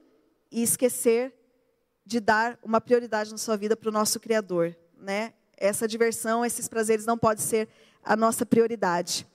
e 0.51 0.62
esquecer 0.62 1.34
de 2.05 2.20
dar 2.20 2.59
uma 2.62 2.80
prioridade 2.80 3.30
na 3.30 3.38
sua 3.38 3.57
vida 3.57 3.76
para 3.76 3.88
o 3.88 3.93
nosso 3.93 4.20
Criador, 4.20 4.76
né? 4.99 5.32
Essa 5.61 5.86
diversão, 5.86 6.44
esses 6.44 6.66
prazeres 6.66 7.04
não 7.04 7.18
podem 7.18 7.44
ser 7.44 7.68
a 8.02 8.16
nossa 8.16 8.46
prioridade. 8.46 9.26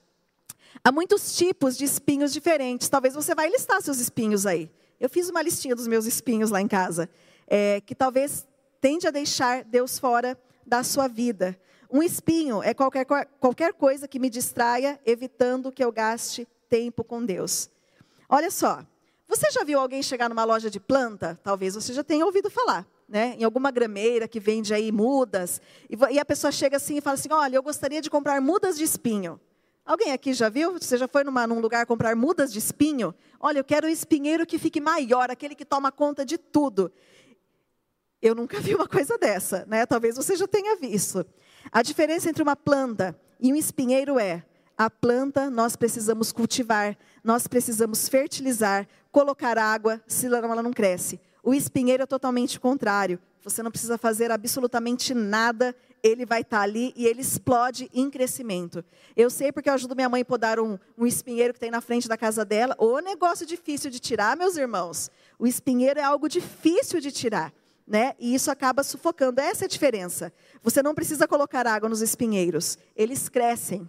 Há 0.82 0.90
muitos 0.90 1.36
tipos 1.36 1.78
de 1.78 1.84
espinhos 1.84 2.32
diferentes. 2.32 2.88
Talvez 2.88 3.14
você 3.14 3.34
vai 3.34 3.48
listar 3.48 3.80
seus 3.80 4.00
espinhos 4.00 4.44
aí. 4.44 4.70
Eu 4.98 5.08
fiz 5.08 5.28
uma 5.28 5.40
listinha 5.40 5.74
dos 5.76 5.86
meus 5.86 6.04
espinhos 6.04 6.50
lá 6.50 6.60
em 6.60 6.68
casa, 6.68 7.08
é, 7.46 7.80
que 7.80 7.94
talvez 7.94 8.46
tende 8.80 9.06
a 9.06 9.10
deixar 9.10 9.62
Deus 9.64 9.98
fora 9.98 10.38
da 10.66 10.82
sua 10.82 11.06
vida. 11.06 11.58
Um 11.90 12.02
espinho 12.02 12.62
é 12.62 12.74
qualquer, 12.74 13.04
qualquer 13.04 13.72
coisa 13.74 14.08
que 14.08 14.18
me 14.18 14.28
distraia, 14.28 15.00
evitando 15.06 15.70
que 15.70 15.84
eu 15.84 15.92
gaste 15.92 16.46
tempo 16.68 17.04
com 17.04 17.24
Deus. 17.24 17.70
Olha 18.28 18.50
só, 18.50 18.84
você 19.28 19.50
já 19.50 19.62
viu 19.62 19.78
alguém 19.78 20.02
chegar 20.02 20.28
numa 20.28 20.44
loja 20.44 20.68
de 20.68 20.80
planta? 20.80 21.38
Talvez 21.42 21.74
você 21.74 21.92
já 21.92 22.02
tenha 22.02 22.24
ouvido 22.24 22.50
falar. 22.50 22.86
Né, 23.08 23.36
em 23.38 23.44
alguma 23.44 23.70
grameira 23.70 24.26
que 24.26 24.40
vende 24.40 24.74
aí 24.74 24.90
mudas, 24.90 25.60
e, 25.88 26.18
a 26.18 26.24
pessoa 26.24 26.50
chega 26.50 26.76
assim 26.76 26.96
e 26.96 27.00
fala 27.00 27.14
assim: 27.14 27.28
Olha, 27.30 27.54
eu 27.54 27.62
gostaria 27.62 28.02
de 28.02 28.10
comprar 28.10 28.40
mudas 28.40 28.76
de 28.76 28.82
espinho. 28.82 29.40
Alguém 29.84 30.10
aqui 30.10 30.34
já 30.34 30.48
viu? 30.48 30.72
Você 30.72 30.98
já 30.98 31.06
foi 31.06 31.22
numa, 31.22 31.46
num 31.46 31.60
lugar 31.60 31.86
comprar 31.86 32.16
mudas 32.16 32.52
de 32.52 32.58
espinho? 32.58 33.14
Olha, 33.38 33.60
eu 33.60 33.64
quero 33.64 33.86
um 33.86 33.90
espinheiro 33.90 34.44
que 34.44 34.58
fique 34.58 34.80
maior, 34.80 35.30
aquele 35.30 35.54
que 35.54 35.64
toma 35.64 35.92
conta 35.92 36.26
de 36.26 36.36
tudo. 36.36 36.90
Eu 38.20 38.34
nunca 38.34 38.58
vi 38.58 38.74
uma 38.74 38.88
coisa 38.88 39.16
dessa, 39.16 39.64
né? 39.68 39.86
Talvez 39.86 40.16
você 40.16 40.34
já 40.34 40.48
tenha 40.48 40.74
visto. 40.74 41.24
A 41.70 41.82
diferença 41.82 42.28
entre 42.28 42.42
uma 42.42 42.56
planta 42.56 43.16
e 43.38 43.52
um 43.52 43.56
espinheiro 43.56 44.18
é: 44.18 44.44
a 44.76 44.90
planta 44.90 45.48
nós 45.48 45.76
precisamos 45.76 46.32
cultivar, 46.32 46.98
nós 47.22 47.46
precisamos 47.46 48.08
fertilizar, 48.08 48.88
colocar 49.12 49.56
água, 49.56 50.02
senão 50.08 50.38
ela 50.38 50.62
não 50.64 50.72
cresce. 50.72 51.20
O 51.46 51.54
espinheiro 51.54 52.02
é 52.02 52.06
totalmente 52.06 52.58
contrário. 52.58 53.20
Você 53.44 53.62
não 53.62 53.70
precisa 53.70 53.96
fazer 53.96 54.32
absolutamente 54.32 55.14
nada, 55.14 55.76
ele 56.02 56.26
vai 56.26 56.40
estar 56.40 56.56
tá 56.56 56.62
ali 56.64 56.92
e 56.96 57.06
ele 57.06 57.20
explode 57.20 57.88
em 57.94 58.10
crescimento. 58.10 58.84
Eu 59.16 59.30
sei 59.30 59.52
porque 59.52 59.70
eu 59.70 59.74
ajudo 59.74 59.94
minha 59.94 60.08
mãe 60.08 60.22
a 60.22 60.24
podar 60.24 60.58
um, 60.58 60.76
um 60.98 61.06
espinheiro 61.06 61.54
que 61.54 61.60
tem 61.60 61.70
na 61.70 61.80
frente 61.80 62.08
da 62.08 62.16
casa 62.16 62.44
dela. 62.44 62.74
O 62.80 62.98
negócio 62.98 63.46
difícil 63.46 63.92
de 63.92 64.00
tirar, 64.00 64.36
meus 64.36 64.56
irmãos. 64.56 65.08
O 65.38 65.46
espinheiro 65.46 66.00
é 66.00 66.02
algo 66.02 66.28
difícil 66.28 67.00
de 67.00 67.12
tirar. 67.12 67.52
Né? 67.86 68.16
E 68.18 68.34
isso 68.34 68.50
acaba 68.50 68.82
sufocando. 68.82 69.40
Essa 69.40 69.66
é 69.66 69.66
a 69.66 69.68
diferença. 69.68 70.32
Você 70.64 70.82
não 70.82 70.96
precisa 70.96 71.28
colocar 71.28 71.64
água 71.64 71.88
nos 71.88 72.02
espinheiros, 72.02 72.76
eles 72.96 73.28
crescem. 73.28 73.88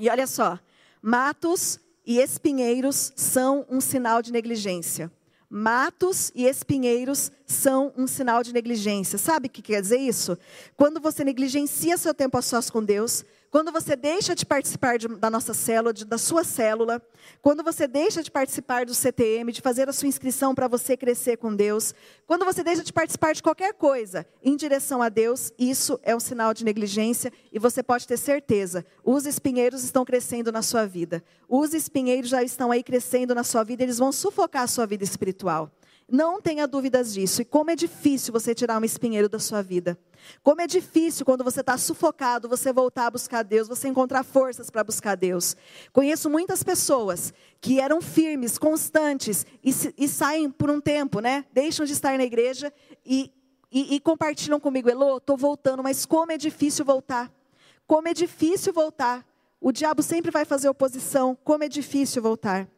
E 0.00 0.08
olha 0.08 0.26
só, 0.26 0.58
matos 1.02 1.78
e 2.06 2.18
espinheiros 2.18 3.12
são 3.14 3.66
um 3.68 3.78
sinal 3.78 4.22
de 4.22 4.32
negligência. 4.32 5.12
Matos 5.56 6.32
e 6.34 6.46
espinheiros 6.46 7.30
são 7.46 7.92
um 7.96 8.08
sinal 8.08 8.42
de 8.42 8.52
negligência. 8.52 9.16
Sabe 9.16 9.46
o 9.46 9.50
que 9.50 9.62
quer 9.62 9.80
dizer 9.80 9.98
isso? 9.98 10.36
Quando 10.76 11.00
você 11.00 11.22
negligencia 11.22 11.96
seu 11.96 12.12
tempo 12.12 12.36
a 12.36 12.42
sós 12.42 12.68
com 12.68 12.82
Deus, 12.82 13.24
quando 13.54 13.70
você 13.70 13.94
deixa 13.94 14.34
de 14.34 14.44
participar 14.44 14.98
de, 14.98 15.06
da 15.06 15.30
nossa 15.30 15.54
célula, 15.54 15.94
de, 15.94 16.04
da 16.04 16.18
sua 16.18 16.42
célula, 16.42 17.00
quando 17.40 17.62
você 17.62 17.86
deixa 17.86 18.20
de 18.20 18.28
participar 18.28 18.84
do 18.84 18.92
CTM, 18.92 19.52
de 19.52 19.60
fazer 19.60 19.88
a 19.88 19.92
sua 19.92 20.08
inscrição 20.08 20.56
para 20.56 20.66
você 20.66 20.96
crescer 20.96 21.36
com 21.36 21.54
Deus, 21.54 21.94
quando 22.26 22.44
você 22.44 22.64
deixa 22.64 22.82
de 22.82 22.92
participar 22.92 23.32
de 23.32 23.40
qualquer 23.40 23.72
coisa 23.74 24.26
em 24.42 24.56
direção 24.56 25.00
a 25.00 25.08
Deus, 25.08 25.52
isso 25.56 26.00
é 26.02 26.16
um 26.16 26.18
sinal 26.18 26.52
de 26.52 26.64
negligência 26.64 27.32
e 27.52 27.60
você 27.60 27.80
pode 27.80 28.08
ter 28.08 28.16
certeza, 28.16 28.84
os 29.04 29.24
espinheiros 29.24 29.84
estão 29.84 30.04
crescendo 30.04 30.50
na 30.50 30.60
sua 30.60 30.84
vida. 30.84 31.22
Os 31.48 31.74
espinheiros 31.74 32.30
já 32.30 32.42
estão 32.42 32.72
aí 32.72 32.82
crescendo 32.82 33.36
na 33.36 33.44
sua 33.44 33.62
vida, 33.62 33.84
eles 33.84 33.98
vão 33.98 34.10
sufocar 34.10 34.64
a 34.64 34.66
sua 34.66 34.84
vida 34.84 35.04
espiritual. 35.04 35.70
Não 36.10 36.40
tenha 36.40 36.66
dúvidas 36.66 37.14
disso. 37.14 37.42
E 37.42 37.44
como 37.44 37.70
é 37.70 37.76
difícil 37.76 38.32
você 38.32 38.54
tirar 38.54 38.80
um 38.80 38.84
espinheiro 38.84 39.28
da 39.28 39.38
sua 39.38 39.62
vida. 39.62 39.98
Como 40.42 40.60
é 40.60 40.66
difícil 40.66 41.24
quando 41.24 41.44
você 41.44 41.60
está 41.60 41.76
sufocado, 41.76 42.48
você 42.48 42.72
voltar 42.72 43.06
a 43.06 43.10
buscar 43.10 43.42
Deus, 43.42 43.68
você 43.68 43.88
encontrar 43.88 44.22
forças 44.22 44.70
para 44.70 44.84
buscar 44.84 45.16
Deus. 45.16 45.56
Conheço 45.92 46.28
muitas 46.30 46.62
pessoas 46.62 47.32
que 47.60 47.80
eram 47.80 48.00
firmes, 48.00 48.58
constantes 48.58 49.46
e, 49.62 49.74
e, 49.96 50.08
saem 50.08 50.50
por 50.50 50.70
um 50.70 50.80
tempo, 50.80 51.20
né? 51.20 51.44
Deixam 51.52 51.84
de 51.84 51.92
estar 51.92 52.16
na 52.16 52.24
igreja 52.24 52.72
e, 53.04 53.30
e, 53.70 53.96
e 53.96 54.00
compartilham 54.00 54.60
comigo, 54.60 54.88
Elô, 54.88 55.18
estou 55.18 55.36
voltando, 55.36 55.82
mas 55.82 56.06
como 56.06 56.32
é 56.32 56.38
difícil 56.38 56.84
voltar. 56.84 57.32
Como 57.86 58.08
é 58.08 58.14
difícil 58.14 58.72
voltar. 58.72 59.26
O 59.60 59.72
diabo 59.72 60.02
sempre 60.02 60.30
vai 60.30 60.44
fazer 60.44 60.68
oposição. 60.68 61.36
Como 61.42 61.64
é 61.64 61.68
difícil 61.68 62.22
voltar. 62.22 62.68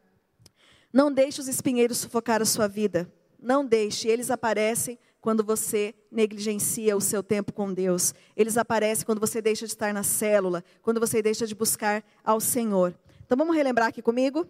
Não 0.92 1.12
deixe 1.12 1.40
os 1.40 1.48
espinheiros 1.48 1.98
sufocar 1.98 2.40
a 2.40 2.44
sua 2.44 2.66
vida. 2.66 3.12
Não 3.46 3.64
deixe, 3.64 4.08
eles 4.08 4.28
aparecem 4.28 4.98
quando 5.20 5.44
você 5.44 5.94
negligencia 6.10 6.96
o 6.96 7.00
seu 7.00 7.22
tempo 7.22 7.52
com 7.52 7.72
Deus. 7.72 8.12
Eles 8.36 8.56
aparecem 8.56 9.06
quando 9.06 9.20
você 9.20 9.40
deixa 9.40 9.66
de 9.66 9.72
estar 9.72 9.94
na 9.94 10.02
célula, 10.02 10.64
quando 10.82 10.98
você 10.98 11.22
deixa 11.22 11.46
de 11.46 11.54
buscar 11.54 12.02
ao 12.24 12.40
Senhor. 12.40 12.92
Então 13.24 13.38
vamos 13.38 13.54
relembrar 13.54 13.86
aqui 13.86 14.02
comigo? 14.02 14.48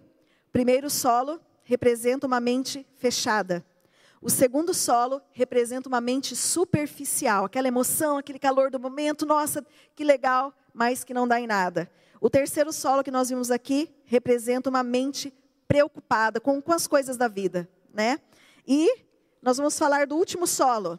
Primeiro 0.50 0.88
solo 0.88 1.38
representa 1.62 2.26
uma 2.26 2.40
mente 2.40 2.86
fechada. 2.94 3.62
O 4.18 4.30
segundo 4.30 4.72
solo 4.72 5.20
representa 5.30 5.90
uma 5.90 6.00
mente 6.00 6.34
superficial, 6.34 7.44
aquela 7.44 7.68
emoção, 7.68 8.16
aquele 8.16 8.38
calor 8.38 8.70
do 8.70 8.80
momento, 8.80 9.26
nossa, 9.26 9.62
que 9.94 10.04
legal, 10.04 10.54
mas 10.72 11.04
que 11.04 11.12
não 11.12 11.28
dá 11.28 11.38
em 11.38 11.46
nada. 11.46 11.90
O 12.18 12.30
terceiro 12.30 12.72
solo 12.72 13.04
que 13.04 13.10
nós 13.10 13.28
vimos 13.28 13.50
aqui 13.50 13.94
representa 14.06 14.70
uma 14.70 14.82
mente 14.82 15.34
preocupada 15.68 16.40
com, 16.40 16.62
com 16.62 16.72
as 16.72 16.86
coisas 16.86 17.18
da 17.18 17.28
vida, 17.28 17.68
né? 17.92 18.18
E 18.66 19.04
nós 19.40 19.56
vamos 19.56 19.78
falar 19.78 20.06
do 20.06 20.16
último 20.16 20.46
solo. 20.46 20.98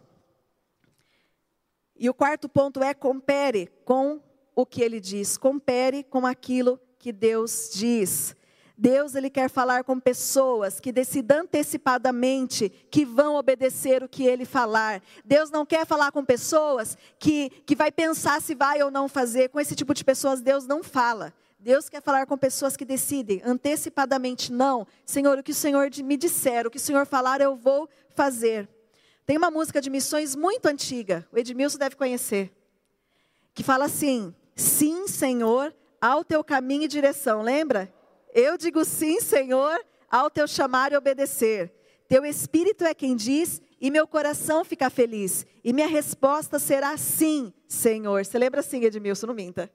E 1.95 2.09
o 2.09 2.13
quarto 2.13 2.47
ponto 2.47 2.82
é 2.84 2.93
compere 2.93 3.68
com 3.84 4.22
o 4.55 4.65
que 4.65 4.82
ele 4.82 4.99
diz, 4.99 5.38
compere 5.38 6.03
com 6.03 6.26
aquilo 6.26 6.80
que 6.97 7.11
Deus 7.11 7.70
diz. 7.74 8.36
Deus 8.78 9.15
ele 9.15 9.30
quer 9.30 9.49
falar 9.49 9.84
com 9.84 9.99
pessoas 9.99 10.80
que 10.80 10.91
decidam 10.91 11.39
antecipadamente 11.39 12.69
que 12.91 13.03
vão 13.03 13.36
obedecer 13.36 14.03
o 14.03 14.09
que 14.09 14.23
ele 14.23 14.45
falar. 14.45 15.01
Deus 15.25 15.49
não 15.49 15.65
quer 15.65 15.86
falar 15.86 16.11
com 16.11 16.23
pessoas 16.23 16.95
que, 17.17 17.49
que 17.65 17.75
vai 17.75 17.91
pensar 17.91 18.39
se 18.39 18.53
vai 18.53 18.84
ou 18.84 18.91
não 18.91 19.09
fazer. 19.09 19.49
Com 19.49 19.59
esse 19.59 19.75
tipo 19.75 19.95
de 19.95 20.05
pessoas 20.05 20.41
Deus 20.41 20.67
não 20.67 20.84
fala. 20.84 21.34
Deus 21.59 21.89
quer 21.89 22.03
falar 22.03 22.28
com 22.28 22.38
pessoas 22.38 22.78
que 22.78 22.86
decidem 22.86 23.41
antecipadamente, 23.43 24.53
não, 24.53 24.86
Senhor, 25.03 25.39
o 25.39 25.43
que 25.43 25.51
o 25.51 25.55
Senhor 25.55 25.89
me 26.03 26.15
disser, 26.15 26.67
o 26.67 26.69
que 26.69 26.78
o 26.78 26.80
Senhor 26.80 27.05
falar, 27.07 27.41
eu 27.41 27.55
vou 27.55 27.89
fazer. 28.13 28.69
Tem 29.25 29.38
uma 29.38 29.49
música 29.49 29.82
de 29.82 29.89
missões 29.89 30.36
muito 30.36 30.67
antiga, 30.67 31.28
o 31.32 31.38
Edmilson 31.38 31.80
deve 31.80 31.95
conhecer, 31.95 32.53
que 33.55 33.63
fala 33.63 33.86
assim: 33.86 34.36
Sim, 34.55 35.07
Senhor, 35.07 35.75
ao 35.99 36.23
teu 36.23 36.43
caminho 36.43 36.84
e 36.84 36.88
direção. 36.88 37.41
Lembra? 37.41 37.91
Eu 38.39 38.55
digo 38.55 38.85
sim, 38.85 39.19
Senhor, 39.19 39.83
ao 40.07 40.29
teu 40.29 40.47
chamar 40.47 40.91
e 40.91 40.95
obedecer. 40.95 41.73
Teu 42.07 42.23
espírito 42.23 42.83
é 42.83 42.93
quem 42.93 43.15
diz 43.15 43.59
e 43.81 43.89
meu 43.89 44.07
coração 44.07 44.63
fica 44.63 44.91
feliz. 44.91 45.43
E 45.63 45.73
minha 45.73 45.88
resposta 45.88 46.59
será 46.59 46.95
sim, 46.97 47.51
Senhor. 47.67 48.23
Você 48.23 48.38
lembra 48.38 48.59
assim, 48.59 48.83
Edmilson? 48.83 49.25
Não 49.25 49.33
minta. 49.33 49.71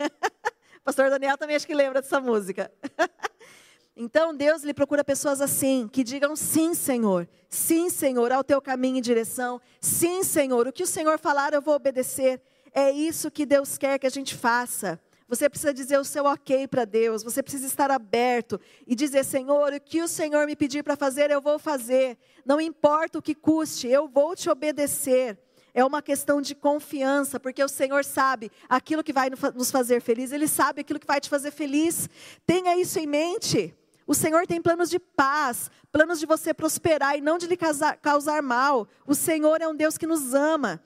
Pastor 0.84 1.10
Daniel 1.10 1.38
também 1.38 1.54
acho 1.54 1.64
que 1.64 1.76
lembra 1.76 2.02
dessa 2.02 2.20
música. 2.20 2.72
então 3.96 4.34
Deus 4.34 4.64
lhe 4.64 4.74
procura 4.74 5.04
pessoas 5.04 5.40
assim, 5.40 5.86
que 5.86 6.02
digam 6.02 6.34
sim, 6.34 6.74
Senhor. 6.74 7.28
Sim, 7.48 7.88
Senhor, 7.88 8.32
ao 8.32 8.42
teu 8.42 8.60
caminho 8.60 8.96
e 8.96 9.00
direção. 9.00 9.60
Sim, 9.80 10.24
Senhor, 10.24 10.66
o 10.66 10.72
que 10.72 10.82
o 10.82 10.88
Senhor 10.88 11.20
falar 11.20 11.52
eu 11.52 11.62
vou 11.62 11.76
obedecer. 11.76 12.42
É 12.74 12.90
isso 12.90 13.30
que 13.30 13.46
Deus 13.46 13.78
quer 13.78 13.96
que 14.00 14.08
a 14.08 14.10
gente 14.10 14.34
faça. 14.34 15.00
Você 15.28 15.48
precisa 15.48 15.74
dizer 15.74 15.98
o 15.98 16.04
seu 16.04 16.24
ok 16.24 16.68
para 16.68 16.84
Deus, 16.84 17.22
você 17.24 17.42
precisa 17.42 17.66
estar 17.66 17.90
aberto 17.90 18.60
e 18.86 18.94
dizer: 18.94 19.24
Senhor, 19.24 19.72
o 19.72 19.80
que 19.80 20.02
o 20.02 20.08
Senhor 20.08 20.46
me 20.46 20.54
pedir 20.54 20.84
para 20.84 20.96
fazer, 20.96 21.30
eu 21.30 21.40
vou 21.40 21.58
fazer. 21.58 22.16
Não 22.44 22.60
importa 22.60 23.18
o 23.18 23.22
que 23.22 23.34
custe, 23.34 23.88
eu 23.88 24.06
vou 24.06 24.36
te 24.36 24.48
obedecer 24.48 25.38
é 25.76 25.84
uma 25.84 26.00
questão 26.00 26.40
de 26.40 26.54
confiança, 26.54 27.38
porque 27.38 27.62
o 27.62 27.68
Senhor 27.68 28.02
sabe 28.02 28.50
aquilo 28.66 29.04
que 29.04 29.12
vai 29.12 29.28
nos 29.54 29.70
fazer 29.70 30.00
feliz, 30.00 30.32
Ele 30.32 30.48
sabe 30.48 30.80
aquilo 30.80 30.98
que 30.98 31.06
vai 31.06 31.20
te 31.20 31.28
fazer 31.28 31.50
feliz. 31.50 32.08
Tenha 32.46 32.80
isso 32.80 32.98
em 32.98 33.06
mente. 33.06 33.74
O 34.06 34.14
Senhor 34.14 34.46
tem 34.46 34.62
planos 34.62 34.88
de 34.88 34.98
paz, 34.98 35.70
planos 35.92 36.18
de 36.18 36.24
você 36.24 36.54
prosperar 36.54 37.18
e 37.18 37.20
não 37.20 37.36
de 37.36 37.46
lhe 37.46 37.58
causar, 37.58 38.40
mal. 38.40 38.88
O 39.06 39.14
Senhor 39.14 39.60
é 39.60 39.68
um 39.68 39.76
Deus 39.76 39.98
que 39.98 40.06
nos 40.06 40.32
ama. 40.32 40.80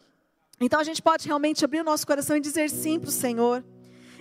Então 0.61 0.81
a 0.81 0.85
gente 0.85 1.01
pode 1.01 1.25
realmente 1.25 1.65
abrir 1.65 1.83
o 1.83 1.85
nosso 1.85 2.05
coração 2.05 2.37
e 2.37 2.41
dizer 2.41 2.69
sim 2.69 2.99
para 2.99 3.11
o 3.11 3.13
Senhor. 3.13 3.65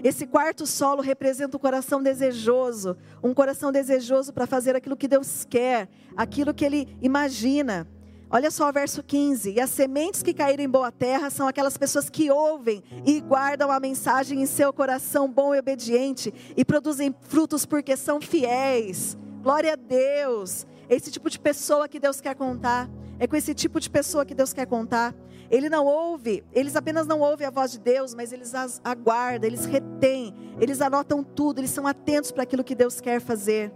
Esse 0.03 0.25
quarto 0.25 0.65
solo 0.65 1.01
representa 1.01 1.57
um 1.57 1.59
coração 1.59 2.01
desejoso, 2.01 2.95
um 3.23 3.33
coração 3.33 3.71
desejoso 3.71 4.31
para 4.33 4.47
fazer 4.47 4.75
aquilo 4.75 4.95
que 4.95 5.07
Deus 5.07 5.45
quer, 5.49 5.89
aquilo 6.15 6.53
que 6.53 6.63
Ele 6.63 6.87
imagina. 7.01 7.87
Olha 8.31 8.51
só 8.51 8.69
o 8.69 8.73
verso 8.73 9.01
15: 9.01 9.51
E 9.51 9.59
as 9.59 9.71
sementes 9.71 10.21
que 10.21 10.33
caíram 10.33 10.63
em 10.63 10.69
boa 10.69 10.91
terra 10.91 11.29
são 11.29 11.47
aquelas 11.47 11.77
pessoas 11.77 12.09
que 12.09 12.29
ouvem 12.29 12.83
e 13.05 13.19
guardam 13.19 13.71
a 13.71 13.79
mensagem 13.79 14.41
em 14.41 14.45
seu 14.45 14.71
coração 14.71 15.31
bom 15.31 15.55
e 15.55 15.59
obediente 15.59 16.33
e 16.55 16.63
produzem 16.63 17.13
frutos 17.21 17.65
porque 17.65 17.97
são 17.97 18.21
fiéis. 18.21 19.17
Glória 19.41 19.73
a 19.73 19.75
Deus. 19.75 20.67
Esse 20.89 21.11
tipo 21.11 21.29
de 21.29 21.39
pessoa 21.39 21.87
que 21.87 21.99
Deus 21.99 22.21
quer 22.21 22.35
contar. 22.35 22.89
É 23.19 23.27
com 23.27 23.35
esse 23.35 23.53
tipo 23.53 23.79
de 23.79 23.89
pessoa 23.89 24.25
que 24.25 24.33
Deus 24.33 24.53
quer 24.53 24.65
contar. 24.65 25.13
Ele 25.51 25.69
não 25.69 25.85
ouve, 25.85 26.43
eles 26.53 26.75
apenas 26.75 27.05
não 27.05 27.19
ouvem 27.19 27.45
a 27.45 27.49
voz 27.49 27.71
de 27.71 27.79
Deus, 27.79 28.13
mas 28.13 28.31
eles 28.31 28.53
aguardam, 28.83 29.47
eles 29.47 29.65
retêm, 29.65 30.33
eles 30.59 30.79
anotam 30.79 31.23
tudo, 31.23 31.59
eles 31.59 31.71
são 31.71 31.85
atentos 31.85 32.31
para 32.31 32.43
aquilo 32.43 32.63
que 32.63 32.75
Deus 32.75 33.01
quer 33.01 33.19
fazer. 33.19 33.71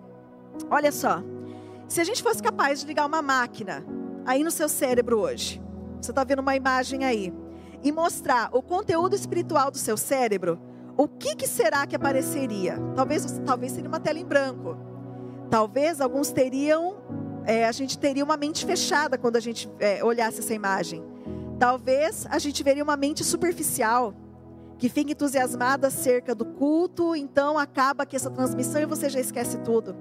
Olha 0.69 0.91
só, 0.91 1.23
se 1.87 1.99
a 1.99 2.03
gente 2.03 2.21
fosse 2.21 2.41
capaz 2.41 2.79
de 2.79 2.85
ligar 2.85 3.05
uma 3.05 3.21
máquina 3.21 3.83
aí 4.25 4.43
no 4.43 4.51
seu 4.51 4.69
cérebro 4.69 5.19
hoje, 5.19 5.61
você 5.99 6.11
está 6.11 6.23
vendo 6.23 6.39
uma 6.39 6.55
imagem 6.55 7.03
aí, 7.03 7.33
e 7.83 7.91
mostrar 7.91 8.49
o 8.53 8.61
conteúdo 8.61 9.15
espiritual 9.15 9.69
do 9.69 9.77
seu 9.77 9.97
cérebro, 9.97 10.59
o 10.95 11.07
que, 11.07 11.35
que 11.35 11.47
será 11.47 11.85
que 11.85 11.95
apareceria? 11.95 12.77
Talvez, 12.95 13.41
talvez 13.45 13.71
seria 13.71 13.89
uma 13.89 13.99
tela 13.99 14.19
em 14.19 14.25
branco. 14.25 14.77
Talvez 15.49 15.99
alguns 15.99 16.31
teriam, 16.31 16.95
é, 17.45 17.65
a 17.65 17.71
gente 17.71 17.97
teria 17.97 18.23
uma 18.23 18.37
mente 18.37 18.65
fechada 18.65 19.17
quando 19.17 19.35
a 19.35 19.39
gente 19.39 19.69
é, 19.79 20.03
olhasse 20.03 20.39
essa 20.39 20.53
imagem. 20.53 21.03
Talvez 21.59 22.25
a 22.29 22.39
gente 22.39 22.63
veria 22.63 22.83
uma 22.83 22.97
mente 22.97 23.23
superficial, 23.23 24.13
que 24.77 24.89
fica 24.89 25.11
entusiasmada 25.11 25.87
acerca 25.87 26.33
do 26.35 26.45
culto, 26.45 27.15
então 27.15 27.57
acaba 27.57 28.03
aqui 28.03 28.15
essa 28.15 28.29
transmissão 28.29 28.81
e 28.81 28.85
você 28.85 29.09
já 29.09 29.19
esquece 29.19 29.57
tudo. 29.59 29.95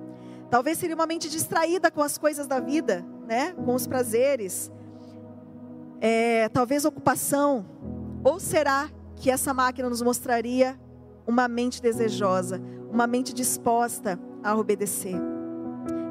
Talvez 0.51 0.79
seria 0.79 0.95
uma 0.95 1.07
mente 1.07 1.31
distraída 1.31 1.91
com 1.91 2.03
as 2.03 2.19
coisas 2.19 2.47
da 2.47 2.61
vida, 2.61 3.05
né? 3.27 3.55
com 3.65 3.75
os 3.75 3.87
prazeres. 3.87 4.71
É, 6.01 6.49
talvez 6.49 6.85
ocupação. 6.85 7.65
Ou 8.25 8.39
será 8.39 8.91
que 9.17 9.31
essa 9.31 9.55
máquina 9.55 9.89
nos 9.89 10.03
mostraria 10.03 10.79
uma 11.27 11.49
mente 11.49 11.81
desejosa, 11.81 12.61
uma 12.91 13.07
mente 13.07 13.33
disposta 13.33 14.19
a 14.43 14.55
obedecer? 14.57 15.17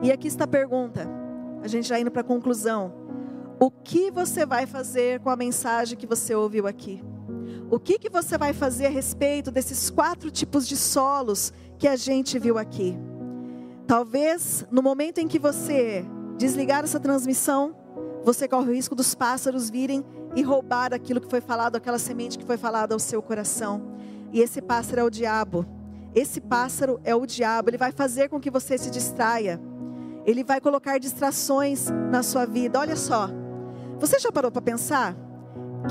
E 0.02 0.12
aqui 0.12 0.28
está 0.28 0.46
a 0.46 0.48
pergunta, 0.48 1.08
a 1.62 1.68
gente 1.68 1.88
já 1.88 2.00
indo 2.00 2.12
para 2.12 2.22
a 2.22 2.26
conclusão. 2.26 2.94
O 3.60 3.70
que 3.70 4.10
você 4.10 4.46
vai 4.46 4.66
fazer 4.66 5.20
com 5.20 5.30
a 5.30 5.36
mensagem 5.36 5.98
que 5.98 6.08
você 6.08 6.34
ouviu 6.34 6.66
aqui? 6.66 7.04
O 7.70 7.80
que, 7.80 8.00
que 8.00 8.10
você 8.10 8.38
vai 8.38 8.54
fazer 8.54 8.88
a 8.88 8.90
respeito 8.90 9.52
desses 9.52 9.90
quatro 9.90 10.30
tipos 10.30 10.68
de 10.68 10.76
solos 10.76 11.54
que 11.78 11.88
a 11.88 11.96
gente 11.96 12.38
viu 12.38 12.58
aqui? 12.58 12.98
Talvez 13.88 14.66
no 14.72 14.82
momento 14.82 15.20
em 15.20 15.28
que 15.28 15.40
você 15.40 16.06
desligar 16.38 16.84
essa 16.84 17.00
transmissão, 17.00 17.76
você 18.24 18.48
corre 18.48 18.72
o 18.72 18.74
risco 18.74 18.96
dos 18.96 19.14
pássaros 19.16 19.70
virem 19.70 20.04
e 20.36 20.42
roubar 20.42 20.94
aquilo 20.94 21.22
que 21.22 21.30
foi 21.30 21.42
falado, 21.42 21.76
aquela 21.76 22.00
semente 22.00 22.38
que 22.38 22.46
foi 22.46 22.58
falada 22.58 22.96
ao 22.96 23.00
seu 23.00 23.22
coração. 23.22 23.96
E 24.32 24.40
esse 24.40 24.62
pássaro 24.62 25.02
é 25.02 25.04
o 25.04 25.10
diabo. 25.10 25.66
Esse 26.16 26.42
pássaro 26.42 27.00
é 27.04 27.16
o 27.16 27.26
diabo. 27.26 27.70
Ele 27.70 27.78
vai 27.78 27.92
fazer 27.92 28.30
com 28.30 28.40
que 28.40 28.50
você 28.50 28.78
se 28.78 28.90
distraia. 28.90 29.62
Ele 30.26 30.44
vai 30.44 30.62
colocar 30.62 30.98
distrações 31.00 31.90
na 32.12 32.24
sua 32.24 32.46
vida. 32.46 32.80
Olha 32.80 32.96
só. 32.96 33.30
Você 34.00 34.20
já 34.20 34.32
parou 34.32 34.52
para 34.52 34.62
pensar 34.62 35.16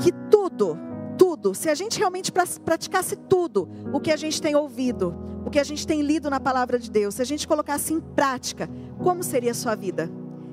que 0.01 0.11
tudo, 0.29 0.77
tudo, 1.17 1.53
se 1.53 1.69
a 1.69 1.75
gente 1.75 1.97
realmente 1.97 2.31
praticasse 2.31 3.15
tudo 3.15 3.69
o 3.93 3.99
que 3.99 4.11
a 4.11 4.17
gente 4.17 4.41
tem 4.41 4.55
ouvido, 4.55 5.15
o 5.45 5.49
que 5.49 5.59
a 5.59 5.63
gente 5.63 5.85
tem 5.85 6.01
lido 6.01 6.29
na 6.29 6.39
palavra 6.39 6.77
de 6.77 6.89
Deus, 6.89 7.15
se 7.15 7.21
a 7.21 7.25
gente 7.25 7.47
colocasse 7.47 7.93
em 7.93 7.99
prática, 7.99 8.69
como 9.01 9.23
seria 9.23 9.51
a 9.51 9.55
sua 9.55 9.75
vida? 9.75 10.09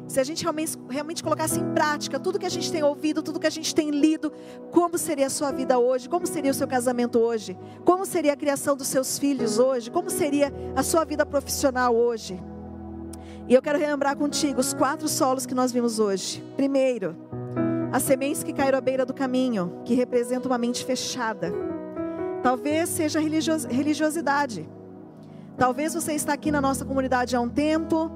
Se 0.08 0.18
a 0.18 0.24
gente 0.24 0.42
realmente, 0.42 0.76
realmente 0.88 1.22
colocasse 1.22 1.60
em 1.60 1.74
prática 1.74 2.18
tudo 2.18 2.38
que 2.38 2.46
a 2.46 2.50
gente 2.50 2.72
tem 2.72 2.82
ouvido, 2.82 3.22
tudo 3.22 3.38
que 3.38 3.46
a 3.46 3.50
gente 3.50 3.74
tem 3.74 3.90
lido, 3.90 4.32
como 4.70 4.96
seria 4.96 5.26
a 5.26 5.30
sua 5.30 5.52
vida 5.52 5.78
hoje? 5.78 6.08
Como 6.08 6.26
seria 6.26 6.50
o 6.50 6.54
seu 6.54 6.66
casamento 6.66 7.18
hoje? 7.18 7.58
Como 7.84 8.06
seria 8.06 8.32
a 8.32 8.36
criação 8.36 8.74
dos 8.74 8.88
seus 8.88 9.18
filhos 9.18 9.58
hoje? 9.58 9.90
Como 9.90 10.08
seria 10.08 10.50
a 10.74 10.82
sua 10.82 11.04
vida 11.04 11.26
profissional 11.26 11.94
hoje? 11.94 12.40
E 13.48 13.54
eu 13.54 13.62
quero 13.62 13.78
relembrar 13.78 14.14
contigo 14.14 14.60
os 14.60 14.74
quatro 14.74 15.08
solos 15.08 15.46
que 15.46 15.54
nós 15.54 15.72
vimos 15.72 15.98
hoje. 15.98 16.44
Primeiro, 16.54 17.16
as 17.90 18.02
sementes 18.02 18.42
que 18.42 18.52
caíram 18.52 18.76
à 18.76 18.80
beira 18.80 19.06
do 19.06 19.14
caminho, 19.14 19.80
que 19.86 19.94
representam 19.94 20.50
uma 20.50 20.58
mente 20.58 20.84
fechada. 20.84 21.50
Talvez 22.42 22.90
seja 22.90 23.18
religiosidade. 23.18 24.68
Talvez 25.56 25.94
você 25.94 26.12
está 26.12 26.34
aqui 26.34 26.52
na 26.52 26.60
nossa 26.60 26.84
comunidade 26.84 27.34
há 27.34 27.40
um 27.40 27.48
tempo, 27.48 28.10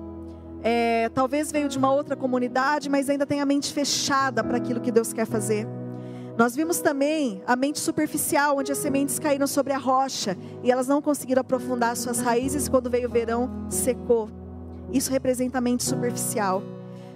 é, 0.63 1.09
talvez 1.09 1.51
veio 1.51 1.67
de 1.67 1.79
uma 1.79 1.91
outra 1.91 2.15
comunidade, 2.15 2.91
mas 2.91 3.09
ainda 3.09 3.25
tem 3.25 3.41
a 3.41 3.47
mente 3.47 3.73
fechada 3.73 4.45
para 4.45 4.59
aquilo 4.59 4.83
que 4.83 4.93
Deus 4.93 5.15
quer 5.15 5.27
fazer. 5.27 5.67
Nós 6.37 6.55
vimos 6.55 6.81
também 6.81 7.43
a 7.47 7.57
mente 7.57 7.81
superficial, 7.81 8.59
onde 8.59 8.71
as 8.71 8.79
sementes 8.79 9.19
caíram 9.19 9.47
sobre 9.47 9.73
a 9.73 9.79
rocha 9.79 10.37
e 10.63 10.71
elas 10.71 10.87
não 10.87 11.01
conseguiram 11.01 11.41
aprofundar 11.41 11.97
suas 11.97 12.21
raízes. 12.21 12.69
Quando 12.69 12.91
veio 12.91 13.09
o 13.09 13.11
verão, 13.11 13.51
secou. 13.71 14.42
Isso 14.93 15.11
representa 15.11 15.59
a 15.59 15.61
mente 15.61 15.83
superficial. 15.85 16.63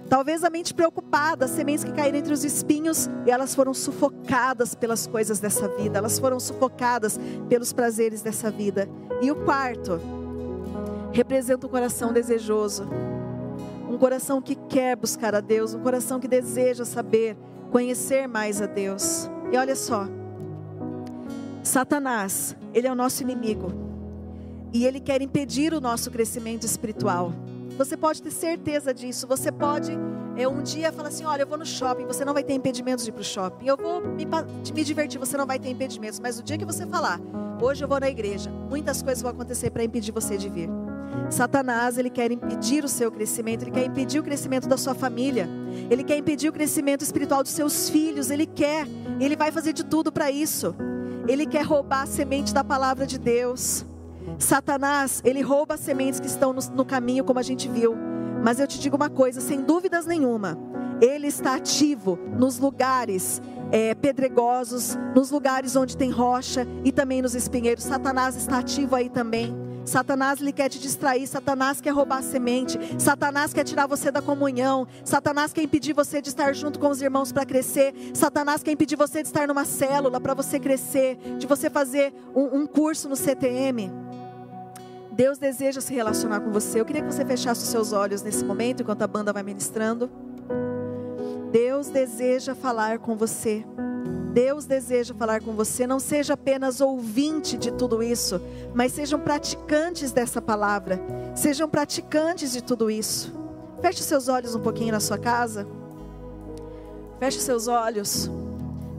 Talvez 0.09 0.43
a 0.43 0.49
mente 0.49 0.73
preocupada, 0.73 1.45
as 1.45 1.51
sementes 1.51 1.83
que 1.83 1.91
caíram 1.91 2.17
entre 2.17 2.31
os 2.33 2.45
espinhos, 2.45 3.09
e 3.25 3.31
elas 3.31 3.53
foram 3.53 3.73
sufocadas 3.73 4.73
pelas 4.73 5.05
coisas 5.05 5.39
dessa 5.39 5.67
vida, 5.67 5.97
elas 5.97 6.17
foram 6.17 6.39
sufocadas 6.39 7.19
pelos 7.49 7.73
prazeres 7.73 8.21
dessa 8.21 8.49
vida. 8.49 8.87
E 9.21 9.29
o 9.29 9.35
quarto, 9.43 9.99
representa 11.11 11.67
um 11.67 11.69
coração 11.69 12.13
desejoso, 12.13 12.87
um 13.89 13.97
coração 13.97 14.41
que 14.41 14.55
quer 14.55 14.95
buscar 14.95 15.35
a 15.35 15.41
Deus, 15.41 15.73
um 15.73 15.79
coração 15.79 16.19
que 16.19 16.27
deseja 16.27 16.85
saber, 16.85 17.35
conhecer 17.71 18.27
mais 18.27 18.61
a 18.61 18.65
Deus. 18.65 19.29
E 19.51 19.57
olha 19.57 19.75
só, 19.75 20.07
Satanás, 21.63 22.55
ele 22.73 22.87
é 22.87 22.91
o 22.91 22.95
nosso 22.95 23.23
inimigo, 23.23 23.73
e 24.73 24.85
ele 24.85 25.01
quer 25.01 25.21
impedir 25.21 25.73
o 25.73 25.81
nosso 25.81 26.09
crescimento 26.11 26.65
espiritual. 26.65 27.33
Você 27.77 27.95
pode 27.95 28.23
ter 28.23 28.31
certeza 28.31 28.93
disso. 28.93 29.27
Você 29.27 29.51
pode 29.51 29.91
é, 30.35 30.47
um 30.47 30.63
dia 30.63 30.91
falar 30.91 31.09
assim: 31.09 31.25
olha, 31.25 31.43
eu 31.43 31.47
vou 31.47 31.57
no 31.57 31.65
shopping, 31.65 32.05
você 32.05 32.25
não 32.25 32.33
vai 32.33 32.43
ter 32.43 32.53
impedimentos 32.53 33.03
de 33.03 33.11
ir 33.11 33.13
para 33.13 33.21
o 33.21 33.25
shopping. 33.25 33.67
Eu 33.67 33.77
vou 33.77 34.01
me, 34.01 34.25
me 34.25 34.83
divertir, 34.83 35.19
você 35.19 35.37
não 35.37 35.45
vai 35.45 35.59
ter 35.59 35.69
impedimentos. 35.69 36.19
Mas 36.19 36.39
o 36.39 36.43
dia 36.43 36.57
que 36.57 36.65
você 36.65 36.85
falar, 36.87 37.19
hoje 37.61 37.83
eu 37.83 37.87
vou 37.87 37.99
na 37.99 38.09
igreja, 38.09 38.49
muitas 38.49 39.01
coisas 39.01 39.21
vão 39.21 39.31
acontecer 39.31 39.69
para 39.69 39.83
impedir 39.83 40.11
você 40.11 40.37
de 40.37 40.49
vir. 40.49 40.69
Satanás, 41.29 41.97
ele 41.97 42.09
quer 42.09 42.31
impedir 42.31 42.83
o 42.83 42.87
seu 42.87 43.11
crescimento, 43.11 43.63
ele 43.63 43.71
quer 43.71 43.85
impedir 43.85 44.19
o 44.19 44.23
crescimento 44.23 44.67
da 44.67 44.77
sua 44.77 44.93
família, 44.93 45.47
ele 45.89 46.03
quer 46.03 46.17
impedir 46.17 46.49
o 46.49 46.53
crescimento 46.53 47.03
espiritual 47.03 47.43
dos 47.43 47.51
seus 47.51 47.89
filhos, 47.89 48.29
ele 48.29 48.45
quer, 48.45 48.87
ele 49.19 49.35
vai 49.35 49.51
fazer 49.51 49.73
de 49.73 49.83
tudo 49.83 50.11
para 50.11 50.31
isso. 50.31 50.75
Ele 51.27 51.45
quer 51.45 51.63
roubar 51.65 52.03
a 52.03 52.05
semente 52.05 52.53
da 52.53 52.63
palavra 52.63 53.05
de 53.05 53.17
Deus. 53.17 53.85
Satanás, 54.39 55.21
ele 55.23 55.41
rouba 55.41 55.75
as 55.75 55.79
sementes 55.79 56.19
que 56.19 56.27
estão 56.27 56.53
no, 56.53 56.61
no 56.73 56.85
caminho, 56.85 57.23
como 57.23 57.39
a 57.39 57.43
gente 57.43 57.67
viu. 57.67 57.95
Mas 58.43 58.59
eu 58.59 58.67
te 58.67 58.79
digo 58.79 58.95
uma 58.95 59.09
coisa, 59.09 59.41
sem 59.41 59.61
dúvidas 59.61 60.05
nenhuma, 60.05 60.57
ele 61.01 61.27
está 61.27 61.55
ativo 61.55 62.17
nos 62.37 62.59
lugares 62.59 63.41
é, 63.71 63.93
pedregosos, 63.95 64.97
nos 65.15 65.31
lugares 65.31 65.75
onde 65.75 65.97
tem 65.97 66.09
rocha 66.09 66.65
e 66.83 66.91
também 66.91 67.21
nos 67.21 67.35
espinheiros. 67.35 67.83
Satanás 67.83 68.35
está 68.35 68.59
ativo 68.59 68.95
aí 68.95 69.09
também. 69.09 69.67
Satanás 69.87 70.41
ele 70.41 70.51
quer 70.51 70.67
te 70.67 70.79
distrair, 70.79 71.25
Satanás 71.25 71.79
quer 71.79 71.91
roubar 71.91 72.17
a 72.17 72.21
semente, 72.21 72.77
Satanás 72.99 73.53
quer 73.53 73.63
tirar 73.63 73.87
você 73.87 74.11
da 74.11 74.21
comunhão, 74.21 74.85
Satanás 75.03 75.53
quer 75.53 75.61
impedir 75.61 75.93
você 75.93 76.21
de 76.21 76.27
estar 76.27 76.53
junto 76.53 76.77
com 76.77 76.89
os 76.89 77.01
irmãos 77.01 77.31
para 77.31 77.45
crescer, 77.45 77.93
Satanás 78.13 78.61
quer 78.61 78.73
impedir 78.73 78.97
você 78.97 79.21
de 79.21 79.29
estar 79.29 79.47
numa 79.47 79.63
célula 79.63 80.19
para 80.19 80.33
você 80.33 80.59
crescer, 80.59 81.17
de 81.37 81.47
você 81.47 81.69
fazer 81.69 82.13
um, 82.35 82.59
um 82.59 82.67
curso 82.67 83.07
no 83.07 83.15
CTM. 83.15 83.89
Deus 85.17 85.39
deseja 85.39 85.81
se 85.81 85.95
relacionar 85.95 86.41
com 86.41 86.51
você. 86.51 86.79
Eu 86.79 86.85
queria 86.85 87.01
que 87.01 87.11
você 87.11 87.25
fechasse 87.25 87.63
os 87.63 87.69
seus 87.69 87.91
olhos 87.91 88.21
nesse 88.21 88.45
momento, 88.45 88.83
enquanto 88.83 89.01
a 89.01 89.07
banda 89.07 89.33
vai 89.33 89.41
ministrando. 89.41 90.11
Deus 91.51 91.87
deseja 91.87 92.53
falar 92.53 92.99
com 92.99 93.17
você. 93.17 93.65
Deus 94.31 94.65
deseja 94.65 95.15
falar 95.15 95.41
com 95.41 95.53
você. 95.53 95.87
Não 95.87 95.99
seja 95.99 96.35
apenas 96.35 96.81
ouvinte 96.81 97.57
de 97.57 97.71
tudo 97.71 98.03
isso, 98.03 98.39
mas 98.75 98.93
sejam 98.93 99.19
praticantes 99.19 100.11
dessa 100.11 100.39
palavra. 100.39 101.01
Sejam 101.35 101.67
praticantes 101.67 102.51
de 102.51 102.61
tudo 102.61 102.91
isso. 102.91 103.33
Feche 103.81 104.03
seus 104.03 104.27
olhos 104.27 104.53
um 104.53 104.59
pouquinho 104.59 104.91
na 104.91 104.99
sua 104.99 105.17
casa. 105.17 105.65
Feche 107.19 107.39
seus 107.39 107.67
olhos. 107.67 108.29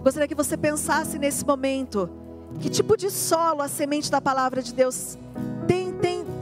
Gostaria 0.03 0.27
que 0.27 0.35
você 0.35 0.57
pensasse 0.57 1.17
nesse 1.17 1.47
momento. 1.47 2.11
Que 2.59 2.69
tipo 2.69 2.97
de 2.97 3.09
solo 3.09 3.63
a 3.63 3.69
semente 3.69 4.11
da 4.11 4.21
palavra 4.21 4.61
de 4.61 4.75
Deus 4.75 5.17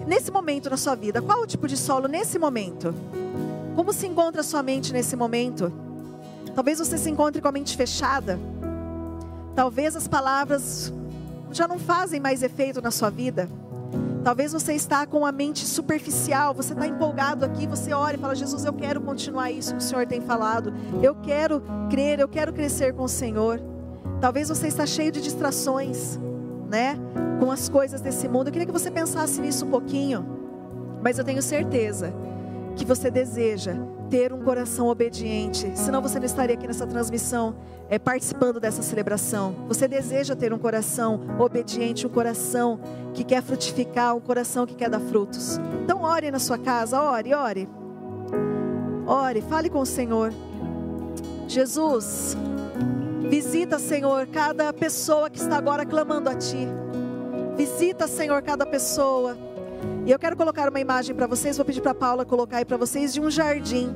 nesse 0.07 0.31
momento 0.31 0.71
na 0.71 0.77
sua 0.77 0.95
vida? 0.95 1.21
Qual 1.21 1.43
o 1.43 1.47
tipo 1.47 1.67
de 1.67 1.77
solo 1.77 2.07
nesse 2.09 2.39
momento? 2.39 2.95
Como 3.75 3.93
se 3.93 4.07
encontra 4.07 4.41
a 4.41 4.45
sua 4.45 4.63
mente 4.63 4.93
nesse 4.93 5.17
momento? 5.17 5.73
Talvez 6.55 6.79
você 6.79 6.97
se 6.97 7.11
encontre 7.11 7.43
com 7.43 7.49
a 7.49 7.53
mente 7.53 7.77
fechada. 7.77 8.39
Talvez 9.55 9.97
as 9.97 10.09
palavras 10.09 10.93
já 11.51 11.69
não 11.69 11.79
fazem 11.79 12.21
mais 12.21 12.43
efeito 12.43 12.81
na 12.81 12.91
sua 12.91 13.11
vida. 13.11 13.49
Talvez 14.25 14.53
você 14.53 14.73
está 14.73 15.07
com 15.07 15.25
a 15.25 15.31
mente 15.31 15.65
superficial, 15.65 16.53
você 16.53 16.73
está 16.73 16.87
empolgado 16.87 17.45
aqui, 17.45 17.67
você 17.67 17.93
ora 17.93 18.17
e 18.17 18.19
fala: 18.19 18.35
Jesus, 18.35 18.65
eu 18.65 18.73
quero 18.73 19.01
continuar 19.01 19.51
isso 19.51 19.73
que 19.73 19.79
o 19.79 19.83
Senhor 19.83 20.07
tem 20.07 20.21
falado. 20.21 20.75
Eu 21.03 21.15
quero 21.15 21.63
crer, 21.91 22.19
eu 22.19 22.29
quero 22.29 22.53
crescer 22.53 22.93
com 22.93 23.05
o 23.05 23.09
Senhor. 23.09 23.61
Talvez 24.21 24.49
você 24.49 24.67
está 24.67 24.85
cheio 24.85 25.13
de 25.13 25.21
distrações, 25.21 26.19
né? 26.69 26.99
Com 27.41 27.51
as 27.51 27.69
coisas 27.69 28.01
desse 28.01 28.29
mundo. 28.29 28.49
Eu 28.49 28.53
queria 28.53 28.67
que 28.67 28.73
você 28.73 28.91
pensasse 28.91 29.41
nisso 29.41 29.65
um 29.67 29.71
pouquinho. 29.71 30.25
Mas 31.03 31.19
eu 31.19 31.25
tenho 31.25 31.43
certeza 31.43 32.13
que 32.77 32.85
você 32.85 33.11
deseja 33.11 33.75
ter 34.11 34.33
um 34.33 34.43
coração 34.43 34.87
obediente, 34.89 35.71
senão 35.75 36.01
você 36.01 36.19
não 36.19 36.27
estaria 36.27 36.55
aqui 36.55 36.67
nessa 36.67 36.87
transmissão 36.87 37.57
é, 37.89 37.99
participando 37.99 38.61
dessa 38.61 38.83
celebração. 38.83 39.55
Você 39.69 39.89
deseja 39.89 40.37
ter 40.37 40.53
um 40.53 40.59
coração 40.59 41.21
obediente, 41.39 42.07
um 42.07 42.11
coração 42.11 42.79
que 43.15 43.25
quer 43.25 43.43
frutificar, 43.43 44.15
um 44.15 44.21
coração 44.21 44.67
que 44.67 44.75
quer 44.75 44.91
dar 44.91 45.01
frutos. 45.01 45.59
Então, 45.85 46.03
ore 46.03 46.31
na 46.31 46.39
sua 46.39 46.59
casa, 46.59 47.01
ore, 47.01 47.35
ore. 47.35 47.69
Ore, 49.07 49.41
fale 49.43 49.71
com 49.71 49.81
o 49.81 49.87
Senhor. 49.87 50.33
Jesus, 51.49 52.37
visita, 53.29 53.79
Senhor, 53.79 54.27
cada 54.27 54.73
pessoa 54.73 55.29
que 55.29 55.39
está 55.39 55.57
agora 55.57 55.85
clamando 55.85 56.29
a 56.29 56.35
Ti. 56.35 56.69
Visita, 57.57 58.07
Senhor, 58.07 58.43
cada 58.43 58.67
pessoa 58.67 59.37
e 60.07 60.11
eu 60.13 60.19
quero 60.19 60.37
colocar 60.37 60.69
uma 60.69 60.81
imagem 60.81 61.15
para 61.15 61.27
vocês, 61.27 61.57
vou 61.57 61.67
pedir 61.67 61.81
para 61.81 61.95
Paula 61.95 62.25
colocar 62.25 62.59
aí 62.59 62.65
para 62.65 62.77
vocês 62.77 63.13
de 63.13 63.21
um 63.21 63.31
jardim. 63.31 63.93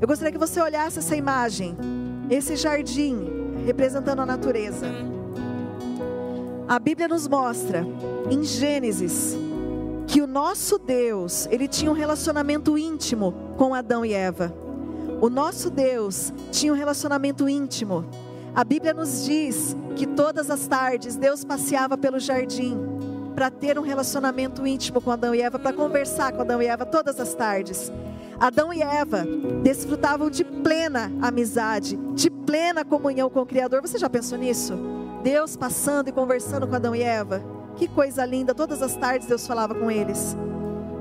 Eu 0.00 0.06
gostaria 0.06 0.30
que 0.30 0.38
você 0.38 0.60
olhasse 0.60 0.98
essa 0.98 1.16
imagem, 1.16 1.76
esse 2.28 2.54
jardim 2.54 3.62
representando 3.64 4.20
a 4.20 4.26
natureza. 4.26 4.86
A 6.68 6.78
Bíblia 6.78 7.08
nos 7.08 7.26
mostra 7.26 7.86
em 8.30 8.42
Gênesis 8.44 9.34
que 10.06 10.20
o 10.20 10.26
nosso 10.26 10.78
Deus, 10.78 11.48
ele 11.50 11.66
tinha 11.66 11.90
um 11.90 11.94
relacionamento 11.94 12.76
íntimo 12.76 13.34
com 13.56 13.74
Adão 13.74 14.04
e 14.04 14.12
Eva. 14.12 14.52
O 15.20 15.30
nosso 15.30 15.70
Deus 15.70 16.32
tinha 16.52 16.72
um 16.72 16.76
relacionamento 16.76 17.48
íntimo. 17.48 18.04
A 18.54 18.62
Bíblia 18.64 18.92
nos 18.92 19.24
diz 19.24 19.76
que 19.96 20.06
todas 20.06 20.50
as 20.50 20.66
tardes 20.66 21.16
Deus 21.16 21.44
passeava 21.44 21.96
pelo 21.96 22.18
jardim 22.18 22.78
para 23.34 23.50
ter 23.50 23.78
um 23.78 23.82
relacionamento 23.82 24.66
íntimo 24.66 25.00
com 25.00 25.10
Adão 25.10 25.34
e 25.34 25.42
Eva, 25.42 25.58
para 25.58 25.72
conversar 25.72 26.32
com 26.32 26.40
Adão 26.40 26.62
e 26.62 26.66
Eva 26.66 26.86
todas 26.86 27.20
as 27.20 27.34
tardes. 27.34 27.92
Adão 28.40 28.72
e 28.72 28.82
Eva 28.82 29.26
desfrutavam 29.62 30.30
de 30.30 30.42
plena 30.42 31.12
amizade, 31.20 31.96
de 32.14 32.30
plena 32.30 32.84
comunhão 32.84 33.28
com 33.28 33.40
o 33.40 33.46
Criador. 33.46 33.82
Você 33.82 33.98
já 33.98 34.08
pensou 34.08 34.38
nisso? 34.38 34.74
Deus 35.22 35.54
passando 35.54 36.08
e 36.08 36.12
conversando 36.12 36.66
com 36.66 36.74
Adão 36.74 36.94
e 36.94 37.02
Eva. 37.02 37.42
Que 37.76 37.86
coisa 37.86 38.24
linda, 38.24 38.54
todas 38.54 38.80
as 38.82 38.96
tardes 38.96 39.28
Deus 39.28 39.46
falava 39.46 39.74
com 39.74 39.90
eles. 39.90 40.34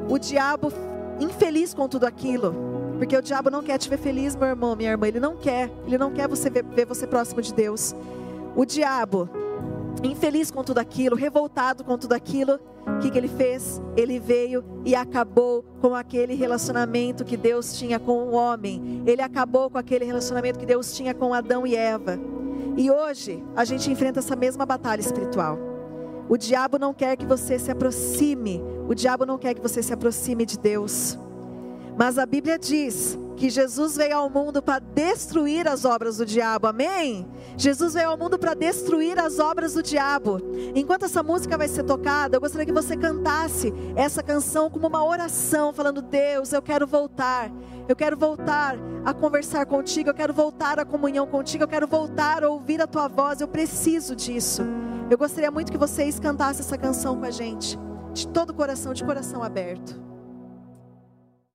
O 0.10 0.18
diabo 0.18 0.72
infeliz 1.20 1.74
com 1.74 1.88
tudo 1.88 2.06
aquilo, 2.06 2.54
porque 2.98 3.16
o 3.16 3.22
diabo 3.22 3.50
não 3.50 3.62
quer 3.64 3.78
te 3.78 3.90
ver 3.90 3.98
feliz, 3.98 4.36
meu 4.36 4.48
irmão, 4.48 4.76
minha 4.76 4.92
irmã, 4.92 5.08
ele 5.08 5.20
não 5.20 5.36
quer, 5.36 5.72
ele 5.86 5.98
não 5.98 6.12
quer 6.12 6.28
você 6.28 6.50
ver, 6.50 6.64
ver 6.64 6.86
você 6.86 7.06
próximo 7.06 7.42
de 7.42 7.54
Deus. 7.54 7.94
O 8.56 8.66
diabo 8.66 9.30
infeliz 10.04 10.52
com 10.52 10.64
tudo 10.64 10.80
aquilo, 10.80 11.16
revoltado 11.16 11.84
com 11.84 11.98
tudo 11.98 12.14
aquilo, 12.14 12.60
o 12.88 13.00
que, 13.00 13.10
que 13.10 13.18
ele 13.18 13.28
fez? 13.28 13.82
Ele 13.98 14.20
veio 14.20 14.64
e 14.86 14.96
acabou 14.96 15.64
com 15.82 15.96
aquele 15.96 16.36
relacionamento 16.36 17.26
que 17.26 17.36
Deus 17.36 17.78
tinha 17.78 18.00
com 18.00 18.24
o 18.26 18.32
homem. 18.32 19.04
Ele 19.06 19.22
acabou 19.22 19.70
com 19.70 19.78
aquele 19.78 20.06
relacionamento 20.06 20.60
que 20.60 20.66
Deus 20.66 20.96
tinha 20.96 21.14
com 21.14 21.34
Adão 21.34 21.66
e 21.66 21.76
Eva. 21.76 22.20
E 22.78 22.92
hoje 22.92 23.44
a 23.56 23.66
gente 23.66 23.90
enfrenta 23.90 24.20
essa 24.20 24.36
mesma 24.36 24.66
batalha 24.66 25.02
espiritual. 25.02 25.58
O 26.30 26.38
diabo 26.38 26.78
não 26.78 26.94
quer 26.94 27.16
que 27.16 27.26
você 27.26 27.58
se 27.58 27.72
aproxime, 27.72 28.62
o 28.88 28.94
diabo 28.94 29.26
não 29.26 29.38
quer 29.38 29.54
que 29.54 29.62
você 29.62 29.82
se 29.82 29.94
aproxime 29.94 30.46
de 30.46 30.58
Deus. 30.58 31.18
Mas 31.98 32.18
a 32.18 32.26
Bíblia 32.26 32.60
diz 32.60 33.18
que 33.36 33.50
Jesus 33.50 33.98
veio 33.98 34.18
ao 34.18 34.30
mundo 34.30 34.62
para 34.62 34.80
destruir 34.80 35.68
as 35.68 35.86
obras 35.86 36.18
do 36.18 36.26
diabo, 36.26 36.68
amém? 36.68 37.26
Jesus 37.58 37.94
veio 37.94 38.10
ao 38.10 38.18
mundo 38.18 38.38
para 38.40 38.54
destruir 38.54 39.20
as 39.20 39.40
obras 39.40 39.74
do 39.74 39.84
diabo. 39.84 40.40
Enquanto 40.74 41.04
essa 41.06 41.22
música 41.22 41.58
vai 41.58 41.68
ser 41.68 41.84
tocada, 41.84 42.36
eu 42.36 42.42
gostaria 42.42 42.66
que 42.66 42.72
você 42.72 42.96
cantasse 42.96 43.74
essa 43.96 44.24
canção 44.24 44.70
como 44.70 44.88
uma 44.88 45.06
oração, 45.06 45.74
falando: 45.74 46.02
Deus, 46.02 46.54
eu 46.54 46.62
quero 46.62 46.88
voltar, 46.88 47.52
eu 47.88 47.96
quero 47.96 48.18
voltar 48.18 48.78
a 49.04 49.14
conversar 49.14 49.66
contigo, 49.66 50.10
eu 50.10 50.14
quero 50.14 50.34
voltar 50.34 50.80
à 50.80 50.86
comunhão 50.86 51.28
contigo, 51.28 51.64
eu 51.64 51.68
quero 51.68 51.88
voltar 51.88 52.44
a 52.44 52.50
ouvir 52.50 52.82
a 52.82 52.88
tua 52.88 53.08
voz, 53.08 53.42
eu 53.42 53.48
preciso 53.48 54.16
disso. 54.16 54.64
Eu 55.10 55.18
gostaria 55.18 55.52
muito 55.52 55.72
que 55.72 55.78
vocês 55.78 56.20
cantassem 56.20 56.66
essa 56.66 56.78
canção 56.78 57.18
com 57.20 57.26
a 57.26 57.32
gente, 57.32 57.78
de 58.14 58.28
todo 58.28 58.50
o 58.50 58.54
coração, 58.54 58.94
de 58.94 59.04
coração 59.04 59.44
aberto. 59.44 60.15